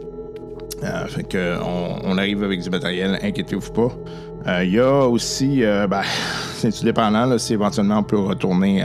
[1.07, 1.55] Fait que
[2.03, 4.63] on, arrive avec du matériel, inquiétez-vous pas.
[4.63, 6.01] Il y a aussi, ben,
[6.55, 8.83] c'est tout dépendant, là, si éventuellement on peut retourner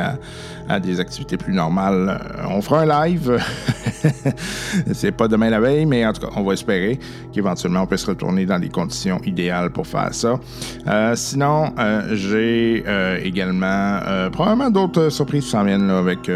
[0.69, 2.21] à, des activités plus normales.
[2.51, 3.43] On fera un live.
[4.93, 6.99] c'est pas demain la veille, mais en tout cas, on va espérer
[7.33, 10.39] qu'éventuellement on puisse retourner dans les conditions idéales pour faire ça.
[10.87, 14.01] Euh, sinon, euh, j'ai euh, également
[14.33, 16.31] probablement d'autres surprises qui s'en viennent là, avec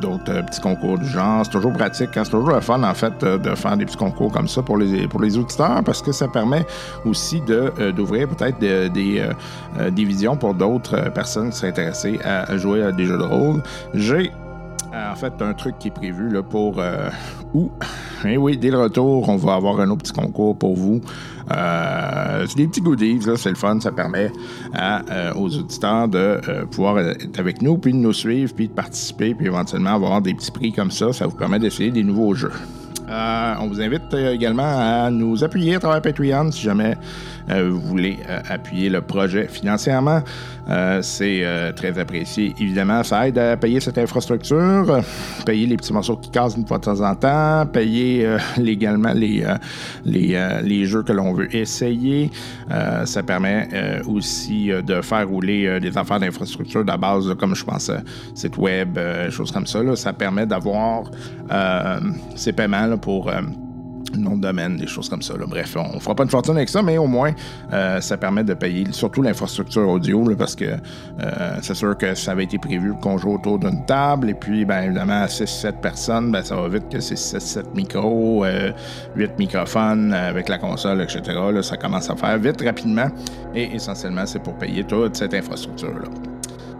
[0.00, 1.44] d'autres petits concours du genre.
[1.44, 4.32] C'est toujours pratique, hein, c'est toujours le fun en fait de faire des petits concours
[4.32, 6.64] comme ça pour les, pour les auditeurs parce que ça permet
[7.04, 7.40] aussi
[7.96, 13.04] d'ouvrir peut-être de- des, visions pour d'autres personnes qui seraient intéressées à jouer à des
[13.04, 13.62] jeux de rôle.
[13.94, 14.30] J'ai
[14.94, 17.10] en fait un truc qui est prévu là, pour euh,
[17.54, 17.70] où,
[18.24, 21.00] eh oui, dès le retour, on va avoir un autre petit concours pour vous.
[21.54, 24.30] Euh, c'est des petits goodies, là, c'est le fun, ça permet
[24.78, 28.72] euh, aux auditeurs de euh, pouvoir être avec nous, puis de nous suivre, puis de
[28.72, 31.12] participer, puis éventuellement avoir des petits prix comme ça.
[31.12, 32.52] Ça vous permet d'essayer des nouveaux jeux.
[33.08, 34.68] Euh, on vous invite euh, également
[35.06, 36.94] à nous appuyer à travers Patreon si jamais euh,
[37.48, 40.22] vous voulez euh, appuyer le projet financièrement.
[40.68, 42.54] Euh, c'est euh, très apprécié.
[42.60, 44.56] Évidemment, ça aide à payer cette infrastructure,
[44.90, 45.00] euh,
[45.46, 49.12] payer les petits morceaux qui cassent une fois de temps en temps, payer euh, légalement
[49.14, 49.54] les, euh,
[50.04, 52.30] les, euh, les jeux que l'on veut essayer.
[52.70, 57.34] Euh, ça permet euh, aussi euh, de faire rouler euh, des affaires d'infrastructure de base,
[57.38, 57.98] comme je pense, euh,
[58.34, 59.82] site web, euh, choses comme ça.
[59.82, 59.96] là.
[59.96, 61.10] Ça permet d'avoir
[61.50, 62.00] euh,
[62.36, 63.40] ces paiements là, pour euh,
[64.16, 65.34] nom de domaine, des choses comme ça.
[65.46, 67.32] Bref, on ne fera pas de fortune avec ça, mais au moins,
[67.72, 72.32] euh, ça permet de payer surtout l'infrastructure audio, parce que euh, c'est sûr que ça
[72.32, 76.32] avait été prévu qu'on joue autour d'une table, et puis, ben, évidemment, à 6-7 personnes,
[76.32, 78.72] ben, ça va vite que c'est 6-7 micros, euh,
[79.16, 81.22] 8 microphones euh, avec la console, etc.
[81.52, 83.08] là, ça commence à faire vite, rapidement,
[83.54, 86.08] et essentiellement, c'est pour payer toute cette infrastructure-là.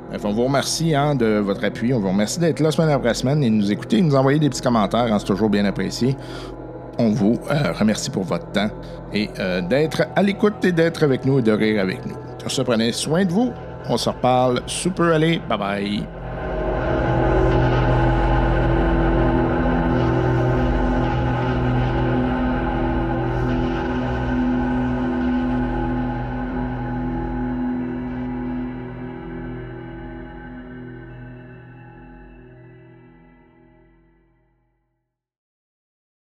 [0.09, 1.93] Bref, on vous remercie hein, de votre appui.
[1.93, 4.49] On vous remercie d'être là semaine après semaine et de nous écouter, nous envoyer des
[4.49, 5.13] petits commentaires.
[5.13, 6.17] hein, c'est toujours bien apprécié.
[6.99, 8.71] On vous euh, remercie pour votre temps
[9.13, 12.17] et euh, d'être à l'écoute et d'être avec nous et de rire avec nous.
[12.47, 13.53] Ce, prenez soin de vous.
[13.89, 15.13] On se reparle sous peu.
[15.13, 16.18] Allez, bye bye.